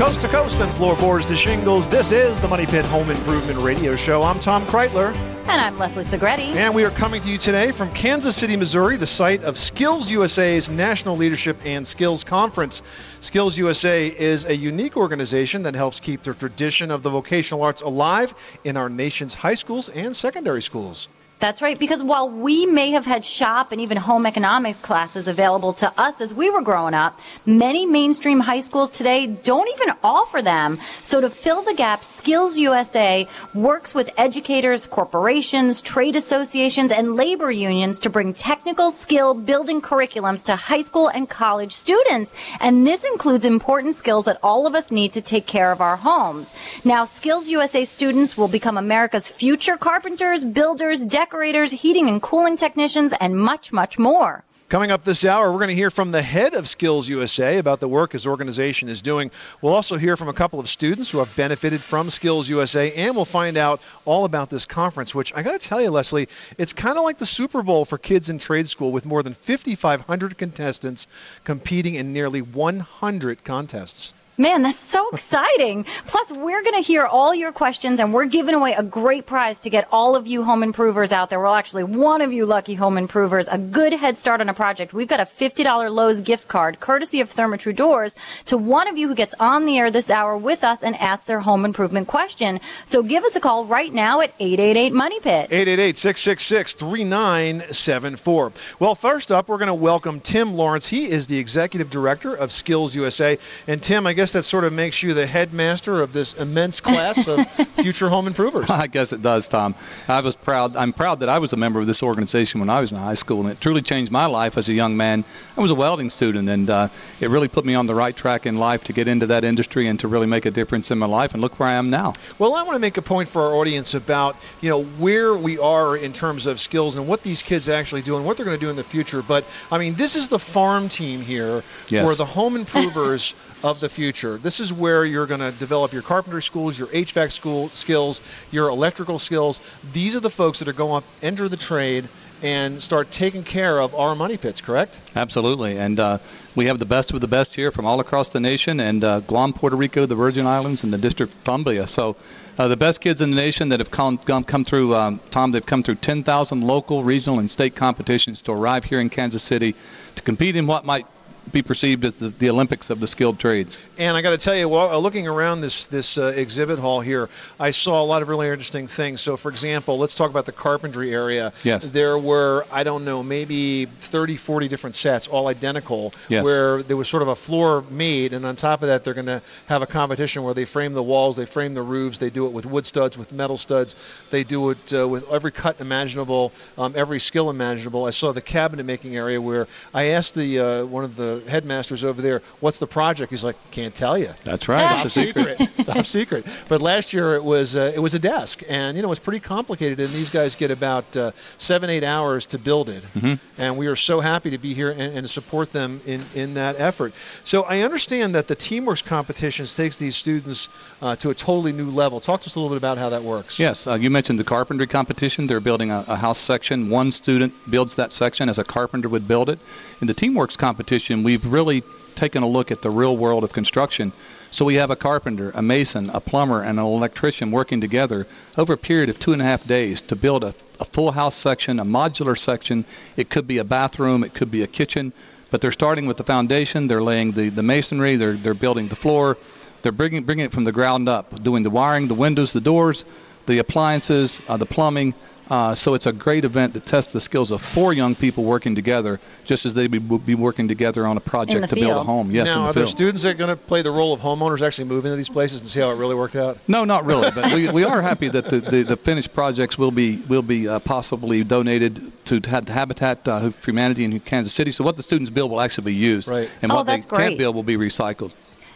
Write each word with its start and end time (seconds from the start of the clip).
Coast 0.00 0.22
to 0.22 0.28
coast 0.28 0.58
and 0.60 0.72
floorboards 0.72 1.26
to 1.26 1.36
shingles, 1.36 1.86
this 1.86 2.10
is 2.10 2.40
the 2.40 2.48
Money 2.48 2.64
Pit 2.64 2.86
Home 2.86 3.10
Improvement 3.10 3.58
Radio 3.58 3.94
Show. 3.96 4.22
I'm 4.22 4.40
Tom 4.40 4.64
Kraeutler. 4.64 5.14
And 5.46 5.60
I'm 5.60 5.78
Leslie 5.78 6.04
Segrete. 6.04 6.54
And 6.54 6.74
we 6.74 6.86
are 6.86 6.90
coming 6.90 7.20
to 7.20 7.28
you 7.28 7.36
today 7.36 7.70
from 7.70 7.90
Kansas 7.90 8.34
City, 8.34 8.56
Missouri, 8.56 8.96
the 8.96 9.06
site 9.06 9.44
of 9.44 9.58
Skills 9.58 10.10
USA's 10.10 10.70
National 10.70 11.18
Leadership 11.18 11.58
and 11.66 11.86
Skills 11.86 12.24
Conference. 12.24 12.80
Skills 13.20 13.58
USA 13.58 14.06
is 14.06 14.46
a 14.46 14.56
unique 14.56 14.96
organization 14.96 15.62
that 15.64 15.74
helps 15.74 16.00
keep 16.00 16.22
the 16.22 16.32
tradition 16.32 16.90
of 16.90 17.02
the 17.02 17.10
vocational 17.10 17.62
arts 17.62 17.82
alive 17.82 18.32
in 18.64 18.78
our 18.78 18.88
nation's 18.88 19.34
high 19.34 19.52
schools 19.52 19.90
and 19.90 20.16
secondary 20.16 20.62
schools. 20.62 21.10
That's 21.40 21.62
right, 21.62 21.78
because 21.78 22.02
while 22.02 22.28
we 22.28 22.66
may 22.66 22.90
have 22.90 23.06
had 23.06 23.24
shop 23.24 23.72
and 23.72 23.80
even 23.80 23.96
home 23.96 24.26
economics 24.26 24.76
classes 24.76 25.26
available 25.26 25.72
to 25.72 25.90
us 25.98 26.20
as 26.20 26.34
we 26.34 26.50
were 26.50 26.60
growing 26.60 26.92
up, 26.92 27.18
many 27.46 27.86
mainstream 27.86 28.40
high 28.40 28.60
schools 28.60 28.90
today 28.90 29.26
don't 29.26 29.66
even 29.70 29.94
offer 30.04 30.42
them. 30.42 30.78
So 31.02 31.18
to 31.22 31.30
fill 31.30 31.62
the 31.62 31.72
gap, 31.72 32.04
Skills 32.04 32.58
USA 32.58 33.26
works 33.54 33.94
with 33.94 34.10
educators, 34.18 34.84
corporations, 34.86 35.80
trade 35.80 36.14
associations, 36.14 36.92
and 36.92 37.16
labor 37.16 37.50
unions 37.50 38.00
to 38.00 38.10
bring 38.10 38.34
technical 38.34 38.90
skill 38.90 39.32
building 39.32 39.80
curriculums 39.80 40.44
to 40.44 40.56
high 40.56 40.82
school 40.82 41.08
and 41.08 41.26
college 41.26 41.72
students. 41.72 42.34
And 42.60 42.86
this 42.86 43.02
includes 43.02 43.46
important 43.46 43.94
skills 43.94 44.26
that 44.26 44.38
all 44.42 44.66
of 44.66 44.74
us 44.74 44.90
need 44.90 45.14
to 45.14 45.22
take 45.22 45.46
care 45.46 45.72
of 45.72 45.80
our 45.80 45.96
homes. 45.96 46.52
Now, 46.84 47.06
Skills 47.06 47.48
USA 47.48 47.86
students 47.86 48.36
will 48.36 48.48
become 48.48 48.76
America's 48.76 49.26
future 49.26 49.78
carpenters, 49.78 50.44
builders, 50.44 51.00
decorators, 51.00 51.29
decorators, 51.30 51.70
heating 51.70 52.08
and 52.08 52.20
cooling 52.20 52.56
technicians, 52.56 53.14
and 53.20 53.36
much, 53.36 53.72
much 53.72 54.00
more. 54.00 54.42
Coming 54.68 54.90
up 54.90 55.04
this 55.04 55.24
hour, 55.24 55.52
we're 55.52 55.58
going 55.58 55.68
to 55.68 55.76
hear 55.76 55.88
from 55.88 56.10
the 56.10 56.22
head 56.22 56.54
of 56.54 56.68
Skills 56.68 57.08
USA 57.08 57.58
about 57.58 57.78
the 57.78 57.86
work 57.86 58.10
his 58.10 58.26
organization 58.26 58.88
is 58.88 59.00
doing. 59.00 59.30
We'll 59.62 59.72
also 59.72 59.96
hear 59.96 60.16
from 60.16 60.28
a 60.28 60.32
couple 60.32 60.58
of 60.58 60.68
students 60.68 61.08
who 61.08 61.18
have 61.18 61.36
benefited 61.36 61.80
from 61.82 62.10
Skills 62.10 62.48
USA, 62.50 62.92
and 62.94 63.14
we'll 63.14 63.24
find 63.24 63.56
out 63.56 63.80
all 64.06 64.24
about 64.24 64.50
this 64.50 64.66
conference, 64.66 65.14
which 65.14 65.32
I 65.36 65.44
got 65.44 65.52
to 65.52 65.68
tell 65.68 65.80
you, 65.80 65.92
Leslie, 65.92 66.26
it's 66.58 66.72
kind 66.72 66.98
of 66.98 67.04
like 67.04 67.18
the 67.18 67.26
Super 67.26 67.62
Bowl 67.62 67.84
for 67.84 67.96
kids 67.96 68.28
in 68.28 68.40
trade 68.40 68.68
school 68.68 68.90
with 68.90 69.06
more 69.06 69.22
than 69.22 69.34
5,500 69.34 70.36
contestants 70.36 71.06
competing 71.44 71.94
in 71.94 72.12
nearly 72.12 72.42
100 72.42 73.44
contests. 73.44 74.14
Man, 74.40 74.62
that's 74.62 74.78
so 74.78 75.06
exciting. 75.10 75.84
Plus, 76.06 76.32
we're 76.32 76.62
going 76.62 76.74
to 76.74 76.80
hear 76.80 77.04
all 77.04 77.34
your 77.34 77.52
questions 77.52 78.00
and 78.00 78.14
we're 78.14 78.24
giving 78.24 78.54
away 78.54 78.72
a 78.72 78.82
great 78.82 79.26
prize 79.26 79.60
to 79.60 79.68
get 79.68 79.86
all 79.92 80.16
of 80.16 80.26
you 80.26 80.42
home 80.44 80.62
improvers 80.62 81.12
out 81.12 81.28
there. 81.28 81.38
Well, 81.38 81.52
actually, 81.52 81.84
one 81.84 82.22
of 82.22 82.32
you 82.32 82.46
lucky 82.46 82.72
home 82.72 82.96
improvers, 82.96 83.48
a 83.48 83.58
good 83.58 83.92
head 83.92 84.16
start 84.16 84.40
on 84.40 84.48
a 84.48 84.54
project. 84.54 84.94
We've 84.94 85.06
got 85.06 85.20
a 85.20 85.26
$50 85.26 85.92
Lowe's 85.92 86.22
gift 86.22 86.48
card, 86.48 86.80
courtesy 86.80 87.20
of 87.20 87.30
Therma-Tru 87.30 87.74
Doors, 87.74 88.16
to 88.46 88.56
one 88.56 88.88
of 88.88 88.96
you 88.96 89.08
who 89.08 89.14
gets 89.14 89.34
on 89.38 89.66
the 89.66 89.76
air 89.76 89.90
this 89.90 90.08
hour 90.08 90.38
with 90.38 90.64
us 90.64 90.82
and 90.82 90.96
asks 90.96 91.26
their 91.26 91.40
home 91.40 91.66
improvement 91.66 92.08
question. 92.08 92.60
So 92.86 93.02
give 93.02 93.24
us 93.24 93.36
a 93.36 93.40
call 93.40 93.66
right 93.66 93.92
now 93.92 94.22
at 94.22 94.32
888 94.40 94.94
Money 94.94 95.20
Pit. 95.20 95.48
888 95.50 95.98
666 95.98 96.72
3974. 96.72 98.52
Well, 98.78 98.94
first 98.94 99.32
up, 99.32 99.50
we're 99.50 99.58
going 99.58 99.66
to 99.66 99.74
welcome 99.74 100.18
Tim 100.18 100.54
Lawrence. 100.54 100.88
He 100.88 101.10
is 101.10 101.26
the 101.26 101.36
executive 101.36 101.90
director 101.90 102.34
of 102.34 102.50
Skills 102.50 102.96
USA. 102.96 103.36
And 103.66 103.82
Tim, 103.82 104.06
I 104.06 104.14
guess 104.14 104.29
that 104.32 104.44
sort 104.44 104.64
of 104.64 104.72
makes 104.72 105.02
you 105.02 105.14
the 105.14 105.26
headmaster 105.26 106.02
of 106.02 106.12
this 106.12 106.34
immense 106.34 106.80
class 106.80 107.26
of 107.28 107.46
future 107.76 108.08
home 108.08 108.26
improvers. 108.26 108.68
I 108.70 108.86
guess 108.86 109.12
it 109.12 109.22
does, 109.22 109.48
Tom. 109.48 109.74
I 110.08 110.20
was 110.20 110.36
proud. 110.36 110.76
I'm 110.76 110.92
proud 110.92 111.20
that 111.20 111.28
I 111.28 111.38
was 111.38 111.52
a 111.52 111.56
member 111.56 111.80
of 111.80 111.86
this 111.86 112.02
organization 112.02 112.60
when 112.60 112.70
I 112.70 112.80
was 112.80 112.92
in 112.92 112.98
high 112.98 113.14
school, 113.14 113.40
and 113.42 113.50
it 113.50 113.60
truly 113.60 113.82
changed 113.82 114.10
my 114.12 114.26
life 114.26 114.56
as 114.58 114.68
a 114.68 114.72
young 114.72 114.96
man. 114.96 115.24
I 115.56 115.60
was 115.60 115.70
a 115.70 115.74
welding 115.74 116.10
student, 116.10 116.48
and 116.48 116.68
uh, 116.70 116.88
it 117.20 117.30
really 117.30 117.48
put 117.48 117.64
me 117.64 117.74
on 117.74 117.86
the 117.86 117.94
right 117.94 118.14
track 118.16 118.46
in 118.46 118.56
life 118.58 118.84
to 118.84 118.92
get 118.92 119.08
into 119.08 119.26
that 119.26 119.44
industry 119.44 119.86
and 119.88 119.98
to 120.00 120.08
really 120.08 120.26
make 120.26 120.46
a 120.46 120.50
difference 120.50 120.90
in 120.90 120.98
my 120.98 121.06
life. 121.06 121.32
And 121.32 121.40
look 121.42 121.58
where 121.58 121.68
I 121.68 121.74
am 121.74 121.90
now. 121.90 122.14
Well, 122.38 122.54
I 122.54 122.62
want 122.62 122.74
to 122.74 122.80
make 122.80 122.96
a 122.96 123.02
point 123.02 123.28
for 123.28 123.42
our 123.42 123.54
audience 123.54 123.94
about 123.94 124.36
you 124.60 124.68
know 124.68 124.82
where 124.98 125.34
we 125.34 125.58
are 125.58 125.96
in 125.96 126.12
terms 126.12 126.46
of 126.46 126.60
skills 126.60 126.96
and 126.96 127.06
what 127.08 127.22
these 127.22 127.42
kids 127.42 127.68
actually 127.68 128.02
do 128.02 128.16
and 128.16 128.24
what 128.26 128.36
they're 128.36 128.46
going 128.46 128.58
to 128.58 128.64
do 128.64 128.70
in 128.70 128.76
the 128.76 128.84
future. 128.84 129.22
But 129.22 129.44
I 129.72 129.78
mean, 129.78 129.94
this 129.94 130.16
is 130.16 130.28
the 130.28 130.38
farm 130.38 130.88
team 130.88 131.20
here 131.20 131.62
Yes. 131.88 132.08
for 132.08 132.16
the 132.16 132.24
home 132.26 132.56
improvers 132.62 133.34
of 133.62 133.80
the 133.80 133.88
future. 133.88 134.09
This 134.10 134.60
is 134.60 134.72
where 134.72 135.04
you're 135.04 135.26
going 135.26 135.40
to 135.40 135.52
develop 135.58 135.92
your 135.92 136.02
carpentry 136.02 136.42
schools, 136.42 136.78
your 136.78 136.88
HVAC 136.88 137.30
school 137.30 137.68
skills, 137.68 138.20
your 138.50 138.68
electrical 138.68 139.18
skills. 139.18 139.60
These 139.92 140.16
are 140.16 140.20
the 140.20 140.30
folks 140.30 140.58
that 140.58 140.68
are 140.68 140.72
going 140.72 141.02
to 141.02 141.26
enter 141.26 141.48
the 141.48 141.56
trade 141.56 142.08
and 142.42 142.82
start 142.82 143.10
taking 143.10 143.44
care 143.44 143.80
of 143.80 143.94
our 143.94 144.14
money 144.14 144.36
pits, 144.36 144.60
correct? 144.60 145.00
Absolutely, 145.14 145.78
and 145.78 146.00
uh, 146.00 146.18
we 146.56 146.66
have 146.66 146.78
the 146.78 146.84
best 146.84 147.12
of 147.12 147.20
the 147.20 147.28
best 147.28 147.54
here 147.54 147.70
from 147.70 147.86
all 147.86 148.00
across 148.00 148.30
the 148.30 148.40
nation, 148.40 148.80
and 148.80 149.04
uh, 149.04 149.20
Guam, 149.20 149.52
Puerto 149.52 149.76
Rico, 149.76 150.06
the 150.06 150.14
Virgin 150.14 150.46
Islands, 150.46 150.82
and 150.82 150.92
the 150.92 150.98
District 150.98 151.32
of 151.32 151.44
Columbia. 151.44 151.86
So, 151.86 152.16
uh, 152.58 152.68
the 152.68 152.76
best 152.76 153.00
kids 153.00 153.22
in 153.22 153.30
the 153.30 153.36
nation 153.36 153.68
that 153.68 153.78
have 153.78 153.90
come 153.90 154.18
come, 154.18 154.44
come 154.44 154.64
through, 154.64 154.94
um, 154.94 155.20
Tom, 155.30 155.52
they've 155.52 155.64
come 155.64 155.82
through 155.82 155.96
10,000 155.96 156.62
local, 156.62 157.04
regional, 157.04 157.38
and 157.38 157.50
state 157.50 157.76
competitions 157.76 158.42
to 158.42 158.52
arrive 158.52 158.84
here 158.84 159.00
in 159.00 159.10
Kansas 159.10 159.42
City 159.42 159.74
to 160.16 160.22
compete 160.22 160.56
in 160.56 160.66
what 160.66 160.84
might 160.84 161.06
be 161.52 161.62
perceived 161.62 162.04
as 162.04 162.16
the, 162.16 162.28
the 162.28 162.48
Olympics 162.50 162.90
of 162.90 163.00
the 163.00 163.06
skilled 163.06 163.38
trades. 163.38 163.78
And 163.98 164.16
I 164.16 164.22
got 164.22 164.30
to 164.30 164.38
tell 164.38 164.56
you, 164.56 164.68
while 164.68 164.90
uh, 164.90 164.98
looking 164.98 165.26
around 165.28 165.60
this 165.60 165.86
this 165.88 166.18
uh, 166.18 166.32
exhibit 166.36 166.78
hall 166.78 167.00
here, 167.00 167.28
I 167.58 167.70
saw 167.70 168.02
a 168.02 168.04
lot 168.04 168.22
of 168.22 168.28
really 168.28 168.48
interesting 168.48 168.86
things. 168.86 169.20
So, 169.20 169.36
for 169.36 169.50
example, 169.50 169.98
let's 169.98 170.14
talk 170.14 170.30
about 170.30 170.46
the 170.46 170.52
carpentry 170.52 171.12
area. 171.12 171.52
Yes. 171.64 171.88
There 171.90 172.18
were, 172.18 172.64
I 172.72 172.82
don't 172.84 173.04
know, 173.04 173.22
maybe 173.22 173.86
30, 173.86 174.36
40 174.36 174.68
different 174.68 174.96
sets, 174.96 175.26
all 175.28 175.48
identical, 175.48 176.12
Yes. 176.28 176.44
where 176.44 176.82
there 176.82 176.96
was 176.96 177.08
sort 177.08 177.22
of 177.22 177.28
a 177.28 177.36
floor 177.36 177.84
made, 177.90 178.32
and 178.32 178.44
on 178.46 178.56
top 178.56 178.82
of 178.82 178.88
that, 178.88 179.04
they're 179.04 179.14
going 179.14 179.26
to 179.26 179.42
have 179.66 179.82
a 179.82 179.86
competition 179.86 180.42
where 180.42 180.54
they 180.54 180.64
frame 180.64 180.92
the 180.94 181.02
walls, 181.02 181.36
they 181.36 181.46
frame 181.46 181.74
the 181.74 181.82
roofs, 181.82 182.18
they 182.18 182.30
do 182.30 182.46
it 182.46 182.52
with 182.52 182.66
wood 182.66 182.86
studs, 182.86 183.18
with 183.18 183.32
metal 183.32 183.56
studs, 183.56 183.96
they 184.30 184.42
do 184.44 184.70
it 184.70 184.92
uh, 184.94 185.08
with 185.08 185.30
every 185.30 185.50
cut 185.52 185.80
imaginable, 185.80 186.52
um, 186.78 186.92
every 186.96 187.20
skill 187.20 187.50
imaginable. 187.50 188.04
I 188.04 188.10
saw 188.10 188.32
the 188.32 188.40
cabinet 188.40 188.84
making 188.86 189.16
area 189.16 189.40
where 189.40 189.66
I 189.94 190.04
asked 190.06 190.34
the 190.34 190.58
uh, 190.60 190.84
one 190.86 191.04
of 191.04 191.16
the 191.16 191.39
headmasters 191.48 192.04
over 192.04 192.20
there, 192.22 192.42
"What's 192.60 192.78
the 192.78 192.86
project?" 192.86 193.30
He's 193.30 193.44
like, 193.44 193.56
"Can't 193.70 193.94
tell 193.94 194.16
you." 194.18 194.32
That's 194.44 194.68
right. 194.68 194.88
Top 194.88 195.04
It's 195.04 195.16
a 195.16 195.20
secret. 195.26 195.60
Top 195.94 196.06
secret. 196.18 196.46
But 196.68 196.80
last 196.82 197.12
year 197.12 197.34
it 197.34 197.44
was 197.44 197.76
uh, 197.76 197.92
it 197.94 197.98
was 197.98 198.14
a 198.14 198.18
desk, 198.18 198.62
and 198.68 198.96
you 198.96 199.02
know 199.02 199.10
it's 199.10 199.20
pretty 199.20 199.40
complicated. 199.40 200.00
And 200.00 200.08
these 200.10 200.30
guys 200.30 200.54
get 200.54 200.70
about 200.70 201.16
uh, 201.16 201.32
seven 201.58 201.90
eight 201.90 202.04
hours 202.04 202.46
to 202.46 202.58
build 202.58 202.88
it, 202.88 203.06
Mm-hmm. 203.14 203.34
and 203.60 203.76
we 203.76 203.86
are 203.86 203.96
so 203.96 204.20
happy 204.20 204.50
to 204.50 204.58
be 204.58 204.74
here 204.74 204.90
and, 204.90 205.18
and 205.18 205.28
support 205.30 205.72
them 205.72 206.00
in 206.06 206.22
in 206.34 206.54
that 206.54 206.76
effort. 206.78 207.12
So 207.44 207.62
I 207.64 207.80
understand 207.80 208.34
that 208.34 208.46
the 208.48 208.56
Teamworks 208.56 209.04
competitions 209.04 209.74
takes 209.74 209.96
these 209.96 210.16
students 210.16 210.68
uh, 211.02 211.16
to 211.16 211.30
a 211.30 211.34
totally 211.34 211.72
new 211.72 211.90
level. 211.90 212.20
Talk 212.20 212.40
to 212.42 212.46
us 212.46 212.56
a 212.56 212.60
little 212.60 212.74
bit 212.74 212.78
about 212.78 212.98
how 212.98 213.08
that 213.10 213.22
works. 213.22 213.58
Yes, 213.58 213.86
uh, 213.86 213.94
you 213.94 214.10
mentioned 214.10 214.38
the 214.38 214.44
carpentry 214.44 214.86
competition. 214.86 215.46
They're 215.46 215.60
building 215.60 215.90
a, 215.90 216.04
a 216.08 216.16
house 216.16 216.38
section. 216.38 216.88
One 216.90 217.10
student 217.12 217.52
builds 217.70 217.94
that 217.96 218.12
section 218.12 218.48
as 218.48 218.58
a 218.58 218.64
carpenter 218.64 219.08
would 219.08 219.26
build 219.26 219.48
it. 219.50 219.58
In 220.00 220.06
the 220.06 220.14
Teamworks 220.14 220.56
competition, 220.56 221.22
we've 221.22 221.44
really 221.46 221.82
taken 222.14 222.42
a 222.42 222.48
look 222.48 222.70
at 222.70 222.82
the 222.82 222.90
real 222.90 223.16
world 223.16 223.44
of 223.44 223.52
construction. 223.52 224.12
So 224.52 224.64
we 224.64 224.74
have 224.74 224.90
a 224.90 224.96
carpenter, 224.96 225.52
a 225.54 225.62
mason, 225.62 226.10
a 226.10 226.20
plumber, 226.20 226.62
and 226.62 226.80
an 226.80 226.84
electrician 226.84 227.52
working 227.52 227.80
together 227.80 228.26
over 228.58 228.72
a 228.72 228.78
period 228.78 229.08
of 229.08 229.20
two 229.20 229.32
and 229.32 229.40
a 229.40 229.44
half 229.44 229.64
days 229.66 230.02
to 230.02 230.16
build 230.16 230.42
a, 230.42 230.54
a 230.80 230.84
full 230.84 231.12
house 231.12 231.36
section, 231.36 231.78
a 231.78 231.84
modular 231.84 232.36
section. 232.36 232.84
It 233.16 233.30
could 233.30 233.46
be 233.46 233.58
a 233.58 233.64
bathroom, 233.64 234.24
it 234.24 234.34
could 234.34 234.50
be 234.50 234.62
a 234.62 234.66
kitchen, 234.66 235.12
but 235.52 235.60
they're 235.60 235.70
starting 235.70 236.06
with 236.06 236.16
the 236.16 236.24
foundation. 236.24 236.88
They're 236.88 237.02
laying 237.02 237.32
the, 237.32 237.48
the 237.48 237.62
masonry. 237.62 238.16
They're 238.16 238.32
they're 238.32 238.54
building 238.54 238.88
the 238.88 238.96
floor. 238.96 239.36
They're 239.82 239.92
bringing 239.92 240.24
bringing 240.24 240.46
it 240.46 240.52
from 240.52 240.64
the 240.64 240.72
ground 240.72 241.08
up, 241.08 241.42
doing 241.42 241.62
the 241.62 241.70
wiring, 241.70 242.08
the 242.08 242.14
windows, 242.14 242.52
the 242.52 242.60
doors, 242.60 243.04
the 243.46 243.58
appliances, 243.58 244.42
uh, 244.48 244.56
the 244.56 244.66
plumbing. 244.66 245.14
Uh, 245.50 245.74
so 245.74 245.94
it's 245.94 246.06
a 246.06 246.12
great 246.12 246.44
event 246.44 246.72
that 246.74 246.86
tests 246.86 247.12
the 247.12 247.20
skills 247.20 247.50
of 247.50 247.60
four 247.60 247.92
young 247.92 248.14
people 248.14 248.44
working 248.44 248.72
together, 248.74 249.18
just 249.44 249.66
as 249.66 249.74
they 249.74 249.88
would 249.88 250.08
be, 250.08 250.18
be 250.18 250.34
working 250.36 250.68
together 250.68 251.06
on 251.08 251.16
a 251.16 251.20
project 251.20 251.62
the 251.62 251.66
to 251.66 251.74
build 251.74 251.96
a 251.96 252.04
home. 252.04 252.30
Yes, 252.30 252.46
now, 252.46 252.52
in 252.52 252.62
the 252.62 252.70
are 252.70 252.72
there 252.72 252.84
field. 252.84 252.88
students 252.96 253.22
that 253.24 253.30
are 253.30 253.34
going 253.38 253.50
to 253.50 253.56
play 253.56 253.82
the 253.82 253.90
role 253.90 254.12
of 254.12 254.20
homeowners, 254.20 254.62
actually 254.62 254.84
move 254.84 255.04
into 255.06 255.16
these 255.16 255.28
places 255.28 255.60
and 255.60 255.68
see 255.68 255.80
how 255.80 255.90
it 255.90 255.96
really 255.96 256.14
worked 256.14 256.36
out? 256.36 256.56
No, 256.68 256.84
not 256.84 257.04
really. 257.04 257.32
But 257.32 257.52
we, 257.52 257.68
we 257.72 257.82
are 257.82 258.00
happy 258.00 258.28
that 258.28 258.44
the, 258.44 258.58
the, 258.60 258.82
the 258.84 258.96
finished 258.96 259.34
projects 259.34 259.76
will 259.76 259.90
be 259.90 260.22
will 260.28 260.42
be 260.42 260.68
uh, 260.68 260.78
possibly 260.78 261.42
donated 261.42 262.00
to 262.26 262.40
Ha- 262.48 262.60
Habitat 262.68 263.26
uh, 263.26 263.50
for 263.50 263.70
Humanity 263.72 264.04
in 264.04 264.20
Kansas 264.20 264.52
City. 264.52 264.70
So 264.70 264.84
what 264.84 264.96
the 264.96 265.02
students 265.02 265.30
build 265.30 265.50
will 265.50 265.60
actually 265.60 265.86
be 265.86 265.94
used, 265.94 266.28
Right. 266.28 266.48
and 266.62 266.70
Oh, 266.70 266.76
what 266.76 266.86
they 266.86 267.00
that's 267.00 267.06
can't 267.06 267.36
build 267.36 267.56
will 267.56 267.64
be 267.64 267.76
recycled. 267.76 268.30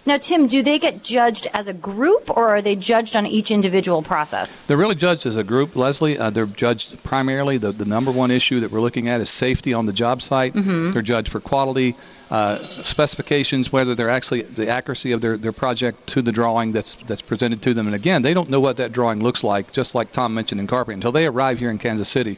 Now, 0.06 0.18
Tim, 0.18 0.46
do 0.46 0.62
they 0.62 0.78
get 0.78 1.02
judged 1.02 1.46
as 1.54 1.66
a 1.66 1.72
group 1.72 2.28
or 2.28 2.50
are 2.50 2.60
they 2.60 2.76
judged 2.76 3.16
on 3.16 3.26
each 3.26 3.50
individual 3.50 4.02
process? 4.02 4.66
They're 4.66 4.76
really 4.76 4.94
judged 4.94 5.24
as 5.24 5.36
a 5.36 5.44
group, 5.44 5.76
Leslie. 5.76 6.18
Uh, 6.18 6.28
they're 6.28 6.44
judged 6.44 7.02
primarily. 7.04 7.56
The, 7.56 7.72
the 7.72 7.86
number 7.86 8.12
one 8.12 8.30
issue 8.30 8.60
that 8.60 8.70
we're 8.70 8.82
looking 8.82 9.08
at 9.08 9.22
is 9.22 9.30
safety 9.30 9.72
on 9.72 9.86
the 9.86 9.94
job 9.94 10.20
site. 10.20 10.52
They're 10.92 11.00
judged 11.00 11.30
for 11.30 11.40
quality, 11.40 11.96
uh, 12.30 12.56
specifications, 12.56 13.72
whether 13.72 13.94
they're 13.94 14.10
actually 14.10 14.42
the 14.42 14.68
accuracy 14.68 15.12
of 15.12 15.22
their, 15.22 15.38
their 15.38 15.52
project 15.52 16.06
to 16.08 16.20
the 16.20 16.32
drawing 16.32 16.72
that's 16.72 16.94
that's 17.06 17.22
presented 17.22 17.62
to 17.62 17.72
them. 17.72 17.86
And 17.86 17.94
again, 17.94 18.20
they 18.22 18.34
don't 18.34 18.50
know 18.50 18.60
what 18.60 18.76
that 18.76 18.92
drawing 18.92 19.22
looks 19.22 19.42
like, 19.42 19.72
just 19.72 19.94
like 19.94 20.12
Tom 20.12 20.34
mentioned 20.34 20.60
in 20.60 20.66
carpentry, 20.66 20.94
until 20.94 21.12
they 21.12 21.26
arrive 21.26 21.58
here 21.58 21.70
in 21.70 21.78
Kansas 21.78 22.08
City. 22.08 22.36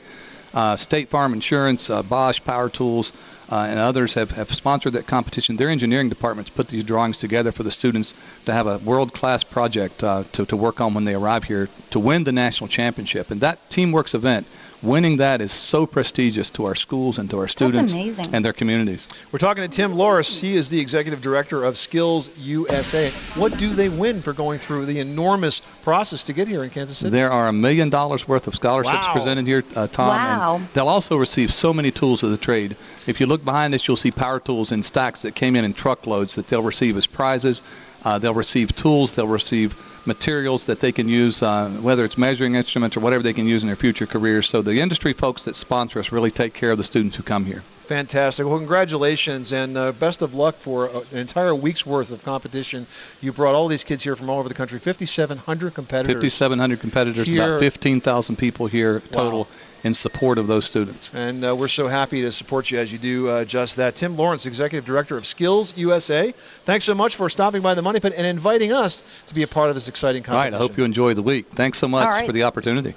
Uh, 0.55 0.77
State 0.77 1.09
Farm 1.09 1.35
Insurance, 1.35 1.91
uh, 1.91 2.03
Bosch 2.03 2.41
Power 2.43 2.71
Tools, 2.71 3.13
uh, 3.51 3.67
and 3.69 3.79
others 3.79 4.15
have, 4.15 4.33
have 4.33 4.53
sponsored 4.53 4.93
that 4.95 5.07
competition. 5.07 5.57
Their 5.57 5.69
engineering 5.69 6.09
departments 6.09 6.51
put 6.51 6.69
these 6.69 6.85
drawings 6.85 7.19
together 7.19 7.53
for 7.53 7.63
the 7.63 7.71
students 7.71 8.15
to 8.45 8.53
have 8.53 8.67
a 8.67 8.79
world-class 8.79 9.45
project 9.45 10.03
uh, 10.03 10.25
to, 10.33 10.45
to 10.47 10.57
work 10.57 10.81
on 10.81 10.95
when 10.95 11.05
they 11.05 11.15
arrive 11.15 11.45
here 11.45 11.69
to 11.91 12.01
win 12.01 12.25
the 12.25 12.33
national 12.33 12.69
championship. 12.69 13.31
And 13.31 13.41
that 13.41 13.59
Teamworks 13.71 14.15
event 14.15 14.47
winning 14.83 15.17
that 15.17 15.41
is 15.41 15.53
so 15.53 15.87
prestigious 15.87 16.51
to 16.51 16.65
our 16.65 16.75
schools 16.75 17.19
and 17.19 17.29
to 17.31 17.39
our 17.39 17.49
students 17.49 17.93
and 18.33 18.45
their 18.45 18.53
communities. 18.53 19.07
We're 19.33 19.39
talking 19.39 19.63
to 19.63 19.69
Tim 19.69 19.95
Lawrence. 19.95 20.39
He 20.39 20.57
is 20.57 20.69
the 20.69 20.81
executive 20.81 21.23
director 21.23 21.65
of 21.65 21.77
Skills 21.79 22.31
USA. 22.39 23.11
What 23.35 23.57
do 23.59 23.75
they 23.75 23.89
win 23.89 24.21
for 24.21 24.33
going 24.33 24.59
through 24.59 24.87
the 24.87 24.99
enormous 25.01 25.61
process 25.83 26.25
to 26.25 26.33
get 26.33 26.49
here 26.49 26.63
in 26.65 26.71
Kansas 26.71 26.99
City? 26.99 27.11
There 27.11 27.31
are 27.31 27.49
a 27.49 27.53
million 27.53 27.91
dollars 27.91 28.29
worth 28.29 28.47
of 28.47 28.55
scholarships 28.55 29.07
Wow. 29.07 29.13
presented 29.13 29.47
here, 29.47 29.65
uh, 29.75 29.87
Tom. 29.89 30.09
Wow. 30.09 30.57
And 30.57 30.69
they'll 30.73 30.89
also 30.89 31.17
receive 31.17 31.53
so 31.53 31.73
many 31.73 31.91
tools 31.91 32.23
of 32.23 32.31
the 32.31 32.37
trade. 32.39 32.77
If 33.07 33.21
you 33.21 33.27
look 33.27 33.45
behind 33.45 33.75
us, 33.75 33.87
you'll 33.87 33.97
see 33.97 34.11
power 34.11 34.41
tools 34.41 34.73
in 34.73 34.83
stacks 34.83 35.23
that 35.23 35.35
came 35.35 35.57
in 35.57 35.65
in 35.65 35.75
truckloads 35.75 36.35
that 36.35 36.49
they'll 36.49 36.63
receive 36.63 36.97
as 36.97 37.07
prizes. 37.07 37.63
Uh, 38.07 38.21
they'll 38.21 38.33
receive 38.33 38.75
tools. 38.77 39.17
They'll 39.17 39.27
receive 39.27 39.75
materials 40.07 40.65
that 40.67 40.79
they 40.79 40.93
can 40.93 41.09
use, 41.09 41.43
uh, 41.43 41.69
whether 41.83 42.05
it's 42.05 42.17
measuring 42.17 42.55
instruments 42.55 42.97
or 42.97 43.01
whatever 43.01 43.21
they 43.25 43.33
can 43.33 43.47
use 43.49 43.63
in 43.63 43.67
their 43.67 43.75
future 43.75 44.07
careers. 44.07 44.49
So 44.49 44.63
the 44.63 44.79
industry 44.81 45.13
folks 45.13 45.45
that 45.47 45.57
sponsor 45.57 45.99
us 45.99 46.13
really 46.13 46.31
take 46.31 46.55
care 46.55 46.71
of 46.71 46.79
the 46.79 46.85
students 46.85 47.17
who 47.17 47.25
come 47.25 47.45
here. 47.45 47.65
Fantastic. 47.81 48.47
Well, 48.47 48.59
congratulations 48.59 49.53
and 49.53 49.77
uh, 49.77 49.91
best 49.91 50.23
of 50.23 50.35
luck 50.35 50.55
for 50.55 50.89
uh, 50.89 51.01
an 51.11 51.19
entire 51.19 51.53
week's 51.53 51.85
worth 51.85 52.13
of 52.13 52.25
competition. 52.25 52.87
You 53.21 53.33
brought 53.33 53.57
all 53.57 53.67
these 53.67 53.83
kids 53.83 54.05
here 54.05 54.15
from 54.15 54.31
all 54.31 54.39
over 54.39 54.49
the 54.49 54.55
country, 54.55 54.79
5,700 54.79 55.75
competitors. 55.75 56.15
5,700 56.15 56.79
competitors, 56.79 57.27
Here- 57.27 57.43
about 57.43 57.59
15,000 57.59 58.37
people 58.37 58.69
here 58.69 59.01
total 59.11 59.41
Wow. 59.41 59.47
In 59.87 59.95
support 59.95 60.37
of 60.37 60.49
those 60.49 60.65
students. 60.65 61.15
And 61.15 61.45
uh, 61.45 61.55
we're 61.55 61.69
so 61.69 61.87
happy 61.87 62.21
to 62.23 62.33
support 62.33 62.73
you 62.73 62.79
as 62.79 62.93
you 62.93 62.99
do 62.99 63.29
uh, 63.29 63.45
just 63.45 63.77
that. 63.77 63.95
Tim 63.95 64.17
Lawrence, 64.17 64.45
Executive 64.45 64.85
Director 64.85 65.17
of 65.17 65.27
Skills 65.27 65.77
USA, 65.79 66.33
thanks 66.33 66.85
so 66.85 66.95
much 66.95 67.15
for 67.15 67.31
stopping 67.31 67.63
by 67.63 67.75
the 67.75 67.83
Money 67.83 68.01
Pit 68.01 68.13
and 68.17 68.27
inviting 68.27 68.73
us 68.73 69.05
to 69.29 69.35
be 69.35 69.45
a 69.45 69.47
part 69.47 69.69
of 69.69 69.77
this 69.77 69.87
exciting 69.87 70.27
All 70.27 70.35
right, 70.35 70.51
competition. 70.51 70.55
I 70.57 70.59
hope 70.59 70.77
you 70.77 70.85
enjoy 70.85 71.15
the 71.15 71.23
week. 71.23 71.47
Thanks 71.51 71.79
so 71.79 71.87
much 71.87 72.09
All 72.09 72.11
right. 72.11 72.27
for 72.27 72.33
the 72.33 72.43
opportunity. 72.43 72.95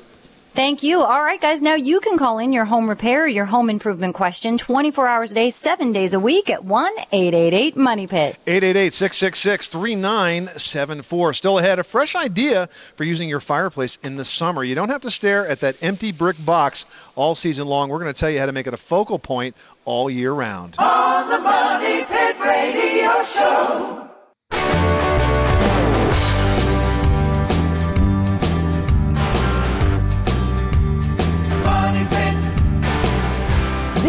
Thank 0.53 0.83
you. 0.83 1.01
All 1.01 1.23
right, 1.23 1.39
guys. 1.39 1.61
Now 1.61 1.75
you 1.75 1.99
can 1.99 2.17
call 2.17 2.39
in 2.39 2.51
your 2.51 2.65
home 2.65 2.89
repair, 2.89 3.27
your 3.27 3.45
home 3.45 3.69
improvement 3.69 4.15
question 4.15 4.57
24 4.57 5.07
hours 5.07 5.31
a 5.31 5.35
day, 5.35 5.49
seven 5.51 5.91
days 5.93 6.13
a 6.13 6.19
week 6.19 6.49
at 6.49 6.65
1 6.65 6.91
888 7.11 7.77
Money 7.77 8.07
Pit. 8.07 8.35
888-666-3974. 8.45 11.35
Still 11.35 11.59
ahead, 11.59 11.79
a 11.79 11.83
fresh 11.83 12.15
idea 12.15 12.67
for 12.95 13.03
using 13.03 13.29
your 13.29 13.39
fireplace 13.39 13.97
in 14.03 14.15
the 14.17 14.25
summer. 14.25 14.63
You 14.63 14.75
don't 14.75 14.89
have 14.89 15.01
to 15.01 15.11
stare 15.11 15.47
at 15.47 15.59
that 15.61 15.81
empty 15.83 16.11
brick 16.11 16.35
box 16.45 16.85
all 17.15 17.35
season 17.35 17.67
long. 17.67 17.89
We're 17.89 17.99
going 17.99 18.13
to 18.13 18.19
tell 18.19 18.29
you 18.29 18.39
how 18.39 18.45
to 18.47 18.51
make 18.51 18.67
it 18.67 18.73
a 18.73 18.77
focal 18.77 19.19
point 19.19 19.55
all 19.85 20.09
year 20.09 20.33
round. 20.33 20.75
On 20.79 21.29
the 21.29 21.39
Money 21.39 22.03
Pit 22.05 22.35
Radio 22.39 23.23
Show. 23.23 24.09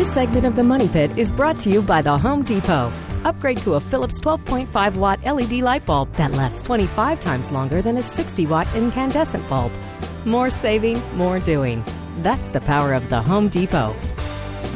This 0.01 0.15
segment 0.15 0.47
of 0.47 0.57
the 0.57 0.65
Money 0.65 0.89
Pit 0.89 1.19
is 1.19 1.31
brought 1.31 1.61
to 1.61 1.69
you 1.69 1.83
by 1.83 2.01
the 2.01 2.17
Home 2.17 2.43
Depot. 2.43 2.91
Upgrade 3.25 3.59
to 3.59 3.75
a 3.75 3.81
Philips 3.81 4.19
12.5 4.19 4.97
watt 4.97 5.23
LED 5.27 5.61
light 5.61 5.85
bulb 5.85 6.11
that 6.15 6.33
lasts 6.33 6.63
25 6.63 7.21
times 7.21 7.53
longer 7.53 7.83
than 7.83 7.99
a 7.99 8.03
60 8.03 8.47
watt 8.47 8.67
incandescent 8.75 9.47
bulb. 9.51 9.71
More 10.25 10.49
saving, 10.49 10.99
more 11.19 11.39
doing. 11.39 11.85
That's 12.21 12.49
the 12.49 12.63
power 12.63 12.95
of 12.95 13.11
the 13.11 13.21
Home 13.21 13.49
Depot. 13.49 13.95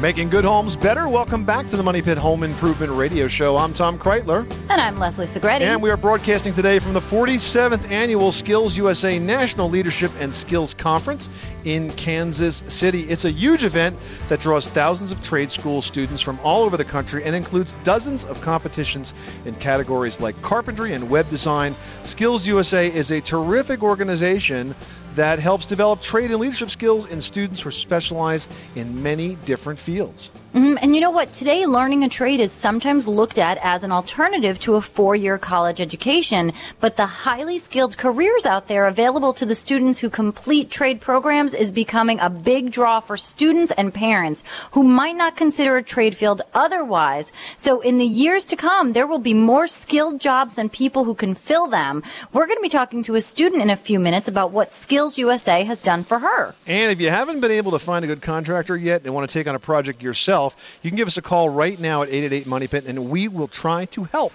Making 0.01 0.29
good 0.29 0.43
homes 0.43 0.75
better. 0.75 1.07
Welcome 1.07 1.45
back 1.45 1.67
to 1.69 1.77
the 1.77 1.83
Money 1.83 2.01
Pit 2.01 2.17
Home 2.17 2.43
Improvement 2.43 2.91
Radio 2.91 3.29
Show. 3.29 3.55
I'm 3.55 3.73
Tom 3.73 3.97
Kraeutler. 3.97 4.41
And 4.69 4.81
I'm 4.81 4.99
Leslie 4.99 5.25
Segrete. 5.25 5.61
And 5.61 5.81
we 5.81 5.89
are 5.89 5.95
broadcasting 5.95 6.53
today 6.53 6.79
from 6.79 6.93
the 6.93 6.99
47th 6.99 7.89
Annual 7.89 8.33
Skills 8.33 8.77
USA 8.77 9.17
National 9.17 9.69
Leadership 9.69 10.11
and 10.19 10.33
Skills 10.33 10.73
Conference 10.73 11.29
in 11.63 11.91
Kansas 11.93 12.57
City. 12.67 13.03
It's 13.03 13.23
a 13.23 13.31
huge 13.31 13.63
event 13.63 13.97
that 14.27 14.41
draws 14.41 14.67
thousands 14.67 15.13
of 15.13 15.23
trade 15.23 15.49
school 15.49 15.81
students 15.81 16.21
from 16.21 16.41
all 16.43 16.63
over 16.63 16.75
the 16.75 16.85
country 16.85 17.23
and 17.23 17.33
includes 17.33 17.73
dozens 17.85 18.25
of 18.25 18.41
competitions 18.41 19.13
in 19.45 19.55
categories 19.55 20.19
like 20.19 20.39
carpentry 20.41 20.93
and 20.93 21.09
web 21.09 21.27
design. 21.29 21.73
Skills 22.03 22.45
USA 22.45 22.91
is 22.91 23.11
a 23.11 23.21
terrific 23.21 23.81
organization 23.81 24.75
that 25.15 25.39
helps 25.39 25.65
develop 25.65 26.01
trade 26.01 26.31
and 26.31 26.39
leadership 26.39 26.69
skills 26.69 27.07
in 27.07 27.19
students 27.21 27.61
who 27.61 27.71
specialize 27.71 28.47
in 28.75 29.01
many 29.01 29.35
different 29.45 29.79
fields. 29.79 30.31
Mhm. 30.53 30.77
And 30.81 30.95
you 30.95 31.01
know 31.01 31.09
what? 31.09 31.33
Today, 31.33 31.65
learning 31.65 32.03
a 32.03 32.09
trade 32.09 32.39
is 32.39 32.51
sometimes 32.53 33.09
looked 33.09 33.37
at 33.37 33.57
as 33.61 33.83
an 33.83 33.91
alternative 33.91 34.57
to 34.59 34.75
a 34.75 34.81
four 34.81 35.13
year 35.13 35.37
college 35.37 35.81
education. 35.81 36.53
But 36.79 36.95
the 36.95 37.05
highly 37.05 37.57
skilled 37.57 37.97
careers 37.97 38.45
out 38.45 38.67
there 38.67 38.87
available 38.87 39.33
to 39.33 39.45
the 39.45 39.55
students 39.55 39.99
who 39.99 40.09
complete 40.09 40.69
trade 40.69 41.01
programs 41.01 41.53
is 41.53 41.71
becoming 41.71 42.21
a 42.21 42.29
big 42.29 42.71
draw 42.71 43.01
for 43.01 43.17
students 43.17 43.71
and 43.71 43.93
parents 43.93 44.45
who 44.71 44.83
might 44.83 45.17
not 45.17 45.35
consider 45.35 45.75
a 45.75 45.83
trade 45.83 46.15
field 46.15 46.41
otherwise. 46.53 47.33
So, 47.57 47.81
in 47.81 47.97
the 47.97 48.05
years 48.05 48.45
to 48.45 48.55
come, 48.55 48.93
there 48.93 49.07
will 49.07 49.19
be 49.19 49.33
more 49.33 49.67
skilled 49.67 50.21
jobs 50.21 50.55
than 50.55 50.69
people 50.69 51.03
who 51.03 51.15
can 51.15 51.35
fill 51.35 51.67
them. 51.67 52.01
We're 52.31 52.47
going 52.47 52.57
to 52.57 52.61
be 52.61 52.69
talking 52.69 53.03
to 53.03 53.15
a 53.15 53.21
student 53.21 53.61
in 53.61 53.69
a 53.69 53.75
few 53.75 53.99
minutes 53.99 54.29
about 54.29 54.51
what 54.51 54.73
Skills 54.73 55.04
USA 55.13 55.63
has 55.63 55.79
done 55.79 56.03
for 56.03 56.19
her. 56.19 56.55
And 56.67 56.91
if 56.91 56.99
you 56.99 57.09
haven't 57.09 57.39
been 57.39 57.51
able 57.51 57.71
to 57.71 57.79
find 57.79 58.03
a 58.03 58.07
good 58.07 58.21
contractor 58.21 58.75
yet 58.75 59.03
and 59.05 59.13
want 59.13 59.29
to 59.29 59.33
take 59.33 59.47
on 59.47 59.55
a 59.55 59.59
project 59.59 60.01
yourself, 60.01 60.79
you 60.81 60.89
can 60.89 60.97
give 60.97 61.07
us 61.07 61.17
a 61.17 61.21
call 61.21 61.49
right 61.49 61.79
now 61.79 62.03
at 62.03 62.09
888 62.09 62.47
Money 62.47 62.67
Pit 62.67 62.85
and 62.87 63.09
we 63.09 63.27
will 63.27 63.47
try 63.47 63.85
to 63.85 64.03
help. 64.05 64.33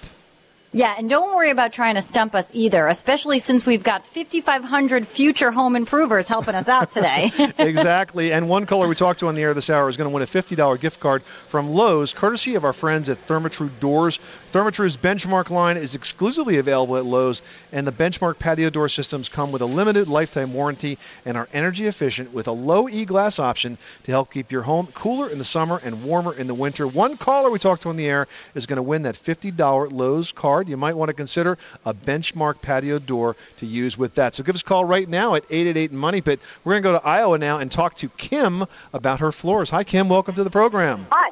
Yeah, 0.72 0.94
and 0.96 1.10
don't 1.10 1.34
worry 1.34 1.50
about 1.50 1.72
trying 1.72 1.96
to 1.96 2.02
stump 2.02 2.32
us 2.32 2.48
either, 2.52 2.86
especially 2.86 3.40
since 3.40 3.66
we've 3.66 3.82
got 3.82 4.06
5,500 4.06 5.04
future 5.04 5.50
home 5.50 5.74
improvers 5.74 6.28
helping 6.28 6.54
us 6.54 6.68
out 6.68 6.92
today. 6.92 7.32
exactly. 7.58 8.32
And 8.32 8.48
one 8.48 8.66
caller 8.66 8.86
we 8.86 8.94
talked 8.94 9.18
to 9.20 9.26
on 9.26 9.34
the 9.34 9.42
air 9.42 9.52
this 9.52 9.68
hour 9.68 9.88
is 9.88 9.96
going 9.96 10.08
to 10.08 10.14
win 10.14 10.22
a 10.22 10.26
$50 10.26 10.80
gift 10.80 11.00
card 11.00 11.24
from 11.24 11.70
Lowe's, 11.70 12.12
courtesy 12.12 12.54
of 12.54 12.64
our 12.64 12.72
friends 12.72 13.08
at 13.08 13.18
Therma-Tru 13.26 13.68
Doors. 13.80 14.20
Therma-Tru's 14.52 14.96
benchmark 14.96 15.50
line 15.50 15.76
is 15.76 15.96
exclusively 15.96 16.58
available 16.58 16.96
at 16.96 17.04
Lowe's, 17.04 17.42
and 17.72 17.84
the 17.84 17.92
benchmark 17.92 18.38
patio 18.38 18.70
door 18.70 18.88
systems 18.88 19.28
come 19.28 19.50
with 19.50 19.62
a 19.62 19.66
limited 19.66 20.06
lifetime 20.06 20.54
warranty 20.54 20.98
and 21.24 21.36
are 21.36 21.48
energy 21.52 21.88
efficient 21.88 22.32
with 22.32 22.46
a 22.46 22.52
low 22.52 22.88
E 22.88 23.04
glass 23.04 23.40
option 23.40 23.76
to 24.04 24.12
help 24.12 24.32
keep 24.32 24.52
your 24.52 24.62
home 24.62 24.86
cooler 24.94 25.28
in 25.28 25.38
the 25.38 25.44
summer 25.44 25.80
and 25.84 26.04
warmer 26.04 26.32
in 26.34 26.46
the 26.46 26.54
winter. 26.54 26.86
One 26.86 27.16
caller 27.16 27.50
we 27.50 27.58
talked 27.58 27.82
to 27.82 27.88
on 27.88 27.96
the 27.96 28.06
air 28.06 28.28
is 28.54 28.66
going 28.66 28.76
to 28.76 28.82
win 28.82 29.02
that 29.02 29.16
$50 29.16 29.90
Lowe's 29.90 30.30
card. 30.30 30.59
You 30.68 30.76
might 30.76 30.96
want 30.96 31.08
to 31.08 31.14
consider 31.14 31.58
a 31.84 31.94
benchmark 31.94 32.60
patio 32.62 32.98
door 32.98 33.36
to 33.58 33.66
use 33.66 33.96
with 33.96 34.14
that. 34.14 34.34
So 34.34 34.42
give 34.42 34.54
us 34.54 34.62
a 34.62 34.64
call 34.64 34.84
right 34.84 35.08
now 35.08 35.34
at 35.34 35.44
888 35.50 35.92
Money 35.92 36.20
Pit. 36.20 36.40
We're 36.64 36.72
going 36.72 36.82
to 36.82 36.88
go 36.88 36.98
to 36.98 37.06
Iowa 37.06 37.38
now 37.38 37.58
and 37.58 37.70
talk 37.70 37.94
to 37.96 38.08
Kim 38.10 38.64
about 38.92 39.20
her 39.20 39.32
floors. 39.32 39.70
Hi, 39.70 39.84
Kim. 39.84 40.08
Welcome 40.08 40.34
to 40.34 40.44
the 40.44 40.50
program. 40.50 41.06
Hi. 41.10 41.30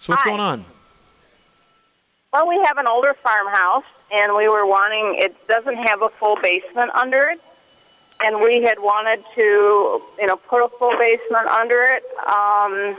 So 0.00 0.12
what's 0.12 0.22
Hi. 0.22 0.30
going 0.30 0.40
on? 0.40 0.64
Well, 2.32 2.46
we 2.46 2.60
have 2.66 2.76
an 2.76 2.86
older 2.86 3.14
farmhouse, 3.22 3.84
and 4.12 4.36
we 4.36 4.48
were 4.48 4.66
wanting, 4.66 5.16
it 5.18 5.34
doesn't 5.48 5.76
have 5.76 6.02
a 6.02 6.10
full 6.10 6.36
basement 6.36 6.90
under 6.94 7.24
it. 7.24 7.40
And 8.20 8.40
we 8.40 8.62
had 8.62 8.80
wanted 8.80 9.24
to, 9.36 10.02
you 10.18 10.26
know, 10.26 10.36
put 10.36 10.62
a 10.62 10.68
full 10.78 10.96
basement 10.98 11.46
under 11.46 11.82
it, 11.82 12.02
um, 12.26 12.96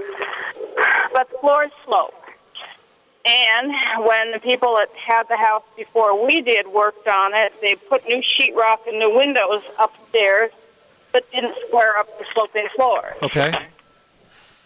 but 1.13 1.29
the 1.29 1.37
floors 1.41 1.71
slope. 1.83 2.18
And 3.25 3.73
when 4.05 4.31
the 4.31 4.39
people 4.39 4.75
that 4.77 4.89
had 4.95 5.27
the 5.27 5.37
house 5.37 5.63
before 5.75 6.25
we 6.25 6.41
did 6.41 6.67
worked 6.67 7.07
on 7.07 7.33
it, 7.33 7.53
they 7.61 7.75
put 7.75 8.07
new 8.07 8.21
sheetrock 8.23 8.87
and 8.87 8.97
new 8.97 9.13
windows 9.15 9.61
upstairs, 9.77 10.51
but 11.11 11.29
didn't 11.31 11.55
square 11.67 11.97
up 11.97 12.07
the 12.17 12.25
sloping 12.33 12.67
floors 12.75 13.15
Okay. 13.21 13.51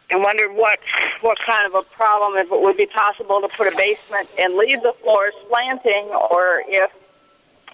and 0.10 0.22
wondered 0.22 0.53
what 0.53 0.79
what 1.22 1.39
kind 1.39 1.65
of 1.65 1.74
a 1.74 1.81
problem 1.81 2.36
if 2.38 2.51
it 2.51 2.62
would 2.62 2.77
be 2.77 2.86
possible 2.86 3.41
to 3.41 3.48
put 3.50 3.72
a 3.74 3.75
basement 3.75 4.29
and 4.38 4.55
leave 4.55 4.81
the 4.81 4.93
floors 5.01 5.33
slanting, 5.50 6.05
or 6.31 6.62
if 6.67 6.91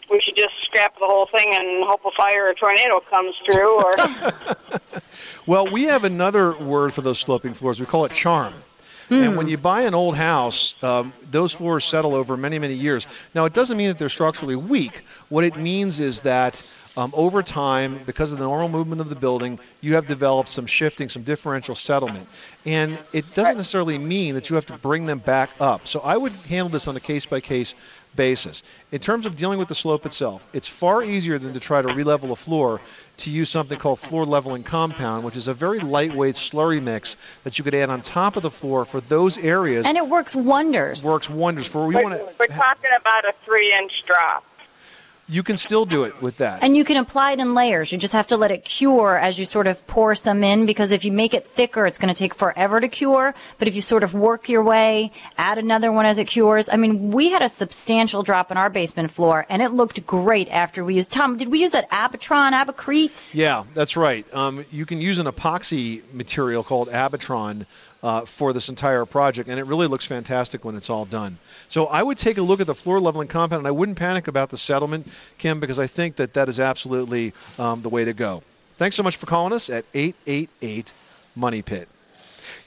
we 0.09 0.21
should 0.21 0.35
just 0.37 0.53
scrap 0.63 0.93
the 0.95 1.05
whole 1.05 1.25
thing 1.27 1.51
and 1.53 1.83
hope 1.85 2.01
a 2.05 2.11
fire 2.11 2.47
or 2.49 2.53
tornado 2.53 2.99
comes 3.09 3.35
through. 3.45 3.83
Or 3.83 3.93
Well, 5.45 5.67
we 5.71 5.83
have 5.85 6.03
another 6.03 6.55
word 6.57 6.93
for 6.93 7.01
those 7.01 7.19
sloping 7.19 7.53
floors. 7.53 7.79
We 7.79 7.85
call 7.87 8.05
it 8.05 8.11
charm. 8.11 8.53
And 9.09 9.37
when 9.37 9.47
you 9.47 9.57
buy 9.57 9.81
an 9.81 9.93
old 9.93 10.15
house, 10.15 10.75
um, 10.83 11.13
those 11.31 11.51
floors 11.53 11.85
settle 11.85 12.15
over 12.15 12.37
many, 12.37 12.59
many 12.59 12.73
years. 12.73 13.07
Now, 13.33 13.45
it 13.45 13.53
doesn't 13.53 13.77
mean 13.77 13.87
that 13.87 13.97
they're 13.97 14.09
structurally 14.09 14.55
weak. 14.55 15.03
What 15.29 15.43
it 15.43 15.57
means 15.57 15.99
is 15.99 16.21
that 16.21 16.63
um, 16.97 17.13
over 17.15 17.41
time, 17.41 18.01
because 18.05 18.33
of 18.33 18.39
the 18.39 18.45
normal 18.45 18.67
movement 18.67 18.99
of 18.99 19.09
the 19.09 19.15
building, 19.15 19.59
you 19.81 19.95
have 19.95 20.05
developed 20.05 20.49
some 20.49 20.65
shifting, 20.65 21.07
some 21.07 21.23
differential 21.23 21.75
settlement. 21.75 22.27
And 22.65 22.99
it 23.13 23.23
doesn't 23.35 23.57
necessarily 23.57 23.97
mean 23.97 24.35
that 24.35 24.49
you 24.49 24.55
have 24.55 24.65
to 24.65 24.77
bring 24.77 25.05
them 25.05 25.19
back 25.19 25.49
up. 25.59 25.87
So 25.87 26.01
I 26.01 26.17
would 26.17 26.33
handle 26.49 26.69
this 26.69 26.87
on 26.87 26.95
a 26.95 26.99
case 26.99 27.25
by 27.25 27.39
case 27.39 27.73
basis. 28.19 28.63
In 28.91 28.99
terms 28.99 29.25
of 29.25 29.37
dealing 29.37 29.59
with 29.59 29.69
the 29.69 29.75
slope 29.75 30.05
itself, 30.05 30.45
it's 30.51 30.67
far 30.67 31.01
easier 31.01 31.39
than 31.39 31.53
to 31.53 31.59
try 31.59 31.81
to 31.81 31.87
relevel 31.87 32.31
a 32.31 32.35
floor 32.35 32.81
to 33.15 33.29
use 33.29 33.49
something 33.49 33.79
called 33.79 33.97
floor 33.97 34.25
leveling 34.25 34.61
compound, 34.61 35.23
which 35.23 35.37
is 35.37 35.47
a 35.47 35.53
very 35.53 35.79
lightweight 35.79 36.35
slurry 36.35 36.83
mix 36.83 37.15
that 37.45 37.57
you 37.57 37.63
could 37.63 37.73
add 37.73 37.89
on 37.89 38.01
top 38.01 38.35
of 38.35 38.43
the 38.43 38.51
floor 38.51 38.83
for 38.83 38.99
those 38.99 39.37
areas. 39.37 39.85
And 39.85 39.97
it 39.97 40.05
works 40.05 40.35
wonders. 40.35 41.05
works 41.05 41.29
wonders 41.29 41.65
for 41.65 41.87
we 41.87 41.95
We're, 41.95 42.03
want 42.03 42.21
we're 42.37 42.47
talking 42.47 42.91
about 42.99 43.23
a 43.23 43.33
three-inch 43.45 44.03
drop. 44.05 44.43
You 45.29 45.43
can 45.43 45.57
still 45.57 45.85
do 45.85 46.03
it 46.03 46.19
with 46.21 46.37
that. 46.37 46.63
And 46.63 46.75
you 46.75 46.83
can 46.83 46.97
apply 46.97 47.33
it 47.33 47.39
in 47.39 47.53
layers. 47.53 47.91
You 47.91 47.97
just 47.97 48.13
have 48.13 48.27
to 48.27 48.37
let 48.37 48.49
it 48.49 48.65
cure 48.65 49.17
as 49.17 49.37
you 49.37 49.45
sort 49.45 49.67
of 49.67 49.85
pour 49.85 50.15
some 50.15 50.43
in 50.43 50.65
because 50.65 50.91
if 50.91 51.05
you 51.05 51.11
make 51.11 51.33
it 51.35 51.45
thicker, 51.45 51.85
it's 51.85 51.99
going 51.99 52.13
to 52.13 52.17
take 52.17 52.33
forever 52.33 52.81
to 52.81 52.87
cure. 52.87 53.35
But 53.59 53.67
if 53.67 53.75
you 53.75 53.81
sort 53.81 54.03
of 54.03 54.13
work 54.13 54.49
your 54.49 54.63
way, 54.63 55.11
add 55.37 55.59
another 55.59 55.91
one 55.91 56.05
as 56.05 56.17
it 56.17 56.25
cures. 56.25 56.67
I 56.67 56.77
mean, 56.77 57.11
we 57.11 57.29
had 57.29 57.43
a 57.43 57.49
substantial 57.49 58.23
drop 58.23 58.49
in 58.49 58.57
our 58.57 58.69
basement 58.69 59.11
floor 59.11 59.45
and 59.49 59.61
it 59.61 59.69
looked 59.69 60.05
great 60.07 60.49
after 60.49 60.83
we 60.83 60.95
used, 60.95 61.11
Tom, 61.11 61.37
did 61.37 61.49
we 61.49 61.61
use 61.61 61.71
that 61.71 61.89
Abatron, 61.91 62.53
Abocrete? 62.53 63.35
Yeah, 63.35 63.65
that's 63.73 63.95
right. 63.95 64.25
Um, 64.33 64.65
you 64.71 64.85
can 64.85 64.99
use 64.99 65.19
an 65.19 65.27
epoxy 65.27 66.01
material 66.13 66.63
called 66.63 66.89
Abatron 66.89 67.65
uh, 68.03 68.25
for 68.25 68.53
this 68.53 68.69
entire 68.69 69.05
project, 69.05 69.49
and 69.49 69.59
it 69.59 69.65
really 69.65 69.87
looks 69.87 70.05
fantastic 70.05 70.63
when 70.63 70.75
it's 70.75 70.89
all 70.89 71.05
done. 71.05 71.37
So 71.67 71.87
I 71.87 72.01
would 72.03 72.17
take 72.17 72.37
a 72.37 72.41
look 72.41 72.61
at 72.61 72.67
the 72.67 72.75
floor 72.75 72.99
leveling 72.99 73.27
compound, 73.27 73.59
and 73.59 73.67
I 73.67 73.71
wouldn't 73.71 73.97
panic 73.97 74.27
about 74.27 74.49
the 74.49 74.57
settlement, 74.57 75.07
Kim, 75.37 75.59
because 75.59 75.79
I 75.79 75.87
think 75.87 76.15
that 76.17 76.33
that 76.33 76.49
is 76.49 76.59
absolutely 76.59 77.33
um, 77.57 77.81
the 77.81 77.89
way 77.89 78.05
to 78.05 78.13
go. 78.13 78.41
Thanks 78.77 78.95
so 78.95 79.03
much 79.03 79.17
for 79.17 79.25
calling 79.25 79.53
us 79.53 79.69
at 79.69 79.85
888 79.93 80.93
Money 81.35 81.61
Pit. 81.61 81.89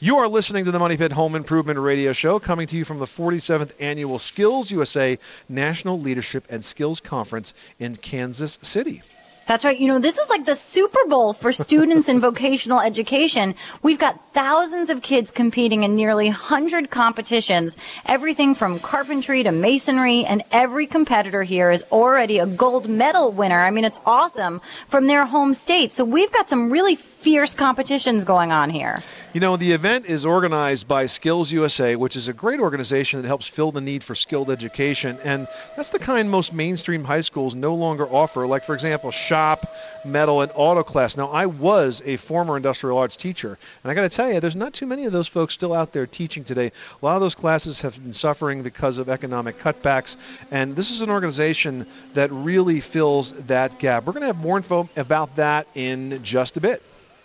You 0.00 0.18
are 0.18 0.28
listening 0.28 0.64
to 0.64 0.72
the 0.72 0.78
Money 0.78 0.96
Pit 0.96 1.12
Home 1.12 1.34
Improvement 1.34 1.78
Radio 1.78 2.12
Show, 2.12 2.38
coming 2.38 2.66
to 2.66 2.76
you 2.76 2.84
from 2.84 2.98
the 2.98 3.06
47th 3.06 3.72
Annual 3.80 4.18
Skills 4.18 4.70
USA 4.70 5.18
National 5.48 5.98
Leadership 5.98 6.44
and 6.50 6.64
Skills 6.64 7.00
Conference 7.00 7.54
in 7.78 7.94
Kansas 7.96 8.58
City. 8.62 9.02
That's 9.46 9.64
right. 9.64 9.78
You 9.78 9.88
know, 9.88 9.98
this 9.98 10.18
is 10.18 10.28
like 10.28 10.44
the 10.44 10.54
Super 10.54 11.00
Bowl 11.08 11.32
for 11.32 11.52
students 11.52 12.08
in 12.08 12.20
vocational 12.28 12.80
education. 12.80 13.54
We've 13.82 13.98
got 13.98 14.32
thousands 14.32 14.88
of 14.88 15.02
kids 15.02 15.30
competing 15.30 15.82
in 15.82 15.94
nearly 15.94 16.26
100 16.26 16.90
competitions, 16.90 17.76
everything 18.06 18.54
from 18.54 18.78
carpentry 18.78 19.42
to 19.42 19.52
masonry, 19.52 20.24
and 20.24 20.42
every 20.52 20.86
competitor 20.86 21.42
here 21.42 21.70
is 21.70 21.82
already 21.90 22.38
a 22.38 22.46
gold 22.46 22.88
medal 22.88 23.32
winner. 23.32 23.60
I 23.60 23.70
mean, 23.70 23.84
it's 23.84 24.00
awesome 24.06 24.60
from 24.88 25.06
their 25.06 25.26
home 25.26 25.54
state. 25.54 25.92
So 25.92 26.04
we've 26.04 26.32
got 26.32 26.48
some 26.48 26.70
really 26.70 26.94
fierce 26.94 27.54
competitions 27.54 28.24
going 28.24 28.52
on 28.52 28.70
here. 28.70 29.02
You 29.34 29.40
know, 29.40 29.56
the 29.56 29.72
event 29.72 30.04
is 30.04 30.26
organized 30.26 30.86
by 30.86 31.06
Skills 31.06 31.50
USA, 31.52 31.96
which 31.96 32.16
is 32.16 32.28
a 32.28 32.34
great 32.34 32.60
organization 32.60 33.22
that 33.22 33.26
helps 33.26 33.46
fill 33.46 33.72
the 33.72 33.80
need 33.80 34.04
for 34.04 34.14
skilled 34.14 34.50
education. 34.50 35.16
And 35.24 35.48
that's 35.74 35.88
the 35.88 35.98
kind 35.98 36.30
most 36.30 36.52
mainstream 36.52 37.02
high 37.02 37.22
schools 37.22 37.54
no 37.54 37.74
longer 37.74 38.06
offer, 38.06 38.46
like, 38.46 38.62
for 38.62 38.74
example, 38.74 39.10
shop, 39.10 39.74
metal, 40.04 40.42
and 40.42 40.52
auto 40.54 40.82
class. 40.82 41.16
Now, 41.16 41.28
I 41.28 41.46
was 41.46 42.02
a 42.04 42.18
former 42.18 42.58
industrial 42.58 42.98
arts 42.98 43.16
teacher, 43.16 43.56
and 43.82 43.90
I 43.90 43.94
got 43.94 44.02
to 44.02 44.10
tell 44.10 44.30
you, 44.30 44.38
there's 44.38 44.54
not 44.54 44.74
too 44.74 44.86
many 44.86 45.06
of 45.06 45.12
those 45.12 45.28
folks 45.28 45.54
still 45.54 45.72
out 45.72 45.94
there 45.94 46.06
teaching 46.06 46.44
today. 46.44 46.66
A 46.66 47.04
lot 47.04 47.14
of 47.14 47.22
those 47.22 47.34
classes 47.34 47.80
have 47.80 47.98
been 48.02 48.12
suffering 48.12 48.62
because 48.62 48.98
of 48.98 49.08
economic 49.08 49.56
cutbacks, 49.56 50.18
and 50.50 50.76
this 50.76 50.90
is 50.90 51.00
an 51.00 51.08
organization 51.08 51.86
that 52.12 52.30
really 52.32 52.80
fills 52.80 53.32
that 53.44 53.78
gap. 53.78 54.04
We're 54.04 54.12
going 54.12 54.24
to 54.24 54.26
have 54.26 54.36
more 54.36 54.58
info 54.58 54.90
about 54.94 55.36
that 55.36 55.68
in 55.74 56.22
just 56.22 56.58
a 56.58 56.60
bit. 56.60 56.82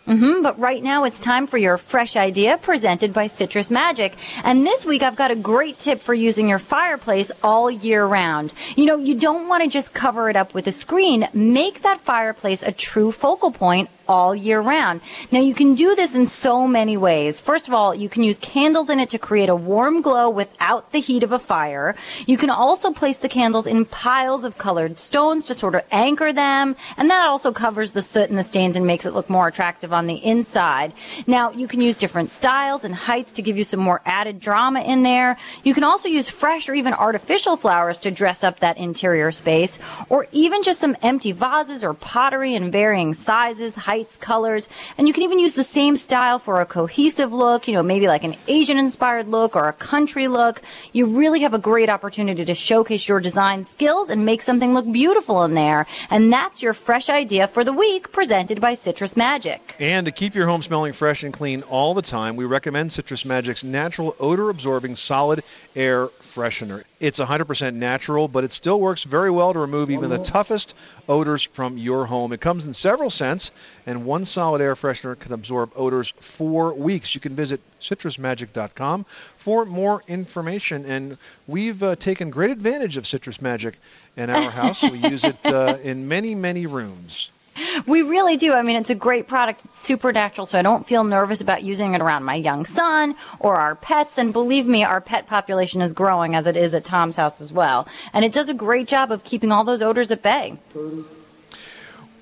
Hmm 0.07 0.41
but 0.41 0.57
right 0.57 0.81
now 0.81 1.03
it's 1.03 1.19
time 1.19 1.47
for 1.47 1.57
your 1.57 1.77
fresh 1.77 2.15
idea 2.15 2.57
presented 2.57 3.11
by 3.13 3.27
Citrus 3.27 3.69
Magic. 3.69 4.15
And 4.43 4.65
this 4.65 4.85
week 4.85 5.03
I've 5.03 5.17
got 5.17 5.31
a 5.31 5.35
great 5.35 5.77
tip 5.79 6.01
for 6.01 6.13
using 6.13 6.47
your 6.47 6.59
fireplace 6.59 7.29
all 7.43 7.69
year 7.69 8.05
round. 8.05 8.53
You 8.77 8.85
know, 8.85 8.97
you 8.97 9.19
don't 9.19 9.49
want 9.49 9.63
to 9.63 9.69
just 9.69 9.93
cover 9.93 10.29
it 10.29 10.37
up 10.37 10.53
with 10.53 10.65
a 10.67 10.71
screen. 10.71 11.27
Make 11.33 11.81
that 11.81 11.99
fireplace 12.01 12.63
a 12.63 12.71
true 12.71 13.11
focal 13.11 13.51
point 13.51 13.89
all 14.07 14.35
year 14.35 14.61
round. 14.61 15.01
Now 15.31 15.39
you 15.39 15.53
can 15.53 15.75
do 15.75 15.95
this 15.95 16.15
in 16.15 16.27
so 16.27 16.67
many 16.67 16.97
ways. 16.97 17.39
First 17.39 17.67
of 17.67 17.73
all, 17.73 17.93
you 17.93 18.09
can 18.09 18.23
use 18.23 18.39
candles 18.39 18.89
in 18.89 18.99
it 18.99 19.09
to 19.09 19.19
create 19.19 19.49
a 19.49 19.55
warm 19.55 20.01
glow 20.01 20.29
without 20.29 20.91
the 20.91 20.99
heat 20.99 21.23
of 21.23 21.31
a 21.31 21.39
fire. 21.39 21.95
You 22.25 22.37
can 22.37 22.49
also 22.49 22.91
place 22.91 23.17
the 23.17 23.29
candles 23.29 23.67
in 23.67 23.85
piles 23.85 24.43
of 24.43 24.57
colored 24.57 24.99
stones 24.99 25.45
to 25.45 25.55
sort 25.55 25.75
of 25.75 25.83
anchor 25.91 26.31
them, 26.31 26.75
and 26.95 27.09
that 27.09 27.27
also 27.27 27.51
covers 27.51 27.91
the 27.91 28.01
soot 28.01 28.29
and 28.29 28.37
the 28.37 28.43
stains 28.43 28.75
and 28.75 28.85
makes 28.85 29.05
it 29.05 29.13
look 29.13 29.29
more 29.29 29.47
attractive 29.47 29.91
on 29.91 30.07
the 30.07 30.15
inside. 30.15 30.93
Now 31.25 31.51
you 31.51 31.67
can 31.67 31.81
use 31.81 31.97
different 31.97 32.29
styles 32.29 32.83
and 32.83 32.93
heights 32.95 33.33
to 33.33 33.41
give 33.41 33.57
you 33.57 33.63
some 33.63 33.79
more 33.79 34.01
added 34.05 34.39
drama 34.39 34.81
in 34.81 35.03
there. 35.03 35.37
You 35.63 35.73
can 35.73 35.83
also 35.83 36.07
use 36.07 36.29
fresh 36.29 36.69
or 36.69 36.73
even 36.73 36.93
artificial 36.93 37.57
flowers 37.57 37.99
to 37.99 38.11
dress 38.11 38.43
up 38.43 38.59
that 38.59 38.77
interior 38.77 39.31
space, 39.31 39.79
or 40.09 40.27
even 40.31 40.63
just 40.63 40.79
some 40.79 40.95
empty 41.01 41.31
vases 41.31 41.83
or 41.83 41.93
pottery 41.93 42.55
in 42.55 42.71
varying 42.71 43.13
sizes, 43.13 43.75
heights, 43.75 43.96
colors. 44.05 44.69
And 44.97 45.07
you 45.07 45.13
can 45.13 45.23
even 45.23 45.39
use 45.39 45.55
the 45.55 45.63
same 45.63 45.97
style 45.97 46.37
for 46.37 46.61
a 46.61 46.65
cohesive 46.65 47.33
look, 47.33 47.67
you 47.67 47.73
know, 47.73 47.81
maybe 47.81 48.07
like 48.07 48.23
an 48.23 48.35
Asian 48.47 48.77
inspired 48.77 49.27
look 49.27 49.55
or 49.55 49.67
a 49.67 49.73
country 49.73 50.27
look. 50.27 50.61
You 50.93 51.07
really 51.07 51.41
have 51.41 51.53
a 51.53 51.59
great 51.59 51.89
opportunity 51.89 52.45
to 52.45 52.53
showcase 52.53 53.07
your 53.07 53.19
design 53.19 53.63
skills 53.63 54.09
and 54.09 54.25
make 54.25 54.41
something 54.41 54.73
look 54.73 54.89
beautiful 54.91 55.43
in 55.43 55.55
there. 55.55 55.87
And 56.11 56.31
that's 56.31 56.61
your 56.61 56.73
fresh 56.73 57.09
idea 57.09 57.47
for 57.47 57.63
the 57.63 57.73
week 57.73 58.11
presented 58.11 58.61
by 58.61 58.75
Citrus 58.75 59.17
Magic. 59.17 59.75
And 59.79 60.05
to 60.05 60.11
keep 60.11 60.35
your 60.35 60.45
home 60.45 60.61
smelling 60.61 60.93
fresh 60.93 61.23
and 61.23 61.33
clean 61.33 61.63
all 61.63 61.93
the 61.93 62.01
time, 62.01 62.35
we 62.35 62.45
recommend 62.45 62.93
Citrus 62.93 63.25
Magic's 63.25 63.63
natural 63.63 64.15
odor 64.19 64.49
absorbing 64.49 64.95
solid 64.95 65.43
air 65.75 66.07
freshener. 66.07 66.83
It's 66.99 67.19
100% 67.19 67.75
natural, 67.75 68.27
but 68.27 68.43
it 68.43 68.51
still 68.51 68.79
works 68.79 69.03
very 69.03 69.29
well 69.29 69.53
to 69.53 69.59
remove 69.59 69.91
even 69.91 70.09
the 70.09 70.17
toughest 70.17 70.75
odors 71.07 71.43
from 71.43 71.77
your 71.77 72.07
home. 72.07 72.33
It 72.33 72.41
comes 72.41 72.65
in 72.65 72.73
several 72.73 73.11
scents, 73.11 73.51
and 73.85 74.03
one 74.03 74.25
solid 74.25 74.61
air 74.61 74.73
freshener 74.73 75.17
can 75.17 75.31
absorb 75.31 75.71
odors 75.75 76.11
for 76.19 76.73
weeks. 76.73 77.13
You 77.13 77.21
can 77.21 77.35
visit 77.35 77.61
citrusmagic.com 77.79 79.03
for 79.03 79.65
more 79.65 80.01
information. 80.07 80.85
And 80.85 81.19
we've 81.45 81.83
uh, 81.83 81.95
taken 81.97 82.31
great 82.31 82.49
advantage 82.49 82.97
of 82.97 83.05
Citrus 83.05 83.41
Magic 83.41 83.77
in 84.15 84.31
our 84.31 84.49
house. 84.49 84.81
We 84.81 84.97
use 84.97 85.23
it 85.23 85.37
uh, 85.45 85.77
in 85.83 86.07
many, 86.07 86.33
many 86.33 86.65
rooms. 86.65 87.29
We 87.87 88.01
really 88.01 88.37
do. 88.37 88.53
I 88.53 88.61
mean, 88.61 88.75
it's 88.75 88.89
a 88.89 88.95
great 88.95 89.27
product. 89.27 89.65
It's 89.65 89.79
super 89.79 90.11
natural, 90.11 90.45
so 90.45 90.59
I 90.59 90.61
don't 90.61 90.85
feel 90.85 91.03
nervous 91.03 91.41
about 91.41 91.63
using 91.63 91.93
it 91.93 92.01
around 92.01 92.23
my 92.23 92.35
young 92.35 92.65
son 92.65 93.15
or 93.39 93.55
our 93.55 93.75
pets. 93.75 94.17
And 94.17 94.33
believe 94.33 94.65
me, 94.65 94.83
our 94.83 95.01
pet 95.01 95.27
population 95.27 95.81
is 95.81 95.93
growing 95.93 96.35
as 96.35 96.47
it 96.47 96.57
is 96.57 96.73
at 96.73 96.83
Tom's 96.83 97.15
house 97.15 97.39
as 97.39 97.51
well. 97.53 97.87
And 98.13 98.25
it 98.25 98.33
does 98.33 98.49
a 98.49 98.53
great 98.53 98.87
job 98.87 99.11
of 99.11 99.23
keeping 99.23 99.51
all 99.51 99.63
those 99.63 99.81
odors 99.81 100.11
at 100.11 100.21
bay. 100.21 100.57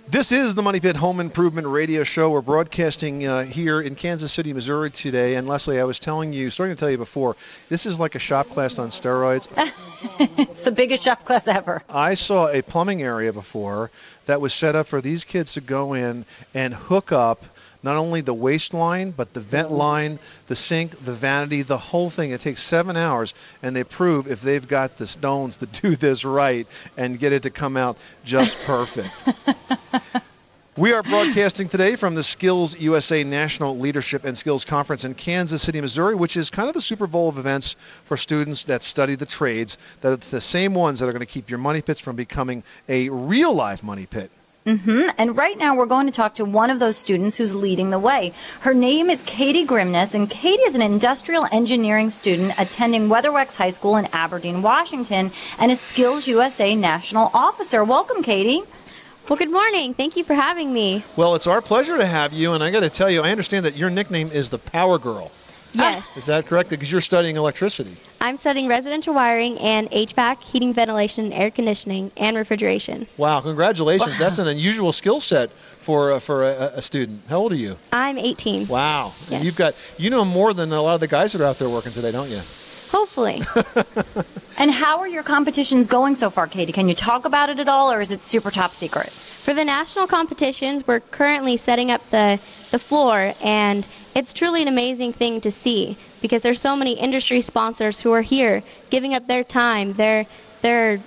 This 0.07 0.31
is 0.31 0.53
the 0.53 0.61
Money 0.61 0.79
Pit 0.79 0.95
Home 0.97 1.19
Improvement 1.19 1.65
Radio 1.65 2.03
Show. 2.03 2.29
We're 2.29 2.41
broadcasting 2.41 3.25
uh, 3.25 3.43
here 3.43 3.81
in 3.81 3.95
Kansas 3.95 4.31
City, 4.31 4.53
Missouri 4.53 4.91
today. 4.91 5.33
And 5.33 5.47
Leslie, 5.47 5.79
I 5.79 5.83
was 5.83 5.99
telling 5.99 6.31
you, 6.31 6.51
starting 6.51 6.75
to 6.75 6.79
tell 6.79 6.91
you 6.91 6.97
before, 6.99 7.35
this 7.69 7.87
is 7.87 7.99
like 7.99 8.13
a 8.13 8.19
shop 8.19 8.47
class 8.49 8.77
on 8.77 8.89
steroids. 8.89 9.47
It's 10.19 10.63
the 10.63 10.71
biggest 10.71 11.03
shop 11.03 11.25
class 11.25 11.47
ever. 11.47 11.81
I 11.89 12.13
saw 12.13 12.47
a 12.49 12.61
plumbing 12.61 13.01
area 13.01 13.33
before 13.33 13.89
that 14.25 14.41
was 14.41 14.53
set 14.53 14.75
up 14.75 14.87
for 14.87 15.01
these 15.01 15.23
kids 15.23 15.53
to 15.53 15.61
go 15.61 15.93
in 15.93 16.25
and 16.53 16.73
hook 16.73 17.11
up 17.11 17.45
not 17.85 17.97
only 17.97 18.19
the 18.19 18.33
waste 18.33 18.73
line, 18.73 19.11
but 19.11 19.33
the 19.33 19.39
vent 19.39 19.67
mm-hmm. 19.67 19.77
line, 19.77 20.19
the 20.47 20.55
sink, 20.55 20.97
the 21.05 21.13
vanity, 21.13 21.61
the 21.61 21.77
whole 21.77 22.09
thing. 22.09 22.31
It 22.31 22.41
takes 22.41 22.63
seven 22.63 22.97
hours, 22.97 23.35
and 23.61 23.75
they 23.75 23.83
prove 23.83 24.27
if 24.27 24.41
they've 24.41 24.67
got 24.67 24.97
the 24.97 25.05
stones 25.05 25.57
to 25.57 25.67
do 25.67 25.95
this 25.95 26.25
right 26.25 26.67
and 26.97 27.19
get 27.19 27.31
it 27.31 27.43
to 27.43 27.51
come 27.51 27.77
out 27.77 27.97
just 28.25 28.57
perfect. 28.65 29.29
We 30.77 30.91
are 30.91 31.03
broadcasting 31.03 31.69
today 31.69 31.95
from 31.95 32.15
the 32.15 32.23
Skills 32.23 32.77
USA 32.77 33.23
National 33.23 33.77
Leadership 33.77 34.25
and 34.25 34.37
Skills 34.37 34.65
Conference 34.65 35.05
in 35.05 35.13
Kansas 35.13 35.61
City, 35.61 35.79
Missouri, 35.79 36.15
which 36.15 36.35
is 36.35 36.49
kind 36.49 36.67
of 36.67 36.73
the 36.73 36.81
Super 36.81 37.07
Bowl 37.07 37.29
of 37.29 37.37
events 37.37 37.77
for 38.03 38.17
students 38.17 38.65
that 38.65 38.83
study 38.83 39.15
the 39.15 39.25
trades. 39.25 39.77
That 40.01 40.11
it's 40.11 40.31
the 40.31 40.41
same 40.41 40.73
ones 40.73 40.99
that 40.99 41.07
are 41.07 41.13
going 41.13 41.21
to 41.21 41.25
keep 41.25 41.49
your 41.49 41.59
money 41.59 41.81
pits 41.81 42.01
from 42.01 42.17
becoming 42.17 42.61
a 42.89 43.07
real 43.07 43.53
life 43.53 43.83
money 43.83 44.05
pit. 44.05 44.29
Mm-hmm. 44.65 45.11
And 45.17 45.37
right 45.37 45.57
now 45.57 45.77
we're 45.77 45.85
going 45.85 46.07
to 46.07 46.11
talk 46.11 46.35
to 46.35 46.43
one 46.43 46.69
of 46.69 46.79
those 46.79 46.97
students 46.97 47.37
who's 47.37 47.55
leading 47.55 47.91
the 47.91 47.99
way. 47.99 48.33
Her 48.59 48.73
name 48.73 49.09
is 49.09 49.21
Katie 49.21 49.63
Grimness, 49.63 50.13
and 50.13 50.29
Katie 50.29 50.63
is 50.63 50.75
an 50.75 50.81
industrial 50.81 51.45
engineering 51.53 52.09
student 52.09 52.51
attending 52.59 53.07
Weatherwax 53.07 53.55
High 53.55 53.69
School 53.69 53.95
in 53.95 54.09
Aberdeen, 54.11 54.61
Washington, 54.61 55.31
and 55.57 55.71
a 55.71 55.77
Skills 55.77 56.27
USA 56.27 56.75
national 56.75 57.31
officer. 57.33 57.81
Welcome, 57.85 58.23
Katie. 58.23 58.63
Well, 59.27 59.37
good 59.37 59.51
morning. 59.51 59.95
Thank 59.95 60.15
you 60.15 60.23
for 60.23 60.35
having 60.35 60.71
me. 60.71 61.03
Well, 61.15 61.33
it's 61.33 61.47
our 61.47 61.59
pleasure 61.59 61.97
to 61.97 62.05
have 62.05 62.31
you, 62.31 62.53
and 62.53 62.63
I 62.63 62.69
got 62.69 62.81
to 62.81 62.91
tell 62.91 63.09
you, 63.09 63.23
I 63.23 63.31
understand 63.31 63.65
that 63.65 63.75
your 63.75 63.89
nickname 63.89 64.31
is 64.31 64.51
the 64.51 64.59
Power 64.59 64.99
Girl. 64.99 65.31
Yes, 65.73 66.15
Is 66.15 66.27
that 66.27 66.45
correct? 66.45 66.69
Because 66.69 66.91
you're 66.91 67.01
studying 67.01 67.35
electricity. 67.35 67.97
I'm 68.21 68.37
studying 68.37 68.69
residential 68.69 69.15
wiring 69.15 69.57
and 69.57 69.89
HVAC, 69.89 70.43
heating, 70.43 70.73
ventilation, 70.73 71.33
air 71.33 71.49
conditioning, 71.49 72.11
and 72.17 72.37
refrigeration. 72.37 73.07
Wow, 73.17 73.41
congratulations. 73.41 74.19
That's 74.19 74.37
an 74.37 74.47
unusual 74.55 74.91
skill 74.93 75.19
set 75.19 75.51
for, 75.79 76.13
uh, 76.13 76.19
for 76.19 76.43
a, 76.43 76.71
a 76.75 76.81
student. 76.83 77.23
How 77.27 77.39
old 77.39 77.51
are 77.51 77.57
you? 77.57 77.77
I'm 77.91 78.19
18. 78.19 78.67
Wow. 78.67 79.15
And 79.21 79.31
Yes. 79.31 79.43
You've 79.43 79.55
got, 79.55 79.75
you 79.97 80.11
know 80.11 80.23
more 80.23 80.53
than 80.53 80.71
a 80.71 80.81
lot 80.81 80.93
of 80.93 81.01
the 81.01 81.07
guys 81.07 81.33
that 81.33 81.41
are 81.41 81.45
out 81.45 81.57
there 81.57 81.69
working 81.69 81.91
today, 81.91 82.11
don't 82.11 82.29
you? 82.29 82.43
Hopefully. 82.95 83.41
And 84.57 84.71
how 84.71 84.99
are 84.99 85.07
your 85.07 85.21
competitions 85.21 85.85
going 85.87 86.15
so 86.15 86.29
far, 86.29 86.47
Katie? 86.47 86.71
Can 86.71 86.87
you 86.87 86.95
talk 86.95 87.25
about 87.25 87.49
it 87.49 87.59
at 87.59 87.67
all, 87.67 87.91
or 87.91 87.99
is 87.99 88.11
it 88.11 88.21
super 88.21 88.49
top 88.49 88.71
secret? 88.71 89.09
For 89.09 89.53
the 89.53 89.65
national 89.65 90.07
competitions, 90.07 90.87
we're 90.87 91.01
currently 91.01 91.57
setting 91.57 91.91
up 91.91 92.09
the, 92.09 92.39
the 92.71 92.79
floor, 92.79 93.33
and 93.43 93.85
it's 94.15 94.31
truly 94.33 94.61
an 94.61 94.69
amazing 94.69 95.11
thing 95.11 95.41
to 95.41 95.51
see 95.51 95.97
because 96.21 96.41
there's 96.41 96.61
so 96.61 96.73
many 96.73 96.93
industry 96.93 97.41
sponsors 97.41 97.99
who 97.99 98.13
are 98.13 98.21
here 98.21 98.63
giving 98.89 99.13
up 99.13 99.27
their 99.27 99.43
time, 99.43 99.91
their 99.93 100.25
their 100.61 101.01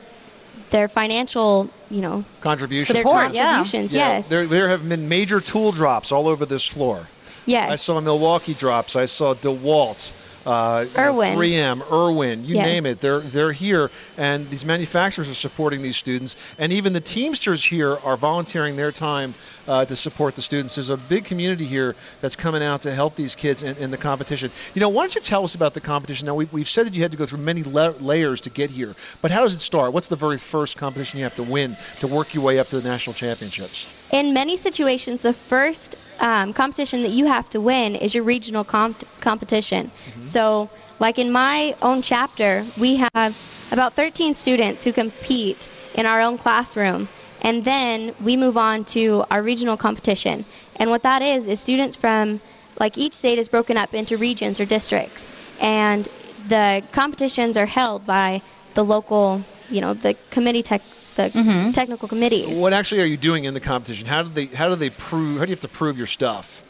their 0.68 0.86
financial, 0.86 1.70
you 1.90 2.02
know, 2.02 2.22
Contribution. 2.42 2.92
their 2.92 3.02
Support, 3.02 3.32
contributions. 3.32 3.94
Yeah, 3.94 4.16
Yes. 4.16 4.28
There, 4.28 4.46
there 4.46 4.68
have 4.68 4.86
been 4.86 5.08
major 5.08 5.40
tool 5.40 5.72
drops 5.72 6.12
all 6.12 6.28
over 6.28 6.44
this 6.44 6.66
floor. 6.66 7.06
yes. 7.46 7.70
I 7.70 7.76
saw 7.76 7.98
Milwaukee 7.98 8.52
drops. 8.52 8.94
I 8.94 9.06
saw 9.06 9.32
DeWalt. 9.34 10.27
Uh, 10.48 10.86
you 10.88 10.96
know, 10.96 11.08
Irwin. 11.10 11.36
3M, 11.36 11.82
Irwin, 11.92 12.42
you 12.42 12.54
Yes. 12.54 12.64
name 12.64 12.86
it. 12.86 13.02
They're 13.02 13.20
they're 13.20 13.52
here, 13.52 13.90
and 14.16 14.48
these 14.48 14.64
manufacturers 14.64 15.28
are 15.28 15.34
supporting 15.34 15.82
these 15.82 15.98
students, 15.98 16.36
and 16.56 16.72
even 16.72 16.94
the 16.94 17.02
Teamsters 17.02 17.62
here 17.62 17.98
are 17.98 18.16
volunteering 18.16 18.74
their 18.74 18.90
time 18.90 19.34
uh, 19.66 19.84
to 19.84 19.94
support 19.94 20.36
the 20.36 20.40
students. 20.40 20.76
There's 20.76 20.88
a 20.88 20.96
big 20.96 21.26
community 21.26 21.66
here 21.66 21.96
that's 22.22 22.34
coming 22.34 22.62
out 22.62 22.80
to 22.82 22.94
help 22.94 23.14
these 23.14 23.34
kids 23.36 23.62
in, 23.62 23.76
in 23.76 23.90
the 23.90 23.98
competition. 23.98 24.50
You 24.72 24.80
know, 24.80 24.88
why 24.88 25.02
don't 25.02 25.14
you 25.14 25.20
tell 25.20 25.44
us 25.44 25.54
about 25.54 25.74
the 25.74 25.82
competition? 25.82 26.24
Now 26.24 26.34
we, 26.34 26.46
we've 26.46 26.68
said 26.68 26.86
that 26.86 26.96
you 26.96 27.02
had 27.02 27.12
to 27.12 27.18
go 27.18 27.26
through 27.26 27.40
many 27.40 27.62
la- 27.62 27.92
layers 28.00 28.40
to 28.42 28.50
get 28.50 28.70
here, 28.70 28.96
but 29.20 29.30
how 29.30 29.42
does 29.42 29.52
it 29.52 29.60
start? 29.60 29.92
What's 29.92 30.08
the 30.08 30.16
very 30.16 30.38
first 30.38 30.78
competition 30.78 31.18
you 31.18 31.24
have 31.24 31.34
to 31.34 31.42
win 31.44 31.76
to 31.98 32.08
work 32.08 32.32
your 32.32 32.42
way 32.42 32.58
up 32.58 32.68
to 32.68 32.80
the 32.80 32.88
national 32.88 33.12
championships? 33.12 33.86
In 34.10 34.32
many 34.32 34.56
situations, 34.56 35.20
the 35.20 35.34
first 35.34 35.94
um, 36.20 36.52
competition 36.52 37.02
that 37.02 37.10
you 37.10 37.26
have 37.26 37.48
to 37.50 37.60
win 37.60 37.94
is 37.94 38.14
your 38.14 38.24
regional 38.24 38.64
comp- 38.64 39.04
competition. 39.20 39.90
So, 40.24 40.70
like 40.98 41.18
in 41.18 41.30
my 41.30 41.74
own 41.82 42.02
chapter, 42.02 42.66
we 42.76 42.96
have 43.14 43.38
about 43.70 43.94
13 43.94 44.34
students 44.34 44.82
who 44.84 44.92
compete 44.92 45.68
in 45.94 46.06
our 46.06 46.20
own 46.20 46.38
classroom, 46.38 47.08
and 47.42 47.64
then 47.64 48.14
we 48.20 48.36
move 48.36 48.56
on 48.56 48.84
to 48.86 49.24
our 49.30 49.42
regional 49.42 49.76
competition. 49.76 50.44
And 50.76 50.90
what 50.90 51.02
that 51.02 51.22
is 51.22 51.46
is 51.46 51.60
students 51.60 51.96
from 51.96 52.40
like 52.80 52.96
each 52.98 53.14
state 53.14 53.38
is 53.38 53.48
broken 53.48 53.76
up 53.76 53.94
into 53.94 54.16
regions 54.16 54.60
or 54.60 54.66
districts, 54.66 55.30
and 55.60 56.08
the 56.46 56.82
competitions 56.92 57.56
are 57.56 57.66
held 57.66 58.06
by 58.06 58.42
the 58.74 58.84
local, 58.84 59.44
you 59.68 59.80
know, 59.80 59.94
the 59.94 60.14
committee 60.30 60.62
tech, 60.62 60.82
the 61.18 61.30
mm-hmm. 61.38 61.70
technical 61.72 62.08
committees. 62.08 62.58
What 62.58 62.72
actually 62.72 63.02
are 63.02 63.06
you 63.06 63.16
doing 63.16 63.44
in 63.44 63.54
the 63.54 63.60
competition? 63.60 64.06
How 64.06 64.22
do 64.22 64.30
they 64.30 64.46
how 64.46 64.68
do 64.68 64.76
they 64.76 64.90
prove? 64.90 65.38
How 65.38 65.44
do 65.44 65.50
you 65.50 65.54
have 65.54 65.60
to 65.60 65.68
prove 65.68 65.98
your 65.98 66.06
stuff? 66.06 66.62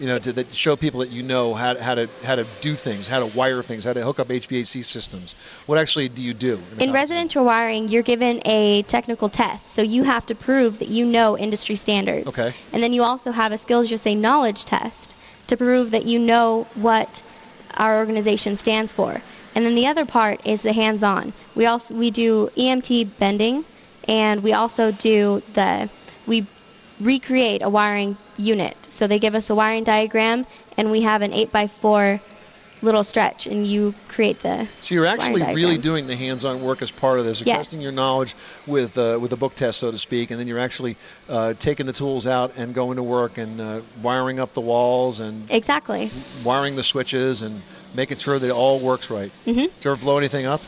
You 0.00 0.06
know, 0.06 0.18
to 0.18 0.32
that 0.34 0.54
show 0.54 0.76
people 0.76 1.00
that 1.00 1.10
you 1.10 1.24
know 1.24 1.54
how, 1.54 1.76
how 1.76 1.96
to 1.96 2.08
how 2.24 2.36
to 2.36 2.46
do 2.60 2.76
things, 2.76 3.08
how 3.08 3.18
to 3.18 3.26
wire 3.26 3.62
things, 3.64 3.84
how 3.84 3.92
to 3.92 4.04
hook 4.04 4.20
up 4.20 4.28
HVAC 4.28 4.84
systems. 4.84 5.34
What 5.66 5.76
actually 5.76 6.08
do 6.08 6.22
you 6.22 6.34
do? 6.34 6.56
the 6.76 6.84
In 6.84 6.92
residential 6.92 7.44
wiring, 7.44 7.88
you're 7.88 8.04
given 8.04 8.40
a 8.44 8.82
technical 8.82 9.28
test, 9.28 9.72
so 9.72 9.82
you 9.82 10.04
have 10.04 10.24
to 10.26 10.36
prove 10.36 10.78
that 10.78 10.88
you 10.88 11.04
know 11.04 11.36
industry 11.36 11.74
standards. 11.74 12.28
Okay. 12.28 12.52
And 12.72 12.80
then 12.80 12.92
you 12.92 13.02
also 13.02 13.32
have 13.32 13.50
a 13.50 13.58
Skills 13.58 13.90
USA 13.90 14.14
knowledge 14.14 14.64
test 14.64 15.16
to 15.48 15.56
prove 15.56 15.90
that 15.90 16.06
you 16.06 16.20
know 16.20 16.68
what 16.74 17.22
our 17.76 17.98
organization 17.98 18.56
stands 18.56 18.92
for. 18.92 19.20
And 19.54 19.66
then 19.66 19.74
the 19.74 19.88
other 19.88 20.06
part 20.06 20.46
is 20.46 20.62
the 20.62 20.72
hands-on. 20.72 21.32
We 21.56 21.66
also 21.66 21.92
we 21.94 22.12
do 22.12 22.48
EMT 22.56 23.18
bending, 23.18 23.64
and 24.08 24.42
we 24.42 24.52
also 24.52 24.90
do 24.90 25.42
the 25.52 25.88
we 26.26 26.46
recreate 26.98 27.62
a 27.62 27.68
wiring 27.68 28.16
unit. 28.36 28.74
So 28.88 29.06
they 29.06 29.18
give 29.18 29.34
us 29.34 29.50
a 29.50 29.54
wiring 29.54 29.84
diagram, 29.84 30.44
and 30.76 30.90
we 30.90 31.02
have 31.02 31.22
an 31.22 31.32
eight 31.32 31.52
by 31.52 31.66
four 31.68 32.20
little 32.80 33.02
stretch, 33.02 33.46
and 33.46 33.66
you 33.66 33.92
create 34.06 34.40
the. 34.40 34.68
So 34.80 34.94
you're 34.94 35.06
actually 35.06 35.42
really 35.54 35.78
doing 35.78 36.06
the 36.06 36.14
hands-on 36.16 36.60
work 36.60 36.80
as 36.80 36.90
part 36.90 37.18
of 37.18 37.24
this. 37.24 37.40
You're 37.40 37.48
Yes. 37.48 37.58
testing 37.58 37.80
your 37.80 37.92
knowledge 37.92 38.36
with 38.66 38.96
uh, 38.96 39.18
with 39.20 39.32
a 39.32 39.36
book 39.36 39.54
test, 39.54 39.78
so 39.80 39.90
to 39.90 39.98
speak, 39.98 40.30
and 40.30 40.38
then 40.40 40.46
you're 40.46 40.58
actually 40.58 40.96
uh, 41.28 41.54
taking 41.54 41.86
the 41.86 41.92
tools 41.92 42.26
out 42.26 42.52
and 42.56 42.74
going 42.74 42.96
to 42.96 43.02
work 43.02 43.38
and 43.38 43.60
uh, 43.60 43.80
wiring 44.00 44.38
up 44.40 44.54
the 44.54 44.60
walls 44.60 45.20
and 45.20 45.50
Exactly. 45.50 46.10
wiring 46.44 46.76
the 46.76 46.84
switches 46.84 47.42
and 47.42 47.62
making 47.94 48.16
sure 48.18 48.38
that 48.38 48.46
it 48.46 48.52
all 48.52 48.80
works 48.80 49.10
right. 49.10 49.32
Mm-hmm. 49.46 49.58
Did 49.58 49.84
you 49.84 49.90
ever 49.90 49.96
blow 50.00 50.18
anything 50.18 50.46
up? 50.46 50.62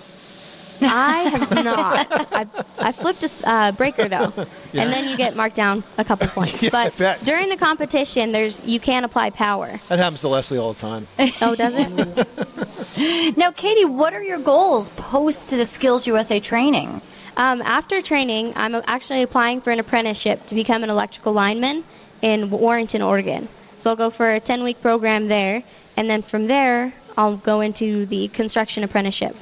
I 0.83 1.23
have 1.31 1.51
not. 1.65 2.07
I, 2.33 2.47
I 2.79 2.93
flipped 2.93 3.23
a 3.23 3.49
uh, 3.49 3.73
breaker 3.73 4.09
though, 4.09 4.33
and 4.75 4.91
then 4.93 5.09
you 5.09 5.17
get 5.17 5.37
marked 5.37 5.57
down 5.57 5.83
a 5.99 6.05
couple 6.05 6.27
points. 6.39 6.63
Yeah, 6.63 6.71
but 6.71 6.97
bet. 6.97 7.25
during 7.25 7.49
the 7.49 7.57
competition, 7.57 8.33
there's 8.33 8.63
you 8.65 8.81
can 8.81 9.05
apply 9.05 9.31
power. 9.31 9.79
That 9.89 9.99
happens 9.99 10.21
to 10.23 10.29
Leslie 10.29 10.59
all 10.59 10.73
the 10.73 10.81
time. 10.81 11.07
Oh, 11.43 11.55
does 11.55 11.75
it? 11.77 13.37
Now, 13.37 13.51
Katie, 13.51 13.85
what 13.85 14.15
are 14.15 14.23
your 14.23 14.39
goals 14.39 14.91
post 14.91 15.51
the 15.51 15.65
Skills 15.65 16.07
USA 16.07 16.41
training? 16.41 17.01
Um, 17.37 17.63
after 17.63 18.03
training, 18.03 18.53
I'm 18.57 18.75
actually 18.87 19.23
applying 19.23 19.61
for 19.61 19.71
an 19.71 19.79
apprenticeship 19.79 20.47
to 20.47 20.55
become 20.55 20.83
an 20.83 20.91
electrical 20.91 21.33
lineman 21.33 21.85
in 22.21 22.51
Warrenton, 22.51 23.01
Oregon. 23.03 23.49
So 23.79 23.91
I'll 23.91 23.97
go 23.97 24.11
for 24.11 24.31
a 24.31 24.41
10-week 24.41 24.83
program 24.83 25.29
there, 25.29 25.63
and 25.97 26.11
then 26.11 26.21
from 26.21 26.47
there, 26.49 26.93
I'll 27.17 27.39
go 27.39 27.61
into 27.61 28.05
the 28.07 28.29
construction 28.29 28.85
apprenticeship. 28.85 29.37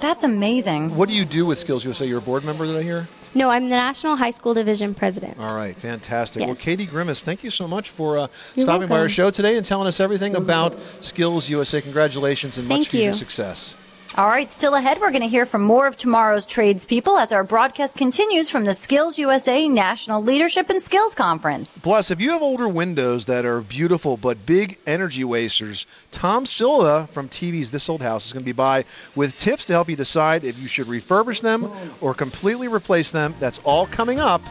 That's 0.00 0.24
amazing. 0.24 0.96
What 0.96 1.08
do 1.08 1.14
you 1.14 1.24
do 1.24 1.44
with 1.46 1.58
Skills 1.58 1.84
USA? 1.84 2.06
You're 2.06 2.18
a 2.18 2.22
board 2.22 2.44
member, 2.44 2.64
did 2.64 2.76
I 2.76 2.82
hear? 2.82 3.06
No, 3.34 3.48
I'm 3.48 3.64
the 3.64 3.76
National 3.76 4.16
High 4.16 4.32
School 4.32 4.54
Division 4.54 4.94
president. 4.94 5.38
All 5.38 5.54
right, 5.54 5.76
fantastic. 5.76 6.44
Well, 6.44 6.56
Katie 6.56 6.86
Grimace, 6.86 7.22
thank 7.22 7.44
you 7.44 7.50
so 7.50 7.68
much 7.68 7.90
for 7.90 8.18
uh, 8.18 8.26
You're 8.56 8.64
stopping 8.64 8.88
by 8.88 8.98
our 8.98 9.08
show 9.08 9.30
today 9.30 9.56
and 9.56 9.64
telling 9.64 9.86
us 9.86 10.00
everything 10.00 10.34
about 10.34 10.78
Skills 11.00 11.48
USA. 11.48 11.80
Congratulations 11.80 12.58
and 12.58 12.66
much 12.66 12.78
Thank 12.78 12.88
future 12.88 13.04
you. 13.08 13.14
success. 13.14 13.76
All 14.16 14.26
right, 14.26 14.50
still 14.50 14.74
ahead, 14.74 15.00
we're 15.00 15.10
going 15.10 15.22
to 15.22 15.28
hear 15.28 15.46
from 15.46 15.62
more 15.62 15.86
of 15.86 15.96
tomorrow's 15.96 16.44
tradespeople 16.44 17.16
as 17.16 17.30
our 17.30 17.44
broadcast 17.44 17.96
continues 17.96 18.50
from 18.50 18.64
the 18.64 18.74
Skills 18.74 19.18
USA 19.18 19.68
National 19.68 20.20
Leadership 20.20 20.68
and 20.68 20.82
Skills 20.82 21.14
Conference. 21.14 21.80
Plus, 21.80 22.10
if 22.10 22.20
you 22.20 22.30
have 22.30 22.42
older 22.42 22.68
windows 22.68 23.26
that 23.26 23.44
are 23.44 23.60
beautiful 23.60 24.16
but 24.16 24.44
big 24.44 24.78
energy 24.84 25.22
wasters, 25.22 25.86
Tom 26.10 26.44
Silva 26.44 27.06
from 27.12 27.28
TV's 27.28 27.70
This 27.70 27.88
Old 27.88 28.02
House 28.02 28.26
is 28.26 28.32
going 28.32 28.42
to 28.42 28.44
be 28.44 28.50
by 28.50 28.84
with 29.14 29.36
tips 29.36 29.64
to 29.66 29.74
help 29.74 29.88
you 29.88 29.94
decide 29.94 30.42
if 30.42 30.60
you 30.60 30.66
should 30.66 30.88
refurbish 30.88 31.40
them 31.40 31.70
or 32.00 32.12
completely 32.12 32.66
replace 32.66 33.12
them. 33.12 33.32
That's 33.38 33.60
all 33.60 33.86
coming 33.86 34.18
up 34.18 34.42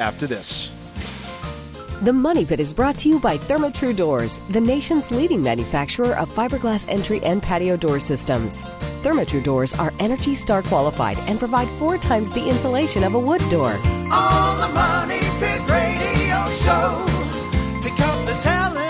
after 0.00 0.26
this. 0.26 0.75
The 2.02 2.12
Money 2.12 2.44
Pit 2.44 2.60
is 2.60 2.74
brought 2.74 2.98
to 2.98 3.08
you 3.08 3.18
by 3.18 3.38
Therma-Tru 3.38 3.94
Doors, 3.94 4.38
the 4.50 4.60
nation's 4.60 5.10
leading 5.10 5.42
manufacturer 5.42 6.14
of 6.16 6.28
fiberglass 6.28 6.84
entry 6.90 7.22
and 7.22 7.42
patio 7.42 7.74
door 7.74 8.00
systems. 8.00 8.64
Therma-Tru 9.02 9.40
Doors 9.40 9.72
are 9.72 9.94
Energy 9.98 10.34
Star 10.34 10.60
qualified 10.60 11.18
and 11.20 11.38
provide 11.38 11.68
four 11.78 11.96
times 11.96 12.30
the 12.32 12.50
insulation 12.50 13.02
of 13.02 13.14
a 13.14 13.18
wood 13.18 13.40
door. 13.48 13.72
on 14.12 14.60
the 14.60 14.68
Money 14.74 15.20
Pit 15.40 15.60
Radio 15.70 16.50
Show. 16.50 17.06
Pick 17.82 17.98
up 18.00 18.26
the 18.26 18.36
telephone, 18.42 18.85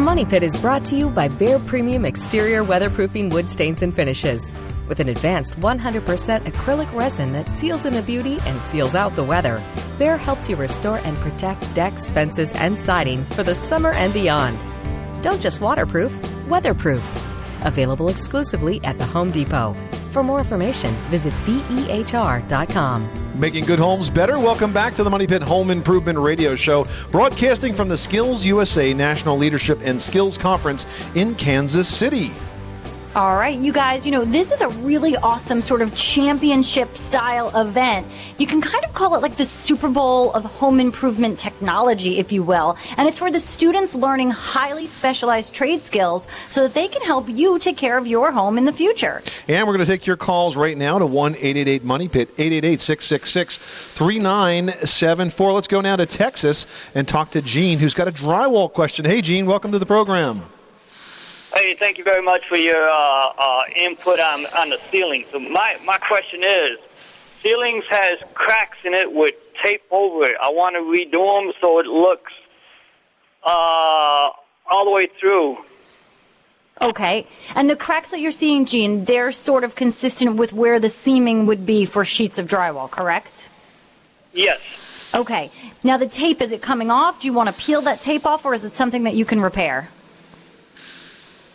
Money 0.00 0.24
Pit 0.24 0.42
is 0.42 0.58
brought 0.58 0.82
to 0.86 0.96
you 0.96 1.10
by 1.10 1.28
Behr 1.28 1.64
Premium 1.66 2.06
Exterior 2.06 2.64
Weatherproofing 2.64 3.30
Wood 3.30 3.50
Stains 3.50 3.82
and 3.82 3.94
Finishes. 3.94 4.54
With 4.88 4.98
an 4.98 5.10
advanced 5.10 5.60
100% 5.60 6.40
acrylic 6.40 6.90
resin 6.94 7.34
that 7.34 7.46
seals 7.48 7.84
in 7.84 7.92
the 7.92 8.00
beauty 8.02 8.38
and 8.46 8.62
seals 8.62 8.94
out 8.94 9.14
the 9.14 9.22
weather, 9.22 9.62
Behr 9.98 10.18
helps 10.18 10.48
you 10.48 10.56
restore 10.56 11.00
and 11.04 11.18
protect 11.18 11.74
decks, 11.74 12.08
fences, 12.08 12.52
and 12.54 12.78
siding 12.78 13.22
for 13.22 13.42
the 13.42 13.54
summer 13.54 13.92
and 13.92 14.14
beyond. 14.14 14.56
Don't 15.22 15.42
just 15.42 15.60
waterproof, 15.60 16.16
weatherproof. 16.48 17.04
Available 17.66 18.08
exclusively 18.08 18.82
at 18.84 18.96
the 18.96 19.04
Home 19.04 19.30
Depot. 19.30 19.74
For 20.12 20.22
more 20.22 20.38
information, 20.38 20.94
visit 21.10 21.34
behr.com. 21.44 23.29
Making 23.40 23.64
good 23.64 23.78
homes 23.78 24.10
better. 24.10 24.38
Welcome 24.38 24.70
back 24.70 24.94
to 24.96 25.02
the 25.02 25.08
Money 25.08 25.26
Pit 25.26 25.40
Home 25.40 25.70
Improvement 25.70 26.18
Radio 26.18 26.54
Show, 26.54 26.86
broadcasting 27.10 27.72
from 27.72 27.88
the 27.88 27.96
Skills 27.96 28.44
USA 28.44 28.92
National 28.92 29.38
Leadership 29.38 29.78
and 29.82 29.98
Skills 29.98 30.36
Conference 30.36 30.84
in 31.14 31.34
Kansas 31.36 31.88
City. 31.88 32.32
All 33.16 33.34
right, 33.34 33.58
you 33.58 33.72
guys, 33.72 34.06
you 34.06 34.12
know, 34.12 34.24
this 34.24 34.52
is 34.52 34.60
a 34.60 34.68
really 34.68 35.16
awesome 35.16 35.62
sort 35.62 35.82
of 35.82 35.96
championship 35.96 36.96
style 36.96 37.50
event. 37.60 38.06
You 38.38 38.46
can 38.46 38.60
kind 38.60 38.84
of 38.84 38.94
call 38.94 39.16
it 39.16 39.20
like 39.20 39.36
the 39.36 39.44
Super 39.44 39.88
Bowl 39.88 40.32
of 40.32 40.44
home 40.44 40.78
improvement 40.78 41.36
technology, 41.36 42.20
if 42.20 42.30
you 42.30 42.44
will. 42.44 42.76
And 42.96 43.08
it's 43.08 43.18
for 43.18 43.28
the 43.28 43.40
students 43.40 43.96
learning 43.96 44.30
highly 44.30 44.86
specialized 44.86 45.52
trade 45.52 45.82
skills 45.82 46.28
so 46.50 46.62
that 46.62 46.74
they 46.74 46.86
can 46.86 47.02
help 47.02 47.28
you 47.28 47.58
take 47.58 47.76
care 47.76 47.98
of 47.98 48.06
your 48.06 48.30
home 48.30 48.56
in 48.56 48.64
the 48.64 48.72
future. 48.72 49.20
And 49.48 49.66
we're 49.66 49.74
going 49.74 49.84
to 49.84 49.92
take 49.92 50.06
your 50.06 50.16
calls 50.16 50.56
right 50.56 50.78
now 50.78 50.96
to 51.00 51.04
1 51.04 51.32
888 51.34 51.82
Money 51.82 52.06
Pit, 52.06 52.28
888 52.38 52.80
666 52.80 53.56
3974. 53.96 55.52
Let's 55.52 55.66
go 55.66 55.80
now 55.80 55.96
to 55.96 56.06
Texas 56.06 56.88
and 56.94 57.08
talk 57.08 57.32
to 57.32 57.42
Gene, 57.42 57.80
who's 57.80 57.94
got 57.94 58.06
a 58.06 58.12
drywall 58.12 58.72
question. 58.72 59.04
Hey, 59.04 59.20
Gene, 59.20 59.46
welcome 59.46 59.72
to 59.72 59.80
the 59.80 59.86
program. 59.86 60.44
Hey, 61.54 61.74
thank 61.74 61.98
you 61.98 62.04
very 62.04 62.22
much 62.22 62.46
for 62.46 62.56
your 62.56 62.88
uh, 62.88 63.32
uh, 63.36 63.62
input 63.74 64.20
on, 64.20 64.46
on 64.56 64.70
the 64.70 64.78
ceiling. 64.90 65.24
So 65.32 65.40
my, 65.40 65.76
my 65.84 65.98
question 65.98 66.42
is, 66.44 66.78
ceilings 67.42 67.84
has 67.86 68.18
cracks 68.34 68.78
in 68.84 68.94
it 68.94 69.12
with 69.12 69.34
tape 69.62 69.82
over 69.90 70.24
it. 70.24 70.36
I 70.40 70.50
want 70.50 70.76
to 70.76 70.80
redo 70.80 71.42
them 71.42 71.52
so 71.60 71.80
it 71.80 71.86
looks 71.86 72.32
uh, 73.44 74.30
all 74.70 74.84
the 74.84 74.90
way 74.90 75.08
through. 75.18 75.58
Okay. 76.80 77.26
And 77.54 77.68
the 77.68 77.76
cracks 77.76 78.10
that 78.10 78.20
you're 78.20 78.32
seeing, 78.32 78.64
Gene, 78.64 79.04
they're 79.04 79.32
sort 79.32 79.64
of 79.64 79.74
consistent 79.74 80.36
with 80.36 80.52
where 80.52 80.78
the 80.78 80.88
seaming 80.88 81.46
would 81.46 81.66
be 81.66 81.84
for 81.84 82.04
sheets 82.04 82.38
of 82.38 82.46
drywall, 82.46 82.90
correct? 82.90 83.48
Yes. 84.32 85.12
Okay. 85.14 85.50
Now 85.82 85.96
the 85.96 86.06
tape, 86.06 86.40
is 86.40 86.52
it 86.52 86.62
coming 86.62 86.90
off? 86.90 87.20
Do 87.20 87.26
you 87.26 87.32
want 87.32 87.48
to 87.48 87.60
peel 87.60 87.82
that 87.82 88.00
tape 88.00 88.24
off 88.24 88.44
or 88.44 88.54
is 88.54 88.64
it 88.64 88.76
something 88.76 89.02
that 89.02 89.14
you 89.14 89.24
can 89.24 89.40
repair? 89.40 89.88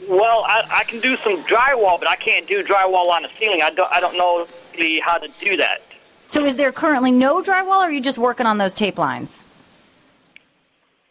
Well, 0.08 0.44
I, 0.46 0.64
I 0.72 0.84
can 0.84 1.00
do 1.00 1.16
some 1.18 1.42
drywall, 1.44 2.00
but 2.00 2.08
I 2.08 2.16
can't 2.16 2.48
do 2.48 2.64
drywall 2.64 3.10
on 3.10 3.24
the 3.24 3.30
ceiling. 3.40 3.62
I 3.62 3.70
don't, 3.72 3.92
I 3.92 4.00
don't 4.00 4.18
know 4.18 4.48
really 4.78 5.00
how 5.00 5.18
to 5.18 5.28
do 5.40 5.58
that. 5.58 5.82
So 6.28 6.44
is 6.46 6.56
there 6.56 6.72
currently 6.72 7.12
no 7.12 7.42
drywall 7.42 7.80
or 7.80 7.86
are 7.86 7.92
you 7.92 8.02
just 8.02 8.18
working 8.18 8.46
on 8.46 8.58
those 8.58 8.76
tape 8.76 8.98
lines? 8.98 9.44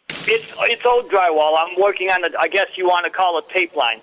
It's, 0.09 0.53
it's 0.59 0.85
old 0.85 1.09
drywall. 1.09 1.55
I'm 1.57 1.79
working 1.79 2.09
on 2.09 2.21
the, 2.21 2.35
I 2.39 2.47
guess 2.47 2.67
you 2.75 2.87
want 2.87 3.05
to 3.05 3.11
call 3.11 3.37
it 3.37 3.47
tape 3.49 3.75
lines. 3.75 4.01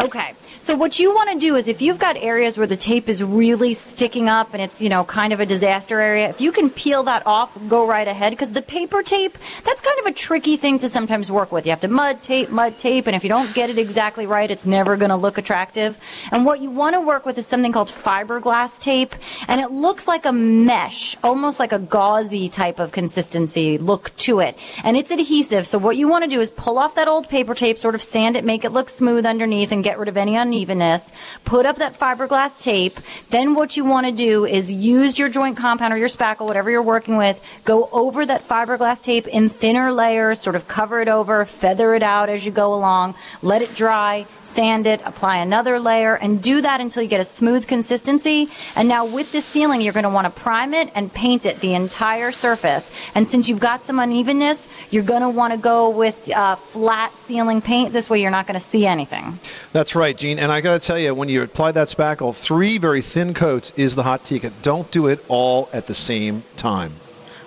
Okay. 0.00 0.34
So 0.60 0.74
what 0.74 0.98
you 0.98 1.14
want 1.14 1.30
to 1.30 1.38
do 1.38 1.56
is 1.56 1.68
if 1.68 1.82
you've 1.82 1.98
got 1.98 2.16
areas 2.16 2.56
where 2.56 2.66
the 2.66 2.76
tape 2.76 3.10
is 3.10 3.22
really 3.22 3.74
sticking 3.74 4.30
up 4.30 4.54
and 4.54 4.62
it's, 4.62 4.80
you 4.80 4.88
know, 4.88 5.04
kind 5.04 5.34
of 5.34 5.40
a 5.40 5.44
disaster 5.44 6.00
area, 6.00 6.30
if 6.30 6.40
you 6.40 6.52
can 6.52 6.70
peel 6.70 7.02
that 7.02 7.26
off, 7.26 7.54
go 7.68 7.86
right 7.86 8.08
ahead 8.08 8.32
because 8.32 8.50
the 8.50 8.62
paper 8.62 9.02
tape, 9.02 9.36
that's 9.64 9.82
kind 9.82 9.98
of 10.00 10.06
a 10.06 10.12
tricky 10.12 10.56
thing 10.56 10.78
to 10.78 10.88
sometimes 10.88 11.30
work 11.30 11.52
with. 11.52 11.66
You 11.66 11.70
have 11.70 11.82
to 11.82 11.88
mud 11.88 12.22
tape, 12.22 12.48
mud 12.48 12.78
tape, 12.78 13.06
and 13.06 13.14
if 13.14 13.24
you 13.24 13.28
don't 13.28 13.52
get 13.54 13.68
it 13.68 13.76
exactly 13.76 14.26
right, 14.26 14.50
it's 14.50 14.64
never 14.64 14.96
going 14.96 15.10
to 15.10 15.16
look 15.16 15.36
attractive. 15.36 16.00
And 16.32 16.46
what 16.46 16.62
you 16.62 16.70
want 16.70 16.94
to 16.94 17.00
work 17.02 17.26
with 17.26 17.36
is 17.36 17.46
something 17.46 17.70
called 17.70 17.88
fiberglass 17.88 18.80
tape, 18.80 19.14
and 19.48 19.60
it 19.60 19.70
looks 19.70 20.08
like 20.08 20.24
a 20.24 20.32
mesh, 20.32 21.14
almost 21.22 21.60
like 21.60 21.72
a 21.72 21.78
gauzy 21.78 22.48
type 22.48 22.78
of 22.78 22.90
consistency 22.90 23.76
look 23.76 24.16
to 24.16 24.40
it. 24.40 24.56
And 24.82 24.96
it's 24.96 25.10
adhesive, 25.10 25.66
so 25.66 25.76
what 25.76 25.98
you 25.98 26.08
want 26.08 26.24
to 26.24 26.30
do 26.30 26.40
is 26.40 26.50
pull 26.50 26.78
off 26.78 26.94
that 26.94 27.06
old 27.06 27.28
paper 27.28 27.54
tape, 27.54 27.76
sort 27.76 27.94
of 27.94 28.02
sand 28.02 28.34
it, 28.34 28.44
make 28.44 28.64
it 28.64 28.70
look 28.70 28.88
smooth 28.88 29.26
underneath, 29.26 29.70
and 29.70 29.83
get 29.84 29.98
rid 29.98 30.08
of 30.08 30.16
any 30.16 30.34
unevenness. 30.34 31.12
Put 31.44 31.66
up 31.66 31.76
that 31.76 31.98
fiberglass 31.98 32.62
tape. 32.62 32.98
Then 33.30 33.54
what 33.54 33.76
you 33.76 33.84
want 33.84 34.06
to 34.06 34.12
do 34.12 34.44
is 34.44 34.72
use 34.72 35.18
your 35.18 35.28
joint 35.28 35.56
compound 35.56 35.92
or 35.92 35.96
your 35.96 36.08
spackle, 36.08 36.46
whatever 36.46 36.70
you're 36.70 36.82
working 36.82 37.16
with, 37.16 37.40
go 37.64 37.88
over 37.92 38.26
that 38.26 38.42
fiberglass 38.42 39.02
tape 39.02 39.28
in 39.28 39.48
thinner 39.48 39.92
layers, 39.92 40.40
sort 40.40 40.56
of 40.56 40.66
cover 40.66 41.00
it 41.00 41.08
over, 41.08 41.44
feather 41.44 41.94
it 41.94 42.02
out 42.02 42.28
as 42.28 42.44
you 42.44 42.50
go 42.50 42.74
along, 42.74 43.14
let 43.42 43.62
it 43.62 43.74
dry, 43.76 44.26
sand 44.42 44.86
it, 44.86 45.00
apply 45.04 45.36
another 45.36 45.78
layer, 45.78 46.14
and 46.14 46.42
do 46.42 46.60
that 46.60 46.80
until 46.80 47.02
you 47.02 47.08
get 47.08 47.20
a 47.20 47.24
smooth 47.24 47.66
consistency. 47.66 48.48
And 48.74 48.88
now 48.88 49.06
with 49.06 49.32
this 49.32 49.44
ceiling, 49.44 49.80
you're 49.80 49.92
going 49.92 50.04
to 50.04 50.10
want 50.10 50.24
to 50.32 50.40
prime 50.40 50.74
it 50.74 50.90
and 50.94 51.12
paint 51.12 51.46
it 51.46 51.60
the 51.60 51.74
entire 51.74 52.32
surface. 52.32 52.90
And 53.14 53.28
since 53.28 53.48
you've 53.48 53.60
got 53.60 53.84
some 53.84 53.98
unevenness, 53.98 54.66
you're 54.90 55.02
going 55.02 55.22
to 55.22 55.28
want 55.28 55.52
to 55.52 55.58
go 55.58 55.90
with 55.90 56.30
uh, 56.30 56.56
flat 56.56 57.12
ceiling 57.16 57.60
paint. 57.60 57.92
This 57.92 58.08
way 58.08 58.20
you're 58.20 58.30
not 58.30 58.46
going 58.46 58.54
to 58.58 58.66
see 58.66 58.86
anything. 58.86 59.38
That's 59.74 59.96
right, 59.96 60.16
Gene. 60.16 60.38
And 60.38 60.52
I 60.52 60.60
got 60.60 60.80
to 60.80 60.86
tell 60.86 61.00
you, 61.00 61.12
when 61.16 61.28
you 61.28 61.42
apply 61.42 61.72
that 61.72 61.88
spackle, 61.88 62.32
three 62.32 62.78
very 62.78 63.02
thin 63.02 63.34
coats 63.34 63.72
is 63.74 63.96
the 63.96 64.04
hot 64.04 64.24
ticket. 64.24 64.52
Don't 64.62 64.88
do 64.92 65.08
it 65.08 65.18
all 65.26 65.68
at 65.72 65.88
the 65.88 65.94
same 65.94 66.44
time. 66.56 66.92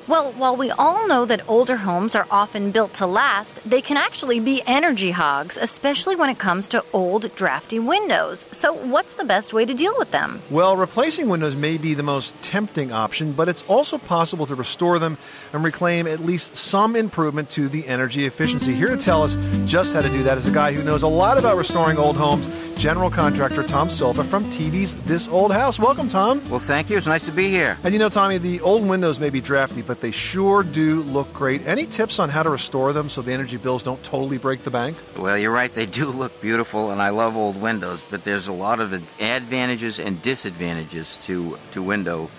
Well, 0.08 0.32
while 0.38 0.56
we 0.56 0.72
all 0.72 1.06
know 1.06 1.26
that 1.26 1.42
older 1.50 1.76
homes 1.76 2.16
are 2.16 2.28
often 2.32 2.72
built 2.72 2.94
to 2.94 3.06
last, 3.06 3.70
they 3.70 3.82
can 3.82 3.98
actually 3.98 4.40
be 4.40 4.62
energy 4.66 5.12
hogs, 5.12 5.58
especially 5.58 6.16
when 6.16 6.30
it 6.30 6.40
comes 6.40 6.70
to 6.70 6.86
old, 6.94 7.36
drafty 7.36 7.78
windows. 7.78 8.46
So, 8.52 8.72
what's 8.72 9.16
the 9.16 9.26
best 9.26 9.52
way 9.52 9.66
to 9.66 9.74
deal 9.74 9.94
with 9.98 10.12
them? 10.12 10.42
Well, 10.50 10.78
replacing 10.78 11.28
windows 11.28 11.58
may 11.58 11.78
be 11.78 11.94
the 11.94 12.04
most 12.04 12.42
tempting 12.42 12.94
option, 12.94 13.34
but 13.34 13.50
it's 13.50 13.64
also 13.64 13.98
possible 13.98 14.46
to 14.46 14.56
restore 14.56 14.98
them 14.98 15.18
and 15.52 15.62
reclaim 15.62 16.08
at 16.08 16.22
least 16.22 16.56
some 16.56 16.96
improvement 16.96 17.50
to 17.50 17.68
the 17.68 17.86
energy 17.86 18.24
efficiency. 18.26 18.74
Here 18.74 18.88
to 18.88 18.98
tell 18.98 19.24
us 19.24 19.36
just 19.66 19.94
how 19.94 20.02
to 20.02 20.10
do 20.10 20.24
that 20.24 20.38
is 20.38 20.48
a 20.48 20.52
guy 20.52 20.72
who 20.72 20.84
knows 20.84 21.04
a 21.04 21.08
lot 21.08 21.38
about 21.38 21.58
restoring 21.58 21.98
old 21.98 22.16
homes, 22.16 22.48
general 22.78 23.10
contractor 23.10 23.64
Tom 23.64 23.90
Silva 23.90 24.24
from 24.24 24.50
TV's 24.52 24.94
This 25.02 25.28
Old 25.28 25.52
House. 25.52 25.80
Welcome, 25.80 26.08
Tom. 26.08 26.48
Well, 26.50 26.60
thank 26.60 26.90
you. 26.90 26.96
It's 26.96 27.08
nice 27.08 27.26
to 27.26 27.32
be 27.34 27.50
here. 27.50 27.78
And 27.84 27.94
you 27.94 28.00
know, 28.00 28.08
Tommy, 28.08 28.38
the 28.38 28.62
old 28.62 28.88
windows 28.88 29.20
may 29.20 29.30
be 29.30 29.42
drafty, 29.42 29.82
but 29.82 29.97
they 30.00 30.12
sure 30.12 30.64
do 30.64 31.02
look 31.02 31.34
great. 31.34 31.66
Any 31.66 31.86
tips 31.86 32.20
on 32.20 32.30
how 32.30 32.44
to 32.44 32.50
restore 32.50 32.94
them 32.94 33.10
so 33.10 33.22
the 33.22 33.34
energy 33.34 33.58
bills 33.58 33.84
don't 33.84 34.02
totally 34.04 34.38
break 34.38 34.64
the 34.64 34.72
bank? 34.72 34.98
Well, 35.18 35.38
you're 35.38 35.52
right. 35.52 35.74
They 35.74 35.86
do 35.86 36.08
look 36.08 36.40
beautiful, 36.42 36.92
and 36.92 37.02
I 37.02 37.10
love 37.10 37.36
old 37.36 37.60
windows, 37.60 38.06
but 38.10 38.24
there's 38.24 38.48
a 38.48 38.54
lot 38.54 38.80
of 38.80 38.94
advantages 38.94 40.00
and 40.00 40.22
disadvantages 40.22 41.18
to, 41.26 41.58
to 41.72 41.82
window. 41.82 42.30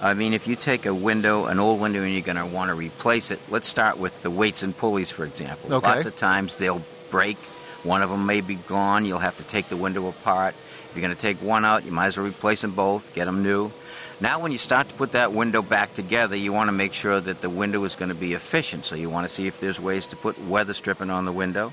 I 0.00 0.14
mean, 0.14 0.34
if 0.34 0.46
you 0.46 0.56
take 0.56 0.84
a 0.84 0.94
window, 0.94 1.46
an 1.46 1.58
old 1.58 1.80
window, 1.80 2.02
and 2.02 2.12
you're 2.12 2.22
going 2.22 2.36
to 2.36 2.46
want 2.46 2.68
to 2.68 2.74
replace 2.74 3.30
it, 3.30 3.40
let's 3.48 3.66
start 3.66 3.98
with 3.98 4.22
the 4.22 4.30
weights 4.30 4.62
and 4.62 4.76
pulleys, 4.76 5.10
for 5.10 5.24
example. 5.24 5.72
Okay. 5.72 5.86
Lots 5.86 6.06
of 6.06 6.16
times 6.16 6.56
they'll 6.56 6.82
break. 7.10 7.38
One 7.82 8.02
of 8.02 8.10
them 8.10 8.26
may 8.26 8.40
be 8.40 8.56
gone. 8.56 9.04
You'll 9.06 9.20
have 9.20 9.36
to 9.38 9.44
take 9.44 9.68
the 9.68 9.76
window 9.76 10.06
apart. 10.08 10.54
If 10.54 10.96
you're 10.96 11.02
going 11.02 11.14
to 11.14 11.20
take 11.20 11.40
one 11.40 11.64
out, 11.64 11.84
you 11.84 11.92
might 11.92 12.08
as 12.08 12.16
well 12.16 12.26
replace 12.26 12.60
them 12.60 12.72
both, 12.72 13.14
get 13.14 13.24
them 13.24 13.42
new. 13.42 13.70
Now, 14.18 14.40
when 14.40 14.50
you 14.50 14.58
start 14.58 14.88
to 14.88 14.94
put 14.94 15.12
that 15.12 15.32
window 15.32 15.60
back 15.60 15.92
together, 15.92 16.36
you 16.36 16.52
want 16.52 16.68
to 16.68 16.72
make 16.72 16.94
sure 16.94 17.20
that 17.20 17.42
the 17.42 17.50
window 17.50 17.84
is 17.84 17.94
going 17.94 18.08
to 18.08 18.14
be 18.14 18.32
efficient. 18.32 18.86
So 18.86 18.96
you 18.96 19.10
want 19.10 19.28
to 19.28 19.32
see 19.32 19.46
if 19.46 19.60
there's 19.60 19.78
ways 19.78 20.06
to 20.06 20.16
put 20.16 20.38
weather 20.44 20.72
stripping 20.72 21.10
on 21.10 21.26
the 21.26 21.32
window. 21.32 21.72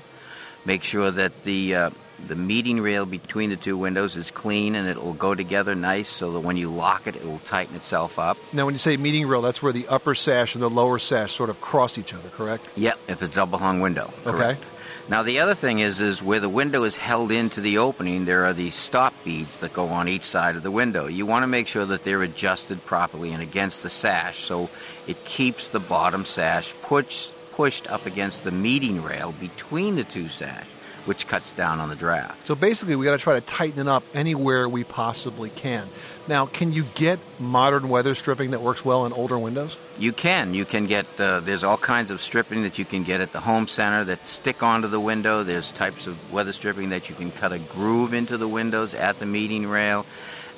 Make 0.66 0.82
sure 0.82 1.10
that 1.10 1.44
the 1.44 1.74
uh, 1.74 1.90
the 2.26 2.36
meeting 2.36 2.80
rail 2.80 3.06
between 3.06 3.50
the 3.50 3.56
two 3.56 3.76
windows 3.76 4.16
is 4.16 4.30
clean 4.30 4.74
and 4.74 4.88
it 4.88 5.02
will 5.02 5.12
go 5.12 5.34
together 5.34 5.74
nice 5.74 6.08
so 6.08 6.32
that 6.32 6.40
when 6.40 6.56
you 6.56 6.70
lock 6.70 7.06
it, 7.06 7.16
it 7.16 7.24
will 7.24 7.38
tighten 7.40 7.76
itself 7.76 8.18
up. 8.18 8.36
Now, 8.52 8.64
when 8.64 8.74
you 8.74 8.78
say 8.78 8.96
meeting 8.96 9.26
rail, 9.26 9.42
that's 9.42 9.62
where 9.62 9.72
the 9.72 9.86
upper 9.88 10.14
sash 10.14 10.54
and 10.54 10.62
the 10.62 10.70
lower 10.70 10.98
sash 10.98 11.32
sort 11.32 11.50
of 11.50 11.60
cross 11.60 11.98
each 11.98 12.14
other, 12.14 12.28
correct? 12.28 12.70
Yep, 12.76 12.98
if 13.08 13.22
it's 13.22 13.36
a 13.36 13.40
double 13.40 13.58
hung 13.58 13.80
window. 13.80 14.12
Okay. 14.26 14.56
Now 15.06 15.22
the 15.22 15.40
other 15.40 15.54
thing 15.54 15.80
is 15.80 16.00
is 16.00 16.22
where 16.22 16.40
the 16.40 16.48
window 16.48 16.84
is 16.84 16.96
held 16.96 17.30
into 17.30 17.60
the 17.60 17.76
opening, 17.76 18.24
there 18.24 18.46
are 18.46 18.54
these 18.54 18.74
stop 18.74 19.12
beads 19.22 19.58
that 19.58 19.74
go 19.74 19.88
on 19.88 20.08
each 20.08 20.22
side 20.22 20.56
of 20.56 20.62
the 20.62 20.70
window. 20.70 21.06
You 21.06 21.26
want 21.26 21.42
to 21.42 21.46
make 21.46 21.66
sure 21.66 21.84
that 21.84 22.04
they're 22.04 22.22
adjusted 22.22 22.86
properly 22.86 23.32
and 23.32 23.42
against 23.42 23.82
the 23.82 23.90
sash 23.90 24.38
so 24.38 24.70
it 25.06 25.22
keeps 25.26 25.68
the 25.68 25.80
bottom 25.80 26.24
sash 26.24 26.72
pushed 26.80 27.32
pushed 27.52 27.88
up 27.90 28.06
against 28.06 28.42
the 28.44 28.50
meeting 28.50 29.02
rail 29.02 29.32
between 29.38 29.94
the 29.94 30.04
two 30.04 30.26
sash, 30.26 30.66
which 31.06 31.26
cuts 31.26 31.50
down 31.52 31.80
on 31.80 31.88
the 31.88 31.96
draft. 31.96 32.46
So 32.46 32.54
basically, 32.54 32.96
we 32.96 33.04
got 33.04 33.12
to 33.12 33.18
try 33.18 33.34
to 33.34 33.40
tighten 33.40 33.80
it 33.80 33.88
up 33.88 34.04
anywhere 34.14 34.68
we 34.68 34.84
possibly 34.84 35.50
can. 35.50 35.88
Now, 36.26 36.46
can 36.46 36.72
you 36.72 36.84
get 36.94 37.18
modern 37.38 37.90
weather 37.90 38.14
stripping 38.14 38.52
that 38.52 38.62
works 38.62 38.84
well 38.84 39.04
in 39.04 39.12
older 39.12 39.38
windows? 39.38 39.76
You 39.98 40.12
can. 40.12 40.54
You 40.54 40.64
can 40.64 40.86
get, 40.86 41.06
uh, 41.20 41.40
there's 41.40 41.64
all 41.64 41.76
kinds 41.76 42.10
of 42.10 42.22
stripping 42.22 42.62
that 42.62 42.78
you 42.78 42.86
can 42.86 43.02
get 43.02 43.20
at 43.20 43.32
the 43.32 43.40
home 43.40 43.68
center 43.68 44.04
that 44.04 44.26
stick 44.26 44.62
onto 44.62 44.88
the 44.88 45.00
window. 45.00 45.42
There's 45.42 45.70
types 45.70 46.06
of 46.06 46.32
weather 46.32 46.52
stripping 46.52 46.88
that 46.90 47.10
you 47.10 47.14
can 47.14 47.30
cut 47.30 47.52
a 47.52 47.58
groove 47.58 48.14
into 48.14 48.38
the 48.38 48.48
windows 48.48 48.94
at 48.94 49.18
the 49.18 49.26
meeting 49.26 49.68
rail, 49.68 50.06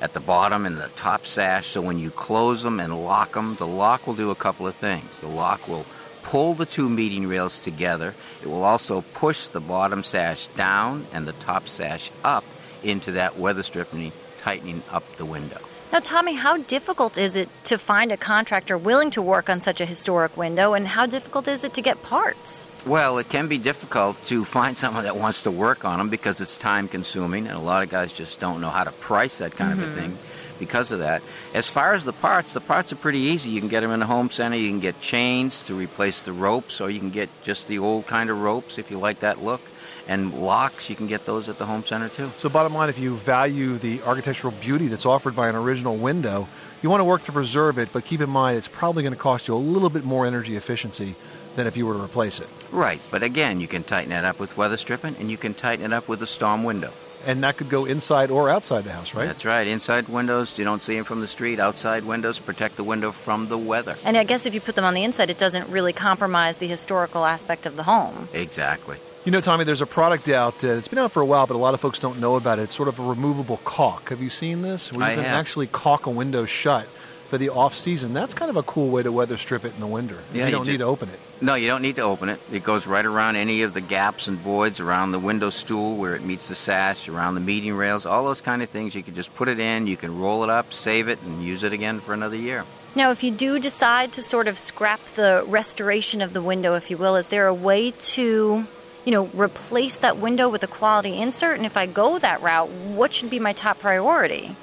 at 0.01 0.13
the 0.13 0.21
bottom 0.21 0.67
and 0.67 0.77
the 0.77 0.89
top 0.95 1.27
sash. 1.27 1.67
So 1.67 1.81
when 1.83 1.99
you 1.99 2.11
close 2.11 2.63
them 2.63 2.79
and 2.79 3.05
lock 3.05 3.33
them, 3.33 3.57
the 3.57 3.67
lock 3.67 4.07
will 4.07 4.15
do 4.15 4.31
a 4.31 4.37
couple 4.37 4.69
of 4.69 4.77
things. 4.77 5.19
The 5.19 5.27
lock 5.27 5.67
will 5.67 5.87
pull 6.27 6.55
the 6.55 6.67
two 6.67 6.89
meeting 6.89 7.29
rails 7.29 7.61
together. 7.61 8.13
It 8.43 8.49
will 8.49 8.65
also 8.65 9.03
push 9.15 9.47
the 9.47 9.61
bottom 9.61 10.03
sash 10.03 10.49
down 10.49 11.07
and 11.13 11.25
the 11.25 11.33
top 11.35 11.69
sash 11.69 12.11
up 12.25 12.45
into 12.83 13.13
that 13.13 13.39
weather 13.39 13.63
stripping, 13.63 14.11
tightening 14.37 14.83
up 14.91 15.05
the 15.19 15.25
window. 15.25 15.61
Now, 15.93 16.01
Tommy, 16.01 16.35
how 16.35 16.57
difficult 16.57 17.17
is 17.17 17.37
it 17.37 17.49
to 17.65 17.79
find 17.79 18.11
a 18.11 18.17
contractor 18.17 18.77
willing 18.77 19.13
to 19.13 19.23
work 19.23 19.49
on 19.49 19.61
such 19.61 19.81
a 19.81 19.87
historic 19.87 20.37
window, 20.37 20.75
and 20.75 20.89
how 20.89 21.07
difficult 21.07 21.47
is 21.47 21.63
it 21.63 21.75
to 21.75 21.81
get 21.81 22.03
parts? 22.03 22.67
Well, 22.85 23.19
it 23.19 23.29
can 23.29 23.47
be 23.47 23.57
difficult 23.57 24.21
to 24.25 24.45
find 24.45 24.77
someone 24.83 25.05
that 25.05 25.17
wants 25.17 25.45
to 25.45 25.53
work 25.53 25.85
on 25.85 25.99
them 25.99 26.09
because 26.09 26.41
it's 26.41 26.59
time 26.59 26.89
consuming, 26.89 27.47
and 27.47 27.57
a 27.57 27.61
lot 27.61 27.85
of 27.85 27.89
guys 27.89 28.13
just 28.13 28.41
don't 28.41 28.61
know 28.61 28.71
how 28.71 28.83
to 28.83 28.91
price 28.91 29.39
that 29.39 29.55
kind 29.55 29.75
of 29.75 29.79
a 29.79 29.87
mm-hmm. 29.87 30.01
thing 30.01 30.19
because 30.59 30.93
of 30.93 31.01
that. 31.01 31.23
As 31.55 31.69
far 31.69 31.95
as 31.95 32.05
the 32.05 32.13
parts, 32.13 32.53
the 32.53 32.61
parts 32.61 32.93
are 32.93 32.97
pretty 32.97 33.19
easy. 33.19 33.51
You 33.51 33.61
can 33.61 33.69
get 33.69 33.81
them 33.81 33.91
in 33.91 34.01
the 34.01 34.07
home 34.07 34.31
center. 34.31 34.57
You 34.57 34.69
can 34.69 34.81
get 34.81 35.01
chains 35.01 35.63
to 35.65 35.75
replace 35.75 36.23
the 36.23 36.33
ropes, 36.33 36.81
or 36.81 36.91
you 36.91 36.99
can 36.99 37.11
get 37.11 37.29
just 37.43 37.69
the 37.69 37.79
old 37.79 38.07
kind 38.07 38.31
of 38.31 38.41
ropes 38.41 38.79
if 38.79 38.91
you 38.91 38.99
like 38.99 39.21
that 39.21 39.43
look. 39.43 39.61
And 40.09 40.41
locks, 40.41 40.89
you 40.89 40.95
can 40.95 41.09
get 41.09 41.27
those 41.27 41.49
at 41.49 41.59
the 41.59 41.67
home 41.67 41.85
center 41.85 42.09
too. 42.09 42.29
So, 42.37 42.49
bottom 42.49 42.75
line, 42.75 42.89
if 42.89 42.99
you 42.99 43.17
value 43.17 43.77
the 43.77 44.03
architectural 44.03 44.55
beauty 44.61 44.87
that's 44.87 45.07
offered 45.07 45.35
by 45.35 45.49
an 45.49 45.57
original 45.57 45.97
window, 45.97 46.47
you 46.83 46.91
want 46.91 47.01
to 47.01 47.05
work 47.05 47.25
to 47.25 47.33
preserve 47.33 47.79
it, 47.79 47.89
but 47.93 48.05
keep 48.05 48.21
in 48.21 48.31
mind 48.31 48.59
it's 48.59 48.69
probably 48.69 49.03
going 49.03 49.15
to 49.15 49.19
cost 49.19 49.49
you 49.49 49.55
a 49.55 49.57
little 49.57 49.91
bit 49.91 50.05
more 50.05 50.27
energy 50.27 50.57
efficiency 50.57 51.17
than 51.57 51.67
if 51.67 51.77
you 51.77 51.87
were 51.87 51.95
to 51.95 52.03
replace 52.03 52.39
it. 52.39 52.49
Right, 52.71 53.01
but 53.11 53.23
again, 53.23 53.61
you 53.61 53.67
can 53.67 53.83
tighten 53.83 54.13
it 54.13 54.25
up 54.25 54.39
with 54.39 54.57
weather 54.57 54.77
stripping 54.77 55.17
and 55.17 55.31
you 55.31 55.37
can 55.37 55.55
tighten 55.55 55.87
it 55.87 55.93
up 55.93 56.07
with 56.07 56.23
a 56.23 56.27
storm 56.27 56.63
window. 56.63 56.93
And 57.25 57.43
that 57.43 57.57
could 57.57 57.69
go 57.69 57.85
inside 57.87 58.31
or 58.31 58.49
outside 58.51 58.85
the 58.85 58.93
house, 58.93 59.15
right? 59.15 59.27
That's 59.27 59.45
right. 59.45 59.67
Inside 59.67 60.09
windows, 60.09 60.57
you 60.59 60.65
don't 60.65 60.83
see 60.83 60.95
them 60.97 61.05
from 61.05 61.21
the 61.21 61.27
street. 61.29 61.59
Outside 61.59 62.05
windows, 62.05 62.39
protect 62.39 62.77
the 62.77 62.85
window 62.85 63.11
from 63.11 63.49
the 63.49 63.59
weather. 63.59 63.97
And 64.05 64.17
I 64.17 64.25
guess 64.25 64.47
if 64.47 64.55
you 64.55 64.61
put 64.61 64.75
them 64.77 64.85
on 64.85 64.95
the 64.95 65.03
inside, 65.03 65.31
it 65.31 65.39
doesn't 65.39 65.69
really 65.69 65.93
compromise 65.93 66.59
the 66.59 66.69
historical 66.69 67.25
aspect 67.25 67.67
of 67.67 67.77
the 67.77 67.83
home. 67.85 68.29
Exactly. 68.33 68.99
You 69.25 69.33
know, 69.33 69.41
Tommy, 69.41 69.65
there's 69.65 69.83
a 69.83 69.87
product 69.87 70.29
out. 70.29 70.63
Uh, 70.63 70.69
it's 70.69 70.87
been 70.87 71.01
out 71.01 71.11
for 71.11 71.21
a 71.21 71.27
while, 71.27 71.49
but 71.49 71.55
a 71.55 71.59
lot 71.59 71.75
of 71.75 71.81
folks 71.81 71.99
don't 71.99 72.21
know 72.21 72.37
about 72.37 72.61
it. 72.61 72.63
It's 72.63 72.75
sort 72.77 72.89
of 72.89 73.01
a 73.01 73.03
removable 73.03 73.57
caulk. 73.65 74.11
Have 74.11 74.21
you 74.21 74.31
seen 74.31 74.63
this? 74.63 74.93
Where 74.93 75.05
you 75.07 75.13
I 75.13 75.15
can 75.17 75.25
have. 75.25 75.37
actually 75.41 75.67
caulk 75.67 76.07
a 76.07 76.11
window 76.11 76.45
shut 76.47 76.87
for 77.29 77.39
the 77.39 77.49
off 77.49 77.75
season. 77.75 78.13
That's 78.13 78.35
kind 78.35 78.51
of 78.51 78.57
a 78.57 78.63
cool 78.63 78.89
way 78.89 79.03
to 79.03 79.11
weather 79.11 79.37
strip 79.37 79.65
it 79.65 79.75
in 79.75 79.81
the 79.81 79.87
winter. 79.89 80.19
Yeah, 80.33 80.43
you 80.43 80.47
you 80.47 80.53
don't 80.53 80.65
ju- 80.65 80.71
need 80.71 80.79
to 80.79 80.85
open 80.85 81.09
it. 81.09 81.19
No, 81.39 81.55
you 81.55 81.69
don't 81.69 81.83
need 81.83 81.97
to 81.97 82.03
open 82.03 82.31
it. 82.31 82.41
It 82.51 82.65
goes 82.65 82.87
right 82.87 83.05
around 83.05 83.37
any 83.37 83.61
of 83.61 83.75
the 83.75 83.83
gaps 83.83 84.27
and 84.27 84.39
voids 84.39 84.81
around 84.81 85.13
the 85.13 85.19
window 85.19 85.51
stool 85.51 85.97
where 85.97 86.15
it 86.15 86.23
meets 86.23 86.49
the 86.49 86.55
sash, 86.55 87.11
around 87.11 87.35
the 87.35 87.43
meeting 87.43 87.75
rails, 87.75 88.07
all 88.07 88.25
those 88.25 88.41
kind 88.41 88.63
of 88.63 88.71
things. 88.71 88.95
You 88.95 89.03
can 89.03 89.15
just 89.15 89.35
put 89.35 89.49
it 89.49 89.61
in, 89.61 89.87
you 89.87 89.99
can 89.99 90.19
roll 90.19 90.45
it 90.45 90.51
up, 90.51 90.73
save 90.73 91.09
it, 91.09 91.21
and 91.23 91.45
use 91.45 91.63
it 91.63 91.75
again 91.75 92.01
for 92.01 92.15
another 92.15 92.37
year. 92.37 92.65
Now, 92.95 93.11
if 93.11 93.23
you 93.23 93.31
do 93.31 93.59
decide 93.59 94.13
to 94.13 94.23
sort 94.23 94.49
of 94.49 94.59
scrap 94.59 95.01
the 95.01 95.45
restoration 95.47 96.23
of 96.23 96.33
the 96.33 96.41
window, 96.41 96.75
if 96.75 96.91
you 96.91 96.97
will, 96.97 97.17
is 97.17 97.29
there 97.29 97.47
a 97.47 97.55
way 97.55 97.91
to, 97.91 98.67
you 99.05 99.13
know, 99.13 99.27
replace 99.35 99.99
that 99.99 100.17
window 100.17 100.49
with 100.49 100.63
a 100.63 100.67
quality 100.67 101.21
insert? 101.21 101.59
And 101.59 101.67
if 101.67 101.77
I 101.77 101.85
go 101.85 102.19
that 102.19 102.41
route, 102.41 102.71
what 102.71 103.13
should 103.13 103.29
be 103.29 103.39
my 103.39 103.53
top 103.53 103.81
priority? 103.81 104.57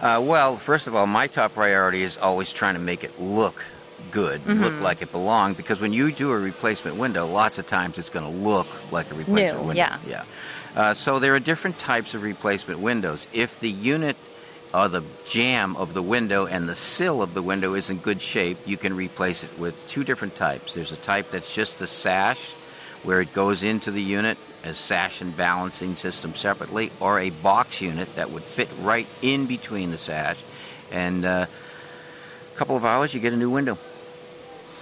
Uh, 0.00 0.22
well, 0.24 0.56
first 0.56 0.86
of 0.86 0.96
all, 0.96 1.06
my 1.06 1.26
top 1.26 1.52
priority 1.52 2.02
is 2.02 2.16
always 2.16 2.50
trying 2.50 2.74
to 2.74 2.80
make 2.80 3.04
it 3.04 3.20
look 3.20 3.62
good, 4.10 4.46
look 4.46 4.80
like 4.80 5.02
it 5.02 5.12
belonged. 5.12 5.56
Because 5.56 5.80
when 5.80 5.92
you 5.92 6.12
do 6.12 6.30
a 6.32 6.38
replacement 6.38 6.96
window, 6.96 7.26
lots 7.26 7.58
of 7.58 7.66
times 7.66 7.98
it's 7.98 8.10
going 8.10 8.24
to 8.24 8.38
look 8.48 8.66
like 8.92 9.10
a 9.10 9.14
replacement 9.14 9.60
New, 9.60 9.68
window. 9.68 9.82
yeah. 9.82 9.98
yeah. 10.06 10.24
Uh, 10.76 10.94
so 10.94 11.18
there 11.18 11.34
are 11.34 11.40
different 11.40 11.78
types 11.78 12.14
of 12.14 12.22
replacement 12.22 12.80
windows. 12.80 13.26
If 13.32 13.60
the 13.60 13.70
unit 13.70 14.16
or 14.72 14.88
the 14.88 15.02
jamb 15.24 15.76
of 15.76 15.94
the 15.94 16.02
window 16.02 16.46
and 16.46 16.68
the 16.68 16.74
sill 16.74 17.22
of 17.22 17.32
the 17.32 17.42
window 17.42 17.74
is 17.74 17.90
in 17.90 17.98
good 17.98 18.20
shape, 18.20 18.58
you 18.66 18.76
can 18.76 18.96
replace 18.96 19.44
it 19.44 19.56
with 19.58 19.74
two 19.86 20.02
different 20.02 20.34
types. 20.34 20.74
There's 20.74 20.90
a 20.90 20.96
type 20.96 21.30
that's 21.30 21.54
just 21.54 21.78
the 21.78 21.86
sash, 21.86 22.52
where 23.04 23.20
it 23.20 23.32
goes 23.32 23.62
into 23.62 23.90
the 23.92 24.02
unit 24.02 24.36
as 24.64 24.78
sash 24.78 25.20
and 25.20 25.36
balancing 25.36 25.94
system 25.94 26.34
separately, 26.34 26.90
or 26.98 27.20
a 27.20 27.30
box 27.30 27.82
unit 27.82 28.12
that 28.16 28.30
would 28.30 28.42
fit 28.42 28.68
right 28.80 29.06
in 29.22 29.46
between 29.46 29.92
the 29.92 29.98
sash. 29.98 30.42
And 30.90 31.24
uh, 31.24 31.46
a 32.52 32.56
couple 32.56 32.76
of 32.76 32.84
hours, 32.84 33.14
you 33.14 33.20
get 33.20 33.32
a 33.32 33.36
new 33.36 33.50
window. 33.50 33.78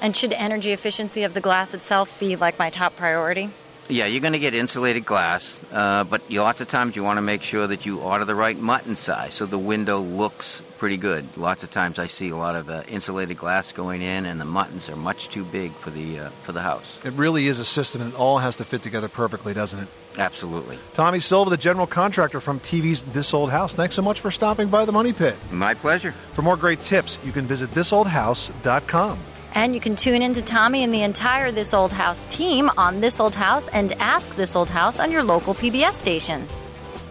And 0.02 0.16
should 0.16 0.32
energy 0.32 0.72
efficiency 0.72 1.22
of 1.22 1.32
the 1.32 1.40
glass 1.40 1.74
itself 1.74 2.18
be 2.18 2.34
like 2.34 2.58
my 2.58 2.70
top 2.70 2.96
priority? 2.96 3.50
Yeah, 3.88 4.06
you're 4.06 4.20
going 4.20 4.32
to 4.32 4.38
get 4.38 4.54
insulated 4.54 5.04
glass, 5.04 5.60
uh, 5.72 6.04
but 6.04 6.22
you, 6.28 6.40
lots 6.40 6.60
of 6.60 6.68
times 6.68 6.96
you 6.96 7.04
want 7.04 7.18
to 7.18 7.22
make 7.22 7.42
sure 7.42 7.66
that 7.66 7.84
you 7.84 8.00
order 8.00 8.24
the 8.24 8.34
right 8.34 8.56
muntin 8.56 8.96
size 8.96 9.34
so 9.34 9.44
the 9.44 9.58
window 9.58 10.00
looks 10.00 10.62
pretty 10.78 10.96
good. 10.96 11.36
Lots 11.36 11.62
of 11.62 11.70
times 11.70 11.98
I 11.98 12.06
see 12.06 12.30
a 12.30 12.36
lot 12.36 12.56
of 12.56 12.70
uh, 12.70 12.82
insulated 12.88 13.36
glass 13.36 13.72
going 13.72 14.02
in, 14.02 14.24
and 14.24 14.40
the 14.40 14.44
muntins 14.44 14.88
are 14.90 14.96
much 14.96 15.28
too 15.28 15.44
big 15.44 15.72
for 15.72 15.90
the 15.90 16.20
uh, 16.20 16.28
for 16.42 16.52
the 16.52 16.62
house. 16.62 17.04
It 17.04 17.12
really 17.12 17.48
is 17.48 17.58
a 17.58 17.64
system, 17.64 18.02
and 18.02 18.12
it 18.12 18.18
all 18.18 18.38
has 18.38 18.56
to 18.56 18.64
fit 18.64 18.82
together 18.82 19.08
perfectly, 19.08 19.52
doesn't 19.52 19.80
it? 19.80 19.88
Absolutely, 20.16 20.78
Tommy 20.94 21.20
Silva, 21.20 21.50
the 21.50 21.56
general 21.56 21.86
contractor 21.86 22.40
from 22.40 22.60
TV's 22.60 23.04
This 23.04 23.34
Old 23.34 23.50
House. 23.50 23.74
Thanks 23.74 23.94
so 23.94 24.02
much 24.02 24.20
for 24.20 24.30
stopping 24.30 24.68
by 24.68 24.84
the 24.84 24.92
Money 24.92 25.12
Pit. 25.12 25.36
my 25.52 25.74
pleasure. 25.74 26.12
For 26.32 26.42
more 26.42 26.56
great 26.56 26.80
tips, 26.82 27.18
you 27.24 27.32
can 27.32 27.46
visit 27.46 27.70
thisoldhouse.com. 27.70 29.18
And 29.54 29.74
you 29.74 29.80
can 29.80 29.96
tune 29.96 30.22
in 30.22 30.32
to 30.34 30.42
Tommy 30.42 30.82
and 30.82 30.94
the 30.94 31.02
entire 31.02 31.52
This 31.52 31.74
Old 31.74 31.92
House 31.92 32.24
team 32.34 32.70
on 32.78 33.00
This 33.00 33.20
Old 33.20 33.34
House 33.34 33.68
and 33.68 33.92
Ask 33.94 34.34
This 34.34 34.56
Old 34.56 34.70
House 34.70 34.98
on 34.98 35.10
your 35.10 35.22
local 35.22 35.54
PBS 35.54 35.92
station. 35.92 36.48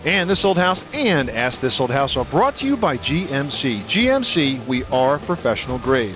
And 0.05 0.27
This 0.27 0.43
Old 0.43 0.57
House 0.57 0.83
and 0.93 1.29
Ask 1.29 1.61
This 1.61 1.79
Old 1.79 1.91
House 1.91 2.17
are 2.17 2.25
brought 2.25 2.55
to 2.57 2.65
you 2.65 2.75
by 2.75 2.97
GMC. 2.97 3.81
GMC, 3.81 4.65
we 4.65 4.83
are 4.85 5.19
professional 5.19 5.77
grade. 5.79 6.15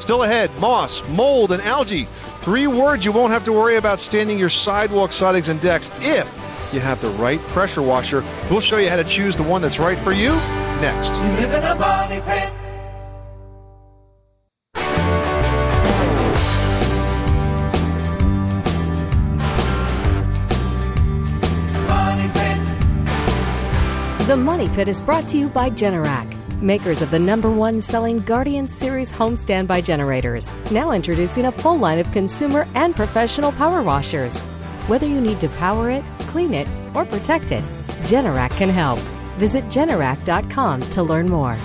Still 0.00 0.22
ahead, 0.22 0.50
moss, 0.60 1.06
mold, 1.10 1.52
and 1.52 1.60
algae. 1.62 2.04
Three 2.40 2.66
words 2.66 3.04
you 3.04 3.12
won't 3.12 3.32
have 3.32 3.44
to 3.44 3.52
worry 3.52 3.76
about 3.76 4.00
standing 4.00 4.38
your 4.38 4.48
sidewalk, 4.48 5.12
sidings, 5.12 5.50
and 5.50 5.60
decks 5.60 5.90
if 6.00 6.26
you 6.72 6.80
have 6.80 7.00
the 7.02 7.10
right 7.10 7.40
pressure 7.48 7.82
washer. 7.82 8.24
We'll 8.50 8.60
show 8.60 8.78
you 8.78 8.88
how 8.88 8.96
to 8.96 9.04
choose 9.04 9.36
the 9.36 9.42
one 9.42 9.60
that's 9.60 9.78
right 9.78 9.98
for 9.98 10.12
you 10.12 10.30
next. 10.80 11.16
You 11.16 12.65
The 24.36 24.42
Money 24.42 24.68
Pit 24.68 24.86
is 24.86 25.00
brought 25.00 25.26
to 25.28 25.38
you 25.38 25.48
by 25.48 25.70
Generac, 25.70 26.60
makers 26.60 27.00
of 27.00 27.10
the 27.10 27.18
number 27.18 27.50
one 27.50 27.80
selling 27.80 28.18
Guardian 28.18 28.68
Series 28.68 29.10
home 29.10 29.34
standby 29.34 29.80
generators. 29.80 30.52
Now 30.70 30.90
introducing 30.90 31.46
a 31.46 31.52
full 31.52 31.78
line 31.78 31.98
of 31.98 32.12
consumer 32.12 32.66
and 32.74 32.94
professional 32.94 33.50
power 33.52 33.82
washers. 33.82 34.42
Whether 34.88 35.06
you 35.06 35.22
need 35.22 35.40
to 35.40 35.48
power 35.48 35.88
it, 35.88 36.04
clean 36.28 36.52
it, 36.52 36.68
or 36.92 37.06
protect 37.06 37.50
it, 37.50 37.62
Generac 38.10 38.50
can 38.58 38.68
help. 38.68 38.98
Visit 39.38 39.64
Generac.com 39.70 40.82
to 40.82 41.02
learn 41.02 41.30
more. 41.30 41.56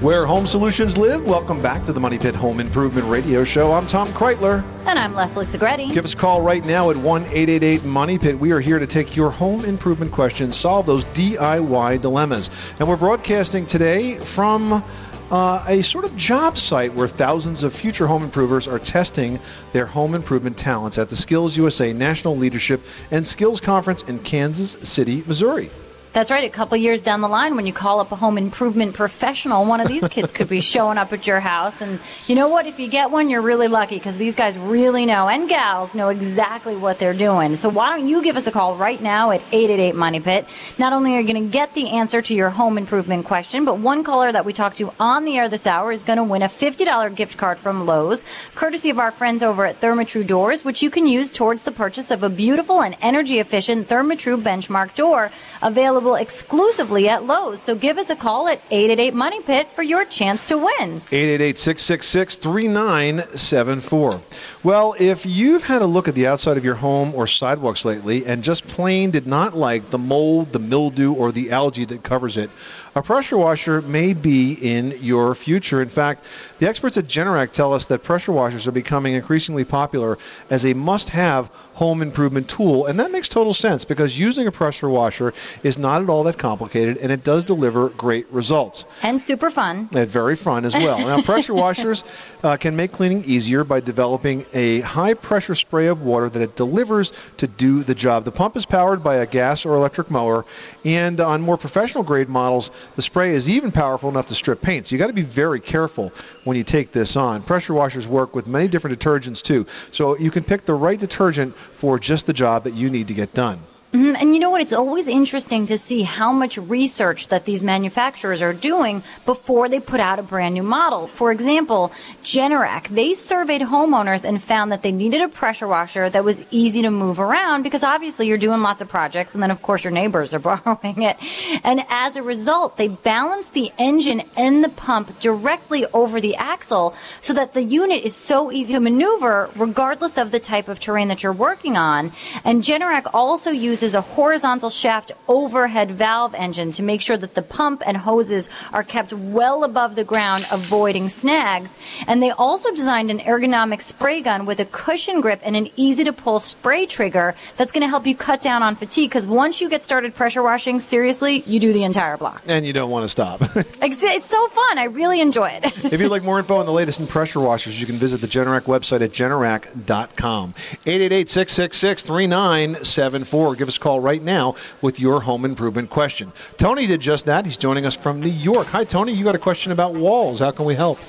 Where 0.00 0.26
home 0.26 0.46
solutions 0.46 0.98
live, 0.98 1.24
welcome 1.24 1.62
back 1.62 1.86
to 1.86 1.92
the 1.94 2.00
Money 2.00 2.18
Pit 2.18 2.36
Home 2.36 2.60
Improvement 2.60 3.08
Radio 3.08 3.44
Show. 3.44 3.72
I'm 3.72 3.86
Tom 3.86 4.08
Kraeutler. 4.08 4.62
And 4.84 4.98
I'm 4.98 5.14
Leslie 5.14 5.46
Segrete. 5.46 5.90
Give 5.90 6.04
us 6.04 6.12
a 6.12 6.16
call 6.18 6.42
right 6.42 6.62
now 6.66 6.90
at 6.90 6.98
1 6.98 7.22
888 7.22 7.82
Money 7.82 8.18
Pit. 8.18 8.38
We 8.38 8.52
are 8.52 8.60
here 8.60 8.78
to 8.78 8.86
take 8.86 9.16
your 9.16 9.30
home 9.30 9.64
improvement 9.64 10.12
questions, 10.12 10.54
solve 10.54 10.84
those 10.84 11.06
DIY 11.06 12.02
dilemmas. 12.02 12.50
And 12.78 12.86
we're 12.86 12.98
broadcasting 12.98 13.64
today 13.64 14.18
from 14.18 14.84
uh, 15.30 15.64
a 15.66 15.80
sort 15.80 16.04
of 16.04 16.14
job 16.14 16.58
site 16.58 16.92
where 16.92 17.08
thousands 17.08 17.62
of 17.62 17.74
future 17.74 18.06
home 18.06 18.22
improvers 18.22 18.68
are 18.68 18.78
testing 18.78 19.40
their 19.72 19.86
home 19.86 20.14
improvement 20.14 20.58
talents 20.58 20.98
at 20.98 21.08
the 21.08 21.16
Skills 21.16 21.56
USA 21.56 21.94
National 21.94 22.36
Leadership 22.36 22.84
and 23.12 23.26
Skills 23.26 23.62
Conference 23.62 24.02
in 24.02 24.18
Kansas 24.18 24.72
City, 24.82 25.24
Missouri. 25.26 25.70
That's 26.16 26.30
right. 26.30 26.44
A 26.44 26.48
couple 26.48 26.78
years 26.78 27.02
down 27.02 27.20
the 27.20 27.28
line, 27.28 27.56
when 27.56 27.66
you 27.66 27.74
call 27.74 28.00
up 28.00 28.10
a 28.10 28.16
home 28.16 28.38
improvement 28.38 28.94
professional, 28.94 29.66
one 29.66 29.82
of 29.82 29.86
these 29.86 30.08
kids 30.08 30.32
could 30.32 30.48
be 30.48 30.60
showing 30.62 30.96
up 30.96 31.12
at 31.12 31.26
your 31.26 31.40
house. 31.40 31.82
And 31.82 32.00
you 32.26 32.34
know 32.34 32.48
what? 32.48 32.64
If 32.64 32.80
you 32.80 32.88
get 32.88 33.10
one, 33.10 33.28
you're 33.28 33.42
really 33.42 33.68
lucky 33.68 33.96
because 33.96 34.16
these 34.16 34.34
guys 34.34 34.56
really 34.56 35.04
know, 35.04 35.28
and 35.28 35.46
gals 35.46 35.94
know 35.94 36.08
exactly 36.08 36.74
what 36.74 36.98
they're 36.98 37.12
doing. 37.12 37.54
So 37.56 37.68
why 37.68 37.94
don't 37.94 38.08
you 38.08 38.22
give 38.22 38.38
us 38.38 38.46
a 38.46 38.50
call 38.50 38.76
right 38.76 38.98
now 38.98 39.30
at 39.30 39.42
888 39.52 39.94
Money 39.94 40.20
Pit? 40.20 40.46
Not 40.78 40.94
only 40.94 41.14
are 41.16 41.20
you 41.20 41.30
going 41.30 41.44
to 41.44 41.52
get 41.52 41.74
the 41.74 41.90
answer 41.90 42.22
to 42.22 42.34
your 42.34 42.48
home 42.48 42.78
improvement 42.78 43.26
question, 43.26 43.66
but 43.66 43.76
one 43.76 44.02
caller 44.02 44.32
that 44.32 44.46
we 44.46 44.54
talked 44.54 44.78
to 44.78 44.94
on 44.98 45.26
the 45.26 45.36
air 45.36 45.50
this 45.50 45.66
hour 45.66 45.92
is 45.92 46.02
going 46.02 46.16
to 46.16 46.24
win 46.24 46.40
a 46.40 46.48
$50 46.48 47.14
gift 47.14 47.36
card 47.36 47.58
from 47.58 47.84
Lowe's, 47.84 48.24
courtesy 48.54 48.88
of 48.88 48.98
our 48.98 49.10
friends 49.10 49.42
over 49.42 49.66
at 49.66 49.82
Therma-Tru 49.82 50.24
Doors, 50.24 50.64
which 50.64 50.80
you 50.80 50.88
can 50.88 51.06
use 51.06 51.30
towards 51.30 51.64
the 51.64 51.72
purchase 51.72 52.10
of 52.10 52.22
a 52.22 52.30
beautiful 52.30 52.80
and 52.80 52.96
energy 53.02 53.38
efficient 53.38 53.86
Therma-Tru 53.86 54.38
benchmark 54.38 54.94
door 54.94 55.30
available 55.60 56.05
exclusively 56.14 57.08
at 57.08 57.24
Lowe's. 57.24 57.60
So 57.60 57.74
give 57.74 57.98
us 57.98 58.10
a 58.10 58.16
call 58.16 58.48
at 58.48 58.60
888 58.70 59.14
Money 59.14 59.42
Pit 59.42 59.66
for 59.66 59.82
your 59.82 60.04
chance 60.04 60.46
to 60.46 60.56
win. 60.56 61.02
888 61.12 61.58
666 61.58 62.36
3974. 62.36 64.20
Well, 64.62 64.94
if 64.98 65.26
you've 65.26 65.62
had 65.62 65.82
a 65.82 65.86
look 65.86 66.08
at 66.08 66.14
the 66.14 66.26
outside 66.26 66.56
of 66.56 66.64
your 66.64 66.74
home 66.74 67.14
or 67.14 67.26
sidewalks 67.26 67.84
lately 67.84 68.24
and 68.26 68.42
just 68.42 68.66
plain 68.66 69.10
did 69.10 69.26
not 69.26 69.56
like 69.56 69.90
the 69.90 69.98
mold, 69.98 70.52
the 70.52 70.58
mildew, 70.58 71.12
or 71.12 71.32
the 71.32 71.50
algae 71.50 71.84
that 71.84 72.02
covers 72.02 72.36
it, 72.36 72.50
a 72.96 73.02
pressure 73.02 73.36
washer 73.36 73.82
may 73.82 74.14
be 74.14 74.54
in 74.54 74.96
your 75.02 75.34
future. 75.34 75.82
In 75.82 75.88
fact, 75.88 76.24
the 76.58 76.66
experts 76.66 76.96
at 76.96 77.06
Generac 77.06 77.52
tell 77.52 77.74
us 77.74 77.84
that 77.86 78.02
pressure 78.02 78.32
washers 78.32 78.66
are 78.66 78.72
becoming 78.72 79.12
increasingly 79.12 79.64
popular 79.64 80.16
as 80.48 80.64
a 80.64 80.72
must 80.72 81.10
have 81.10 81.50
home 81.74 82.00
improvement 82.00 82.48
tool. 82.48 82.86
And 82.86 82.98
that 82.98 83.10
makes 83.10 83.28
total 83.28 83.52
sense 83.52 83.84
because 83.84 84.18
using 84.18 84.46
a 84.46 84.50
pressure 84.50 84.88
washer 84.88 85.34
is 85.62 85.76
not 85.76 86.00
at 86.00 86.08
all 86.08 86.22
that 86.24 86.38
complicated 86.38 86.96
and 86.96 87.12
it 87.12 87.22
does 87.22 87.44
deliver 87.44 87.90
great 87.90 88.26
results. 88.32 88.86
And 89.02 89.20
super 89.20 89.50
fun. 89.50 89.90
And 89.92 90.08
very 90.08 90.36
fun 90.36 90.64
as 90.64 90.74
well. 90.74 90.98
Now, 90.98 91.20
pressure 91.32 91.52
washers 91.52 92.02
uh, 92.42 92.56
can 92.56 92.74
make 92.74 92.92
cleaning 92.92 93.22
easier 93.24 93.62
by 93.62 93.80
developing 93.80 94.46
a 94.54 94.80
high 94.80 95.12
pressure 95.12 95.54
spray 95.54 95.88
of 95.88 96.00
water 96.00 96.30
that 96.30 96.40
it 96.40 96.56
delivers 96.56 97.12
to 97.36 97.46
do 97.46 97.82
the 97.82 97.94
job. 97.94 98.24
The 98.24 98.32
pump 98.32 98.56
is 98.56 98.64
powered 98.64 99.04
by 99.04 99.16
a 99.16 99.26
gas 99.26 99.66
or 99.66 99.74
electric 99.74 100.10
mower, 100.10 100.46
and 100.86 101.20
on 101.20 101.42
more 101.42 101.58
professional 101.58 102.04
grade 102.04 102.30
models, 102.30 102.70
the 102.94 103.02
spray 103.02 103.34
is 103.34 103.50
even 103.50 103.72
powerful 103.72 104.08
enough 104.08 104.26
to 104.28 104.34
strip 104.34 104.62
paint. 104.62 104.86
So 104.86 104.94
you 104.94 104.98
got 104.98 105.08
to 105.08 105.12
be 105.12 105.22
very 105.22 105.60
careful 105.60 106.12
when 106.44 106.56
you 106.56 106.62
take 106.62 106.92
this 106.92 107.16
on. 107.16 107.42
Pressure 107.42 107.74
washers 107.74 108.06
work 108.06 108.34
with 108.34 108.46
many 108.46 108.68
different 108.68 108.98
detergents 108.98 109.42
too, 109.42 109.66
so 109.90 110.16
you 110.18 110.30
can 110.30 110.44
pick 110.44 110.64
the 110.64 110.74
right 110.74 110.98
detergent 110.98 111.54
for 111.54 111.98
just 111.98 112.26
the 112.26 112.32
job 112.32 112.64
that 112.64 112.74
you 112.74 112.90
need 112.90 113.08
to 113.08 113.14
get 113.14 113.34
done. 113.34 113.58
Mhm, 113.92 114.16
And 114.20 114.34
you 114.34 114.40
know 114.40 114.50
what? 114.50 114.60
It's 114.60 114.72
always 114.72 115.06
interesting 115.06 115.66
to 115.68 115.78
see 115.78 116.02
how 116.02 116.32
much 116.32 116.58
research 116.58 117.28
that 117.28 117.44
these 117.44 117.62
manufacturers 117.62 118.42
are 118.42 118.52
doing 118.52 119.02
before 119.24 119.68
they 119.68 119.78
put 119.78 120.00
out 120.00 120.18
a 120.18 120.22
brand 120.24 120.54
new 120.54 120.64
model. 120.64 121.06
For 121.06 121.30
example, 121.30 121.92
Generac, 122.24 122.88
they 122.88 123.14
surveyed 123.14 123.62
homeowners 123.62 124.24
and 124.24 124.42
found 124.42 124.72
that 124.72 124.82
they 124.82 124.90
needed 124.92 125.22
a 125.22 125.28
pressure 125.28 125.68
washer 125.68 126.10
that 126.10 126.24
was 126.24 126.42
easy 126.50 126.82
to 126.82 126.90
move 126.90 127.20
around 127.20 127.62
because 127.62 127.84
obviously 127.84 128.26
you're 128.26 128.38
doing 128.38 128.60
lots 128.60 128.82
of 128.82 128.88
projects 128.88 129.34
and 129.34 129.42
then 129.42 129.52
of 129.52 129.62
course 129.62 129.84
your 129.84 129.92
neighbors 129.92 130.34
are 130.34 130.38
borrowing 130.50 131.02
it. 131.02 131.16
And 131.62 131.84
as 131.88 132.16
a 132.16 132.22
result, 132.24 132.76
they 132.76 132.88
balanced 132.88 133.52
the 133.54 133.70
engine 133.78 134.22
and 134.36 134.64
the 134.64 134.68
pump 134.68 135.20
directly 135.20 135.86
over 135.94 136.20
the 136.20 136.34
axle 136.36 136.94
so 137.20 137.32
that 137.34 137.54
the 137.54 137.62
unit 137.62 138.04
is 138.04 138.16
so 138.16 138.50
easy 138.50 138.74
to 138.74 138.80
maneuver 138.80 139.48
regardless 139.54 140.18
of 140.18 140.32
the 140.32 140.40
type 140.40 140.68
of 140.68 140.80
terrain 140.80 141.06
that 141.08 141.22
you're 141.22 141.32
working 141.32 141.76
on. 141.76 142.10
And 142.44 142.62
Generac 142.64 143.08
also 143.14 143.50
uses 143.76 143.94
a 143.94 144.00
horizontal 144.00 144.70
shaft 144.70 145.12
overhead 145.28 145.90
valve 145.90 146.34
engine 146.34 146.72
to 146.72 146.82
make 146.82 147.02
sure 147.02 147.18
that 147.18 147.34
the 147.34 147.42
pump 147.42 147.82
and 147.84 147.94
hoses 147.94 148.48
are 148.72 148.82
kept 148.82 149.12
well 149.12 149.64
above 149.64 149.96
the 149.96 150.02
ground, 150.02 150.46
avoiding 150.50 151.10
snags. 151.10 151.76
And 152.06 152.22
they 152.22 152.30
also 152.30 152.70
designed 152.70 153.10
an 153.10 153.18
ergonomic 153.18 153.82
spray 153.82 154.22
gun 154.22 154.46
with 154.46 154.60
a 154.60 154.64
cushion 154.64 155.20
grip 155.20 155.40
and 155.42 155.56
an 155.56 155.68
easy 155.76 156.04
to 156.04 156.12
pull 156.14 156.40
spray 156.40 156.86
trigger 156.86 157.34
that's 157.58 157.70
going 157.70 157.82
to 157.82 157.88
help 157.88 158.06
you 158.06 158.16
cut 158.16 158.40
down 158.40 158.62
on 158.62 158.76
fatigue 158.76 159.10
because 159.10 159.26
once 159.26 159.60
you 159.60 159.68
get 159.68 159.82
started 159.82 160.14
pressure 160.14 160.42
washing, 160.42 160.80
seriously, 160.80 161.42
you 161.44 161.60
do 161.60 161.74
the 161.74 161.84
entire 161.84 162.16
block. 162.16 162.42
And 162.46 162.64
you 162.64 162.72
don't 162.72 162.90
want 162.90 163.04
to 163.04 163.10
stop. 163.10 163.42
It's 164.06 164.28
so 164.28 164.46
fun. 164.48 164.78
I 164.78 164.84
really 164.84 165.20
enjoy 165.20 165.50
it. 165.50 165.64
if 165.92 166.00
you'd 166.00 166.10
like 166.10 166.22
more 166.22 166.38
info 166.38 166.56
on 166.56 166.66
the 166.66 166.72
latest 166.72 167.00
in 167.00 167.06
pressure 167.06 167.40
washers, 167.40 167.80
you 167.80 167.86
can 167.86 167.96
visit 167.96 168.20
the 168.20 168.26
Generac 168.26 168.62
website 168.62 169.02
at 169.02 169.10
generac.com. 169.10 170.54
888-666-3974. 170.84 173.56
Give 173.66 173.70
us 173.70 173.78
a 173.78 173.80
call 173.80 173.98
right 173.98 174.22
now 174.22 174.54
with 174.80 175.00
your 175.00 175.20
home 175.22 175.44
improvement 175.44 175.90
question. 175.90 176.32
Tony 176.56 176.86
did 176.86 177.00
just 177.00 177.26
that. 177.26 177.44
He's 177.44 177.56
joining 177.56 177.84
us 177.84 177.96
from 177.96 178.20
New 178.20 178.28
York. 178.30 178.68
Hi, 178.68 178.84
Tony. 178.84 179.10
You 179.12 179.24
got 179.24 179.34
a 179.34 179.40
question 179.40 179.72
about 179.72 179.92
walls. 179.92 180.38
How 180.38 180.52
can 180.52 180.66
we 180.66 180.76
help? 180.76 181.00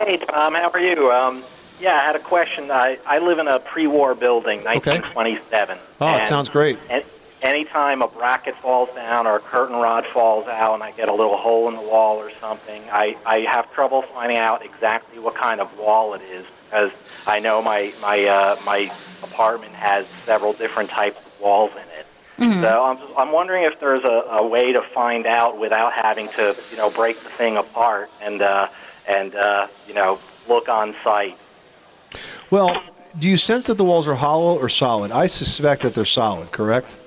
Hey, 0.00 0.16
Tom, 0.16 0.54
how 0.54 0.68
are 0.70 0.80
you? 0.80 1.12
Um, 1.12 1.44
yeah, 1.80 1.94
I 1.94 2.00
had 2.04 2.16
a 2.16 2.18
question. 2.18 2.72
I, 2.72 2.98
I 3.06 3.20
live 3.20 3.38
in 3.38 3.46
a 3.46 3.60
pre-war 3.60 4.16
building, 4.16 4.64
1927. 4.64 5.78
Oh, 6.00 6.16
it 6.16 6.26
sounds 6.26 6.48
great. 6.48 6.76
an- 6.90 7.04
Anytime 7.42 8.02
a 8.02 8.08
bracket 8.08 8.56
falls 8.56 8.88
down 8.96 9.28
or 9.28 9.36
a 9.36 9.40
curtain 9.40 9.76
rod 9.76 10.04
falls 10.12 10.48
out 10.48 10.74
and 10.74 10.82
I 10.82 10.90
get 10.90 11.08
a 11.08 11.14
little 11.14 11.36
hole 11.36 11.68
in 11.68 11.76
the 11.76 11.82
wall 11.82 12.16
or 12.16 12.32
something, 12.40 12.82
I, 12.90 13.16
I 13.24 13.40
have 13.48 13.72
trouble 13.72 14.02
finding 14.12 14.38
out 14.38 14.64
exactly 14.64 15.20
what 15.20 15.36
kind 15.36 15.60
of 15.60 15.68
wall 15.78 16.14
it 16.14 16.22
is 16.22 16.44
because 16.64 16.90
I 17.26 17.38
know 17.38 17.62
my, 17.62 17.94
my, 18.00 18.24
uh, 18.24 18.56
my 18.64 18.90
apartment 19.22 19.74
has 19.74 20.06
several 20.24 20.52
different 20.54 20.90
types 20.90 21.18
walls 21.40 21.72
in 21.72 21.88
it. 21.98 22.06
Mm-hmm. 22.38 22.62
So 22.62 22.84
I'm, 22.84 22.98
I'm 23.16 23.32
wondering 23.32 23.64
if 23.64 23.80
there's 23.80 24.04
a, 24.04 24.36
a 24.36 24.46
way 24.46 24.72
to 24.72 24.82
find 24.94 25.26
out 25.26 25.58
without 25.58 25.92
having 25.92 26.28
to, 26.36 26.54
you 26.70 26.76
know, 26.76 26.90
break 26.90 27.22
the 27.22 27.30
thing 27.30 27.56
apart 27.56 28.10
and, 28.22 28.42
uh, 28.42 28.68
and 29.08 29.34
uh, 29.34 29.68
you 29.88 29.94
know, 29.94 30.20
look 30.48 30.68
on 30.68 30.94
site. 31.02 31.36
Well, 32.50 32.76
do 33.18 33.28
you 33.28 33.36
sense 33.36 33.66
that 33.68 33.78
the 33.78 33.84
walls 33.84 34.06
are 34.06 34.14
hollow 34.14 34.58
or 34.58 34.68
solid? 34.68 35.10
I 35.12 35.26
suspect 35.26 35.82
that 35.82 35.94
they're 35.94 36.04
solid, 36.04 36.52
correct? 36.52 36.98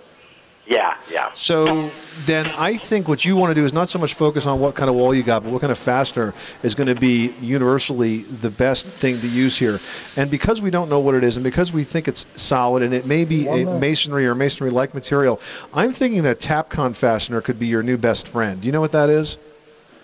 Yeah, 0.70 0.96
yeah. 1.12 1.34
So 1.34 1.90
then 2.28 2.46
I 2.46 2.78
think 2.78 3.08
what 3.08 3.26
you 3.26 3.36
want 3.36 3.50
to 3.50 3.56
do 3.56 3.66
is 3.66 3.74
not 3.74 3.90
so 3.90 3.98
much 3.98 4.14
focus 4.14 4.46
on 4.46 4.60
what 4.60 4.76
kind 4.76 4.88
of 4.88 4.96
wall 4.96 5.16
you 5.16 5.24
got, 5.24 5.44
but 5.44 5.52
what 5.52 5.62
kind 5.62 5.72
of 5.72 5.80
fastener 5.80 6.32
is 6.62 6.76
going 6.76 6.94
to 6.94 7.00
be 7.00 7.34
universally 7.42 8.20
the 8.20 8.52
best 8.52 8.86
thing 8.86 9.20
to 9.22 9.28
use 9.28 9.58
here. 9.58 9.82
And 10.16 10.30
because 10.30 10.62
we 10.62 10.70
don't 10.70 10.88
know 10.88 11.00
what 11.00 11.16
it 11.16 11.24
is, 11.24 11.38
and 11.38 11.44
because 11.44 11.74
we 11.74 11.84
think 11.84 12.08
it's 12.08 12.28
solid, 12.36 12.84
and 12.84 12.94
it 12.94 13.08
may 13.08 13.26
be 13.26 13.48
a 13.48 13.66
masonry 13.80 14.28
or 14.28 14.36
masonry-like 14.36 14.94
material, 14.94 15.42
I'm 15.74 15.92
thinking 15.92 16.22
that 16.24 16.40
Tapcon 16.40 16.96
fastener 16.96 17.42
could 17.42 17.58
be 17.58 17.66
your 17.66 17.82
new 17.82 17.98
best 17.98 18.28
friend. 18.28 18.62
Do 18.62 18.68
you 18.68 18.72
know 18.72 18.82
what 18.82 18.92
that 18.92 19.10
is? 19.10 19.40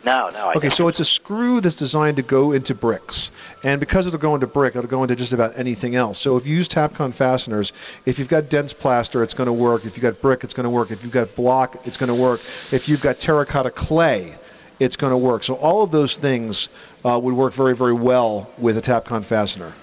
No, 0.05 0.29
no. 0.31 0.47
I 0.47 0.51
Okay, 0.51 0.59
don't. 0.67 0.71
so 0.71 0.87
it's 0.87 0.99
a 0.99 1.05
screw 1.05 1.59
that's 1.61 1.75
designed 1.75 2.17
to 2.17 2.23
go 2.23 2.51
into 2.51 2.75
bricks. 2.75 3.31
And 3.63 3.79
because 3.79 4.05
it'll 4.05 4.19
go 4.19 4.35
into 4.35 4.45
brick, 4.47 4.75
it'll 4.75 4.87
go 4.87 5.01
into 5.03 5.15
just 5.15 5.33
about 5.33 5.57
anything 5.57 5.95
else. 5.95 6.19
So 6.19 6.37
if 6.37 6.45
you 6.45 6.55
use 6.55 6.67
Tapcon 6.67 7.13
fasteners, 7.13 7.73
if 8.05 8.19
you've 8.19 8.27
got 8.27 8.49
dense 8.49 8.71
plaster, 8.71 9.23
it's 9.23 9.33
going 9.33 9.47
to 9.47 9.53
work. 9.53 9.85
If 9.85 9.97
you've 9.97 10.03
got 10.03 10.21
brick, 10.21 10.43
it's 10.43 10.53
going 10.53 10.65
to 10.65 10.69
work. 10.69 10.91
If 10.91 11.03
you've 11.03 11.11
got 11.11 11.35
block, 11.35 11.85
it's 11.87 11.97
going 11.97 12.15
to 12.15 12.21
work. 12.21 12.39
If 12.71 12.87
you've 12.87 13.01
got 13.01 13.19
terracotta 13.19 13.71
clay, 13.71 14.35
it's 14.79 14.95
going 14.95 15.11
to 15.11 15.17
work. 15.17 15.43
So 15.43 15.55
all 15.55 15.81
of 15.81 15.89
those 15.91 16.17
things 16.17 16.69
uh, 17.03 17.19
would 17.21 17.33
work 17.33 17.53
very, 17.53 17.75
very 17.75 17.93
well 17.93 18.51
with 18.59 18.77
a 18.77 18.81
Tapcon 18.81 19.25
fastener. 19.25 19.73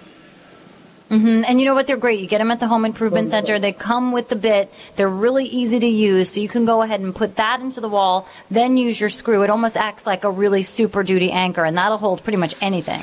Hmm 1.12 1.44
And 1.46 1.60
you 1.60 1.66
know 1.66 1.74
what? 1.74 1.86
They're 1.86 1.98
great. 1.98 2.20
You 2.20 2.26
get 2.26 2.38
them 2.38 2.50
at 2.50 2.58
the 2.58 2.66
Home 2.66 2.86
Improvement 2.86 3.28
Center. 3.28 3.58
They 3.58 3.72
come 3.72 4.12
with 4.12 4.30
the 4.30 4.36
bit. 4.36 4.72
They're 4.96 5.10
really 5.10 5.44
easy 5.44 5.78
to 5.78 5.86
use. 5.86 6.32
So 6.32 6.40
you 6.40 6.48
can 6.48 6.64
go 6.64 6.80
ahead 6.80 7.00
and 7.00 7.14
put 7.14 7.36
that 7.36 7.60
into 7.60 7.82
the 7.82 7.88
wall, 7.88 8.26
then 8.50 8.78
use 8.78 8.98
your 8.98 9.10
screw. 9.10 9.42
It 9.42 9.50
almost 9.50 9.76
acts 9.76 10.06
like 10.06 10.24
a 10.24 10.30
really 10.30 10.62
super 10.62 11.02
duty 11.02 11.30
anchor, 11.30 11.66
and 11.66 11.76
that'll 11.76 11.98
hold 11.98 12.22
pretty 12.22 12.38
much 12.38 12.54
anything. 12.62 13.02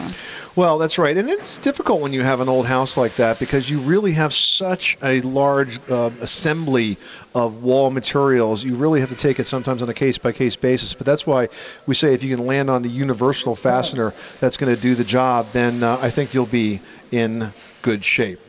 Well, 0.55 0.79
that's 0.79 0.97
right. 0.97 1.15
And 1.15 1.29
it's 1.29 1.59
difficult 1.59 2.01
when 2.01 2.11
you 2.11 2.23
have 2.23 2.39
an 2.41 2.49
old 2.49 2.65
house 2.65 2.97
like 2.97 3.15
that 3.17 3.37
because 3.37 3.69
you 3.69 3.79
really 3.79 4.13
have 4.13 4.33
such 4.33 4.97
a 5.03 5.21
large 5.21 5.79
uh, 5.87 6.09
assembly 6.19 6.97
of 7.35 7.63
wall 7.63 7.91
materials. 7.91 8.63
You 8.63 8.75
really 8.75 9.01
have 9.01 9.09
to 9.09 9.15
take 9.15 9.39
it 9.39 9.45
sometimes 9.45 9.83
on 9.83 9.89
a 9.89 9.93
case 9.93 10.17
by 10.17 10.31
case 10.31 10.55
basis. 10.55 10.95
But 10.95 11.05
that's 11.05 11.27
why 11.27 11.49
we 11.85 11.93
say 11.93 12.15
if 12.15 12.23
you 12.23 12.35
can 12.35 12.47
land 12.47 12.71
on 12.71 12.81
the 12.81 12.89
universal 12.89 13.55
fastener 13.55 14.15
that's 14.39 14.57
going 14.57 14.75
to 14.75 14.81
do 14.81 14.95
the 14.95 15.03
job, 15.03 15.45
then 15.53 15.83
uh, 15.83 15.99
I 16.01 16.09
think 16.09 16.33
you'll 16.33 16.47
be 16.47 16.81
in 17.11 17.53
good 17.81 18.03
shape. 18.03 18.39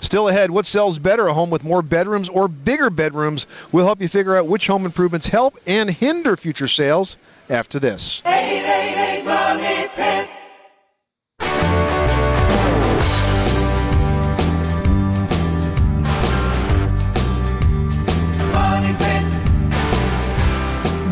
Still 0.00 0.28
ahead, 0.28 0.50
what 0.50 0.66
sells 0.66 0.98
better, 0.98 1.28
a 1.28 1.32
home 1.32 1.50
with 1.50 1.64
more 1.64 1.82
bedrooms 1.82 2.28
or 2.28 2.48
bigger 2.48 2.90
bedrooms? 2.90 3.46
We'll 3.72 3.86
help 3.86 4.00
you 4.00 4.08
figure 4.08 4.36
out 4.36 4.46
which 4.46 4.66
home 4.66 4.84
improvements 4.84 5.26
help 5.28 5.58
and 5.66 5.90
hinder 5.90 6.36
future 6.36 6.68
sales 6.68 7.16
after 7.48 7.78
this. 7.78 8.22
888 8.26 9.24
Money 9.24 9.88
Pit. 9.94 10.28
Money 18.52 18.94
Pit. 18.98 19.24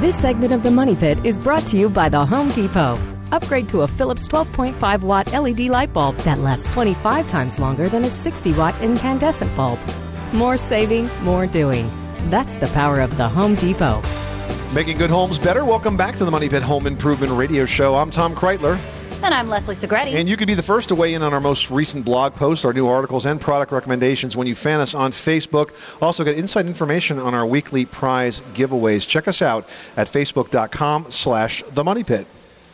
This 0.01 0.19
segment 0.19 0.53
of 0.53 0.63
the 0.63 0.71
Money 0.71 0.95
Pit 0.97 1.19
is 1.25 1.39
brought 1.39 1.67
to 1.69 1.77
you 1.79 1.89
by 1.89 2.09
the 2.09 2.25
Home 2.25 2.51
Depot. 2.51 3.16
Upgrade 3.37 3.69
to 3.69 3.83
a 3.83 3.89
Philips 3.89 4.27
12.5 4.29 5.03
watt 5.03 5.31
LED 5.33 5.61
light 5.69 5.93
bulb 5.93 6.17
that 6.19 6.41
lasts 6.41 6.73
25 6.73 7.29
times 7.29 7.59
longer 7.59 7.89
than 7.91 8.05
a 8.05 8.11
60 8.11 8.53
watt 8.55 8.81
incandescent 8.81 9.55
bulb. 9.55 9.79
More 10.33 10.57
saving, 10.57 11.11
more 11.23 11.47
doing. 11.47 11.87
That's 12.31 12.57
the 12.57 12.67
power 12.69 12.99
of 13.01 13.15
the 13.19 13.29
Home 13.29 13.55
Depot. 13.55 14.01
Making 14.75 14.97
good 14.97 15.11
homes 15.11 15.39
better. 15.39 15.65
Welcome 15.67 15.97
back 15.99 16.17
to 16.17 16.25
the 16.25 16.31
Money 16.31 16.49
Pit 16.49 16.63
Home 16.63 16.87
Improvement 16.87 17.31
Radio 17.33 17.67
Show. 17.67 17.95
I'm 17.95 18.11
Tom 18.11 18.35
Kraeutler, 18.35 18.79
And 19.23 19.35
I'm 19.35 19.49
Leslie 19.51 19.75
Segrete. 19.75 20.15
and 20.15 20.29
you 20.31 20.37
can 20.39 20.47
be 20.47 20.55
the 20.55 20.63
first 20.63 20.89
to 20.89 20.95
weigh 20.95 21.13
in 21.13 21.23
on 21.23 21.35
our 21.35 21.41
most 21.41 21.71
recent 21.71 22.07
blog 22.07 22.35
posts, 22.35 22.65
our 22.65 22.73
new 22.73 22.89
articles, 22.89 23.27
and 23.27 23.39
product 23.39 23.71
recommendations 23.71 24.35
when 24.35 24.47
you 24.47 24.55
fan 24.55 24.81
us 24.81 24.95
on 24.95 25.13
Facebook. 25.13 25.71
Also, 26.03 26.25
get 26.25 26.39
inside 26.39 26.65
information 26.67 27.19
on 27.19 27.35
our 27.35 27.45
weekly 27.47 27.85
prize 27.85 28.41
giveaways. 28.55 29.07
Check 29.07 29.29
us 29.29 29.43
out 29.43 29.69
at 29.99 30.09
facebook.com/slash 30.09 31.63
the 31.75 31.85
Money 31.85 32.03
Pit. 32.03 32.27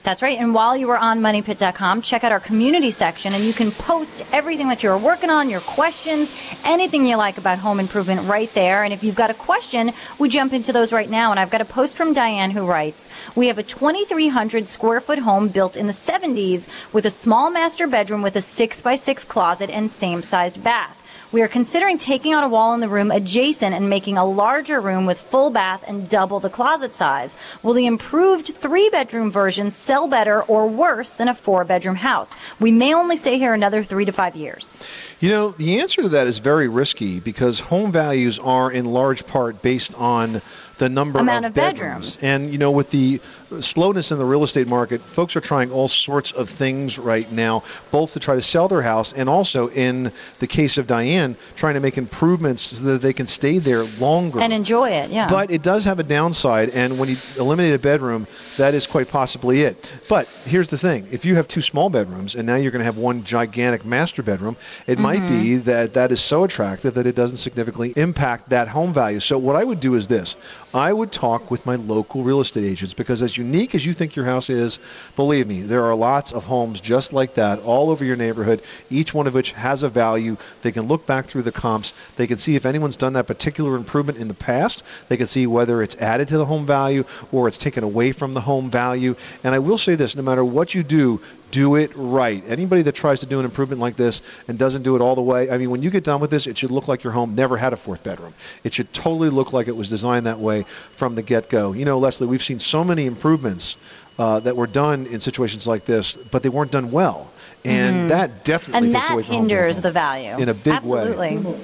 That's 0.03 0.21
right. 0.21 0.37
And 0.37 0.53
while 0.53 0.77
you 0.77 0.91
are 0.91 0.99
on 0.99 1.21
moneypit.com, 1.21 2.03
check 2.03 2.25
out 2.25 2.33
our 2.33 2.41
community 2.41 2.91
section 2.91 3.35
and 3.35 3.45
you 3.45 3.53
can 3.53 3.71
post 3.71 4.25
everything 4.33 4.69
that 4.69 4.83
you're 4.83 4.99
working 4.99 5.31
on, 5.31 5.49
your 5.49 5.61
questions, 5.61 6.33
anything 6.65 7.07
you 7.07 7.17
like 7.17 7.38
about 7.38 7.59
home 7.59 7.79
improvement 7.79 8.29
right 8.29 8.53
there. 8.53 8.83
And 8.83 8.93
if 8.93 9.05
you've 9.05 9.15
got 9.15 9.31
a 9.31 9.35
question, 9.35 9.93
we 10.19 10.29
jump 10.29 10.53
into 10.53 10.73
those 10.73 10.93
right 10.93 11.09
now. 11.09 11.31
And 11.31 11.38
I've 11.38 11.51
got 11.51 11.61
a 11.61 11.65
post 11.65 11.95
from 11.95 12.12
Diane 12.12 12.51
who 12.51 12.67
writes, 12.67 13.09
we 13.37 13.47
have 13.47 13.59
a 13.59 13.62
2,300 13.62 14.69
square 14.69 15.01
foot 15.01 15.21
home 15.21 15.49
built 15.49 15.77
in 15.77 15.87
the 15.87 15.93
70s 15.93 16.67
with 16.93 17.07
a 17.07 17.11
small 17.11 17.51
master 17.51 17.87
bedroom 17.87 18.23
with 18.23 18.35
a 18.35 18.43
six 18.43 18.81
by 18.81 18.97
six 18.97 19.23
closet 19.23 19.71
and 19.71 19.88
same 19.88 20.23
sized 20.23 20.65
bath. 20.65 21.02
We 21.33 21.40
are 21.40 21.49
considering 21.49 21.97
taking 21.97 22.35
out 22.35 22.45
a 22.45 22.49
wall 22.49 22.75
in 22.75 22.81
the 22.81 22.90
room 22.90 23.11
adjacent 23.11 23.75
and 23.75 23.88
making 23.88 24.18
a 24.18 24.25
larger 24.25 24.83
room 24.83 25.07
with 25.07 25.18
full 25.18 25.49
bath 25.49 25.83
and 25.87 26.07
double 26.07 26.40
the 26.40 26.51
closet 26.51 26.95
size. 26.95 27.37
Will 27.62 27.73
the 27.73 27.87
improved 27.87 28.55
three 28.55 28.90
bedroom 28.90 29.31
version 29.31 29.71
sell 29.71 30.09
better 30.09 30.42
or 30.42 30.66
worse 30.66 31.14
than 31.14 31.29
a 31.29 31.35
four 31.35 31.64
bedroom 31.64 31.97
house? 31.97 32.35
We 32.61 32.71
may 32.71 32.92
only 32.92 33.16
stay 33.16 33.38
here 33.38 33.55
another 33.55 33.83
three 33.83 34.05
to 34.05 34.12
five 34.12 34.37
years. 34.37 34.87
You 35.22 35.28
know, 35.28 35.50
the 35.50 35.78
answer 35.78 36.02
to 36.02 36.08
that 36.08 36.26
is 36.26 36.38
very 36.38 36.66
risky 36.66 37.20
because 37.20 37.61
home 37.61 37.92
values 37.92 38.40
are 38.40 38.73
in 38.73 38.87
large 38.87 39.25
part 39.25 39.62
based 39.62 39.94
on 39.94 40.42
the 40.79 40.88
number 40.88 41.20
Amount 41.20 41.44
of, 41.44 41.50
of 41.50 41.54
bedrooms. 41.54 42.20
And, 42.25 42.50
you 42.50 42.58
know, 42.58 42.73
with 42.73 42.90
the 42.90 43.20
slowness 43.60 44.10
in 44.10 44.18
the 44.18 44.25
real 44.25 44.42
estate 44.42 44.66
market, 44.66 45.00
folks 45.00 45.37
are 45.37 45.40
trying 45.40 45.70
all 45.70 45.87
sorts 45.87 46.33
of 46.33 46.48
things 46.48 46.98
right 46.98 47.31
now, 47.31 47.62
both 47.90 48.12
to 48.14 48.20
try 48.20 48.35
to 48.35 48.42
sell 48.42 48.66
their 48.66 48.83
house 48.83 49.12
and 49.12 49.29
also, 49.29 49.68
in 49.70 50.10
the 50.40 50.46
case 50.46 50.79
of 50.79 50.87
Diane, 50.87 51.37
trying 51.54 51.75
to 51.75 51.81
make 51.81 51.98
improvements 51.98 52.62
so 52.62 52.85
that 52.85 53.02
they 53.02 53.12
can 53.12 53.27
stay 53.27 53.58
there 53.58 53.85
longer. 54.00 54.40
And 54.40 54.52
enjoy 54.52 54.90
it, 54.90 55.10
yeah. 55.10 55.29
But 55.29 55.50
it 55.50 55.62
does 55.62 55.85
have 55.85 56.00
a 56.00 56.02
downside, 56.02 56.70
and 56.70 56.98
when 56.98 57.08
you 57.08 57.16
eliminate 57.38 57.75
a 57.75 57.79
bedroom, 57.79 58.27
that 58.56 58.75
is 58.75 58.87
quite 58.87 59.08
possibly 59.08 59.62
it. 59.62 59.92
But 60.08 60.27
here's 60.46 60.70
the 60.70 60.79
thing 60.79 61.06
if 61.10 61.25
you 61.25 61.37
have 61.37 61.46
two 61.46 61.60
small 61.60 61.90
bedrooms 61.90 62.35
and 62.35 62.46
now 62.46 62.56
you're 62.56 62.73
going 62.73 62.81
to 62.81 62.85
have 62.85 62.96
one 62.96 63.23
gigantic 63.23 63.85
master 63.85 64.23
bedroom, 64.23 64.56
it 64.87 64.94
mm-hmm. 64.94 65.02
might 65.02 65.12
might 65.13 65.29
be 65.29 65.56
mm-hmm. 65.56 65.65
that 65.65 65.94
that 65.94 66.10
is 66.10 66.21
so 66.21 66.44
attractive 66.44 66.94
that 66.94 67.06
it 67.06 67.15
doesn't 67.15 67.37
significantly 67.37 67.92
impact 67.96 68.48
that 68.48 68.69
home 68.69 68.92
value. 68.92 69.21
So 69.21 69.38
what 69.38 69.56
I 69.56 69.65
would 69.65 69.81
do 69.81 69.94
is 69.94 70.08
this: 70.08 70.37
I 70.75 70.92
would 70.92 71.13
talk 71.13 71.50
with 71.50 71.67
my 71.67 71.77
local 71.77 72.23
real 72.23 72.40
estate 72.40 72.65
agents 72.65 72.94
because 72.94 73.23
as 73.23 73.37
unique 73.37 73.75
as 73.75 73.85
you 73.85 73.92
think 73.92 74.17
your 74.17 74.25
house 74.25 74.48
is, 74.48 74.81
believe 75.17 75.46
me, 75.46 75.63
there 75.63 75.85
are 75.85 75.94
lots 75.94 76.33
of 76.33 76.44
homes 76.44 76.81
just 76.81 77.13
like 77.13 77.35
that 77.35 77.58
all 77.60 77.90
over 77.90 78.04
your 78.04 78.17
neighborhood. 78.17 78.63
Each 78.90 79.13
one 79.13 79.27
of 79.27 79.35
which 79.35 79.52
has 79.52 79.83
a 79.83 79.88
value. 79.88 80.37
They 80.63 80.73
can 80.73 80.88
look 80.88 81.06
back 81.06 81.27
through 81.27 81.42
the 81.42 81.52
comps. 81.52 81.92
They 82.17 82.27
can 82.27 82.38
see 82.38 82.56
if 82.56 82.67
anyone's 82.67 82.96
done 82.96 83.13
that 83.15 83.27
particular 83.27 83.77
improvement 83.77 84.19
in 84.19 84.29
the 84.29 84.35
past. 84.35 84.85
They 85.08 85.17
can 85.17 85.27
see 85.27 85.46
whether 85.46 85.83
it's 85.83 85.96
added 85.96 86.29
to 86.29 86.38
the 86.38 86.46
home 86.46 86.67
value 86.67 87.04
or 87.33 87.48
it's 87.48 87.58
taken 87.58 87.85
away 87.85 88.13
from 88.13 88.35
the 88.35 88.40
home 88.40 88.71
value. 88.71 89.15
And 89.44 89.54
I 89.54 89.58
will 89.58 89.79
say 89.79 89.94
this: 89.94 90.17
no 90.17 90.23
matter 90.23 90.44
what 90.44 90.75
you 90.75 90.83
do, 90.83 91.21
do 91.53 91.77
it 91.77 91.92
right. 91.94 92.42
Anybody 92.48 92.83
that 92.83 92.96
tries 92.96 93.21
to 93.21 93.27
do 93.27 93.38
an 93.38 93.44
improvement 93.44 93.81
like 93.81 93.94
this 93.94 94.23
and 94.48 94.59
doesn't 94.59 94.83
do 94.83 94.96
it 94.96 95.00
all 95.00 95.15
the 95.15 95.23
way, 95.23 95.50
I 95.50 95.59
mean, 95.59 95.71
when 95.71 95.83
you 95.83 95.90
get 95.90 96.03
done 96.03 96.21
with 96.21 96.31
this, 96.31 96.48
it 96.48 96.59
should 96.59 96.73
look 96.73 96.88
like 96.88 97.05
your 97.05 97.13
home 97.13 97.37
never 97.37 97.57
had 97.57 97.73
a 97.73 97.77
fourth 97.77 98.03
bedroom. 98.03 98.35
It 98.65 98.75
should 98.75 98.92
totally 98.92 99.29
look 99.29 99.53
like 99.53 99.69
it 99.69 99.77
was 99.77 99.88
designed 99.88 100.27
that 100.27 100.40
way 100.40 100.65
from 100.96 101.15
the 101.15 101.23
get 101.23 101.48
go. 101.48 101.73
You 101.73 101.85
know, 101.85 101.98
Leslie, 101.98 102.27
we've 102.27 102.42
seen 102.42 102.59
so 102.59 102.83
many 102.83 103.07
improvements 103.07 103.77
uh, 104.19 104.40
that 104.40 104.57
were 104.57 104.67
done 104.67 105.07
in 105.07 105.21
situations 105.21 105.69
like 105.69 105.85
this, 105.85 106.17
but 106.17 106.42
they 106.42 106.48
weren't 106.48 106.73
done 106.73 106.90
well. 106.90 107.31
And 107.65 108.11
that 108.11 108.44
definitely 108.44 108.88
and 108.88 108.92
takes 108.92 109.09
that 109.09 109.15
away 109.15 109.23
from 109.23 109.35
hinders 109.35 109.77
beautiful 109.77 109.83
the 109.83 109.90
value 109.92 110.37
in 110.38 110.48
a 110.48 110.55
big 110.55 110.75
Absolutely. 110.75 111.38
way. 111.38 111.61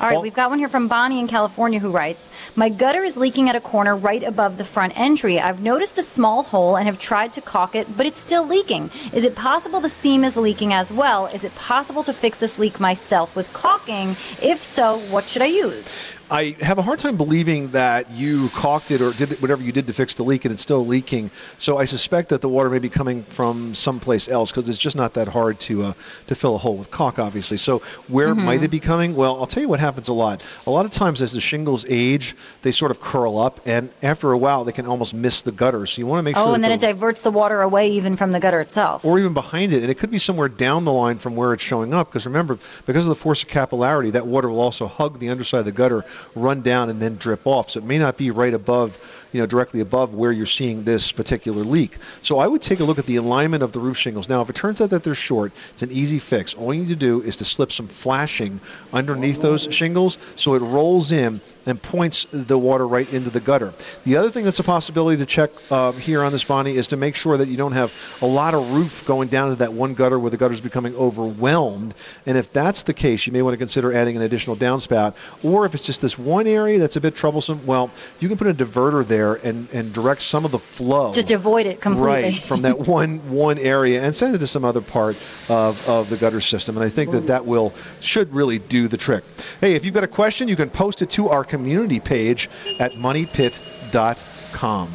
All 0.00 0.06
right, 0.06 0.12
Well- 0.14 0.22
we've 0.22 0.34
got 0.34 0.50
one 0.50 0.58
here 0.58 0.68
from 0.68 0.88
Bonnie 0.88 1.18
in 1.18 1.26
California 1.28 1.78
who 1.80 1.90
writes 1.90 2.30
My 2.56 2.68
gutter 2.68 3.02
is 3.04 3.16
leaking 3.16 3.48
at 3.48 3.56
a 3.56 3.60
corner 3.60 3.96
right 3.96 4.22
above 4.22 4.58
the 4.58 4.64
front 4.64 4.98
entry. 4.98 5.40
I've 5.40 5.60
noticed 5.60 5.98
a 5.98 6.02
small 6.02 6.42
hole 6.42 6.76
and 6.76 6.86
have 6.86 6.98
tried 6.98 7.32
to 7.34 7.40
caulk 7.40 7.74
it, 7.74 7.96
but 7.96 8.06
it's 8.06 8.20
still 8.20 8.46
leaking. 8.46 8.90
Is 9.12 9.24
it 9.24 9.34
possible 9.34 9.80
the 9.80 9.88
seam 9.88 10.24
is 10.24 10.36
leaking 10.36 10.72
as 10.72 10.92
well? 10.92 11.26
Is 11.26 11.44
it 11.44 11.54
possible 11.54 12.02
to 12.04 12.12
fix 12.12 12.38
this 12.38 12.58
leak 12.58 12.78
myself 12.80 13.34
with 13.34 13.52
caulking? 13.52 14.10
If 14.42 14.62
so, 14.62 14.98
what 15.10 15.24
should 15.24 15.42
I 15.42 15.46
use? 15.46 16.04
I 16.30 16.54
have 16.60 16.76
a 16.76 16.82
hard 16.82 16.98
time 16.98 17.16
believing 17.16 17.68
that 17.70 18.10
you 18.10 18.50
caulked 18.50 18.90
it 18.90 19.00
or 19.00 19.12
did 19.12 19.32
it- 19.32 19.40
whatever 19.40 19.62
you 19.62 19.72
did 19.72 19.86
to 19.86 19.94
fix 19.94 20.12
the 20.14 20.22
leak 20.24 20.44
and 20.44 20.52
it's 20.52 20.60
still 20.62 20.84
leaking. 20.86 21.30
So 21.56 21.78
I 21.78 21.86
suspect 21.86 22.28
that 22.28 22.42
the 22.42 22.50
water 22.50 22.68
may 22.68 22.78
be 22.80 22.90
coming 22.90 23.22
from 23.22 23.74
someplace 23.74 24.28
else 24.28 24.50
because 24.50 24.68
it's 24.68 24.76
just 24.78 24.94
not 24.94 25.14
that 25.14 25.28
hard 25.28 25.58
to 25.60 25.84
uh, 25.84 25.92
to 26.26 26.34
fill 26.34 26.54
a 26.54 26.58
hole 26.58 26.76
with 26.76 26.90
caulk, 26.90 27.18
obviously. 27.18 27.56
So 27.56 27.78
where 28.08 28.28
Mm-hmm. 28.34 28.44
might 28.44 28.62
it 28.62 28.68
be 28.70 28.78
coming? 28.78 29.16
Well, 29.16 29.38
I'll 29.40 29.46
tell 29.46 29.62
you 29.62 29.70
what 29.70 29.80
happens 29.80 30.08
a 30.08 30.12
lot. 30.12 30.44
A 30.66 30.70
lot 30.70 30.84
of 30.84 30.92
times 30.92 31.22
as 31.22 31.32
the 31.32 31.40
shingles 31.40 31.86
age, 31.88 32.36
they 32.60 32.72
sort 32.72 32.90
of 32.90 33.00
curl 33.00 33.38
up, 33.38 33.60
and 33.64 33.88
after 34.02 34.30
a 34.32 34.36
while, 34.38 34.64
they 34.64 34.72
can 34.72 34.84
almost 34.86 35.14
miss 35.14 35.40
the 35.40 35.52
gutter. 35.52 35.86
So 35.86 35.98
you 36.00 36.06
want 36.06 36.18
to 36.18 36.22
make 36.24 36.36
sure. 36.36 36.46
Oh, 36.46 36.52
and 36.52 36.62
then 36.62 36.70
the- 36.72 36.74
it 36.74 36.80
diverts 36.92 37.22
the 37.22 37.30
water 37.30 37.62
away 37.62 37.88
even 37.92 38.16
from 38.16 38.32
the 38.32 38.40
gutter 38.40 38.60
itself. 38.60 39.02
or 39.02 39.18
even 39.18 39.32
behind 39.32 39.72
it, 39.72 39.80
and 39.82 39.90
it 39.90 39.94
could 39.94 40.10
be 40.10 40.18
somewhere 40.18 40.48
down 40.50 40.84
the 40.84 40.92
line 40.92 41.16
from 41.18 41.36
where 41.36 41.54
it's 41.54 41.62
showing 41.62 41.94
up. 41.94 42.08
Because 42.10 42.26
remember, 42.26 42.58
because 42.84 43.06
of 43.06 43.08
the 43.08 43.14
force 43.22 43.42
of 43.42 43.48
capillarity, 43.48 44.12
that 44.12 44.26
water 44.26 44.50
will 44.50 44.60
also 44.60 44.86
hug 44.86 45.18
the 45.20 45.30
underside 45.30 45.60
of 45.60 45.64
the 45.64 45.72
gutter, 45.72 46.04
run 46.34 46.62
down, 46.62 46.90
and 46.90 47.00
then 47.00 47.16
drip 47.16 47.46
off. 47.46 47.70
So 47.70 47.80
it 47.80 47.84
may 47.84 47.98
not 47.98 48.16
be 48.16 48.30
right 48.30 48.54
above, 48.54 49.27
you 49.32 49.40
know, 49.40 49.46
directly 49.46 49.80
above 49.80 50.14
where 50.14 50.32
you're 50.32 50.46
seeing 50.46 50.84
this 50.84 51.12
particular 51.12 51.62
leak. 51.62 51.98
So 52.22 52.38
I 52.38 52.46
would 52.46 52.62
take 52.62 52.80
a 52.80 52.84
look 52.84 52.98
at 52.98 53.06
the 53.06 53.16
alignment 53.16 53.62
of 53.62 53.72
the 53.72 53.80
roof 53.80 53.96
shingles. 53.96 54.28
Now, 54.28 54.40
if 54.40 54.50
it 54.50 54.56
turns 54.56 54.80
out 54.80 54.90
that 54.90 55.04
they're 55.04 55.14
short, 55.14 55.52
it's 55.70 55.82
an 55.82 55.90
easy 55.90 56.18
fix. 56.18 56.54
All 56.54 56.72
you 56.72 56.82
need 56.82 56.88
to 56.88 56.96
do 56.96 57.22
is 57.22 57.36
to 57.38 57.44
slip 57.44 57.72
some 57.72 57.86
flashing 57.86 58.60
underneath 58.92 59.42
those 59.42 59.68
shingles 59.72 60.18
so 60.36 60.54
it 60.54 60.60
rolls 60.60 61.12
in 61.12 61.40
and 61.66 61.80
points 61.82 62.24
the 62.30 62.58
water 62.58 62.86
right 62.86 63.12
into 63.12 63.30
the 63.30 63.40
gutter. 63.40 63.72
The 64.04 64.16
other 64.16 64.30
thing 64.30 64.44
that's 64.44 64.60
a 64.60 64.64
possibility 64.64 65.18
to 65.18 65.26
check 65.26 65.50
uh, 65.70 65.92
here 65.92 66.22
on 66.22 66.32
this, 66.32 66.44
Bonnie, 66.44 66.76
is 66.76 66.88
to 66.88 66.96
make 66.96 67.14
sure 67.14 67.36
that 67.36 67.48
you 67.48 67.56
don't 67.56 67.72
have 67.72 67.92
a 68.22 68.26
lot 68.26 68.54
of 68.54 68.72
roof 68.72 69.04
going 69.06 69.28
down 69.28 69.50
to 69.50 69.56
that 69.56 69.72
one 69.72 69.94
gutter 69.94 70.18
where 70.18 70.30
the 70.30 70.36
gutter 70.36 70.54
is 70.54 70.60
becoming 70.60 70.94
overwhelmed. 70.94 71.94
And 72.26 72.38
if 72.38 72.52
that's 72.52 72.82
the 72.84 72.94
case, 72.94 73.26
you 73.26 73.32
may 73.32 73.42
want 73.42 73.54
to 73.54 73.58
consider 73.58 73.92
adding 73.92 74.16
an 74.16 74.22
additional 74.22 74.56
downspout. 74.56 75.14
Or 75.44 75.66
if 75.66 75.74
it's 75.74 75.84
just 75.84 76.00
this 76.00 76.18
one 76.18 76.46
area 76.46 76.78
that's 76.78 76.96
a 76.96 77.00
bit 77.00 77.14
troublesome, 77.14 77.64
well, 77.66 77.90
you 78.20 78.28
can 78.28 78.38
put 78.38 78.46
a 78.46 78.54
diverter 78.54 79.06
there 79.06 79.17
and, 79.26 79.68
and 79.72 79.92
direct 79.92 80.22
some 80.22 80.44
of 80.44 80.50
the 80.50 80.58
flow. 80.58 81.12
Just 81.12 81.30
avoid 81.30 81.66
it 81.66 81.80
completely. 81.80 82.06
Right, 82.06 82.44
from 82.44 82.62
that 82.62 82.78
one 82.86 83.18
one 83.30 83.58
area 83.58 84.02
and 84.02 84.14
send 84.14 84.34
it 84.34 84.38
to 84.38 84.46
some 84.46 84.64
other 84.64 84.80
part 84.80 85.16
of, 85.48 85.88
of 85.88 86.08
the 86.10 86.16
gutter 86.16 86.40
system. 86.40 86.76
And 86.76 86.84
I 86.84 86.88
think 86.88 87.10
that 87.12 87.26
that 87.26 87.44
will 87.44 87.72
should 88.00 88.32
really 88.32 88.58
do 88.58 88.88
the 88.88 88.96
trick. 88.96 89.24
Hey, 89.60 89.74
if 89.74 89.84
you've 89.84 89.94
got 89.94 90.04
a 90.04 90.08
question, 90.08 90.48
you 90.48 90.56
can 90.56 90.70
post 90.70 91.02
it 91.02 91.10
to 91.10 91.28
our 91.28 91.44
community 91.44 92.00
page 92.00 92.48
at 92.78 92.92
moneypit.com. 92.92 94.90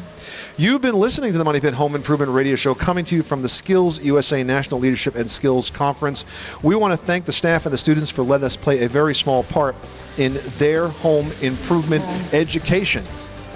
You've 0.56 0.82
been 0.82 0.94
listening 0.94 1.32
to 1.32 1.38
the 1.38 1.44
Money 1.44 1.58
Pit 1.58 1.74
Home 1.74 1.96
Improvement 1.96 2.30
Radio 2.30 2.54
Show 2.54 2.76
coming 2.76 3.04
to 3.06 3.16
you 3.16 3.24
from 3.24 3.42
the 3.42 3.48
Skills 3.48 4.00
USA 4.04 4.44
National 4.44 4.78
Leadership 4.78 5.16
and 5.16 5.28
Skills 5.28 5.68
Conference. 5.68 6.24
We 6.62 6.76
want 6.76 6.92
to 6.92 7.06
thank 7.06 7.24
the 7.24 7.32
staff 7.32 7.66
and 7.66 7.72
the 7.72 7.78
students 7.78 8.08
for 8.08 8.22
letting 8.22 8.44
us 8.44 8.56
play 8.56 8.84
a 8.84 8.88
very 8.88 9.16
small 9.16 9.42
part 9.42 9.74
in 10.16 10.38
their 10.58 10.86
home 10.86 11.26
improvement 11.42 12.04
education. 12.32 13.04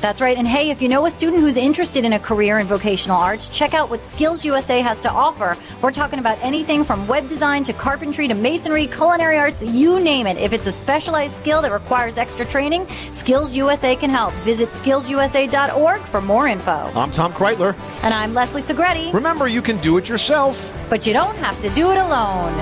That's 0.01 0.21
right. 0.21 0.37
And 0.37 0.47
hey, 0.47 0.71
if 0.71 0.81
you 0.81 0.89
know 0.89 1.07
a 1.07 1.11
student 1.11 1.43
who's 1.43 1.57
interested 1.57 2.05
in 2.05 2.13
a 2.13 2.19
career 2.21 2.59
in 2.59 2.67
vocational 2.67 3.17
arts, 3.17 3.49
check 3.49 3.75
out 3.75 3.91
what 3.91 4.05
Skills 4.05 4.45
USA 4.45 4.81
has 4.81 5.01
to 5.01 5.11
offer. 5.11 5.57
We're 5.83 5.91
talking 5.91 6.21
about 6.21 6.39
anything 6.41 6.85
from 6.85 7.07
web 7.09 7.29
design 7.29 7.65
to 7.65 7.73
carpentry 7.73 8.29
to 8.29 8.35
masonry, 8.35 8.87
culinary 8.87 9.39
arts, 9.39 9.63
you 9.63 9.99
name 9.99 10.29
it. 10.29 10.37
If 10.39 10.53
it's 10.53 10.67
a 10.69 10.73
specialized 10.73 11.35
skill 11.35 11.61
that 11.63 11.73
requires 11.73 12.17
extra 12.17 12.47
training, 12.47 12.87
Skills 13.11 13.53
USA 13.55 13.97
can 13.97 14.11
help. 14.11 14.33
Visit 14.45 14.69
skillsusa.org 14.69 16.01
for 16.03 16.21
more 16.21 16.47
info. 16.47 16.91
I'm 16.95 17.11
Tom 17.11 17.33
Kraeutler. 17.33 17.75
And 18.03 18.15
I'm 18.15 18.35
Leslie 18.35 18.63
Segrete. 18.63 19.13
Remember, 19.13 19.49
you 19.49 19.63
can 19.63 19.79
do 19.79 19.97
it 19.99 20.09
yourself. 20.09 20.73
But 20.89 21.07
you 21.07 21.13
don't 21.13 21.37
have 21.37 21.61
to 21.63 21.71
do 21.71 21.91
it 21.91 21.99
alone. 21.99 22.55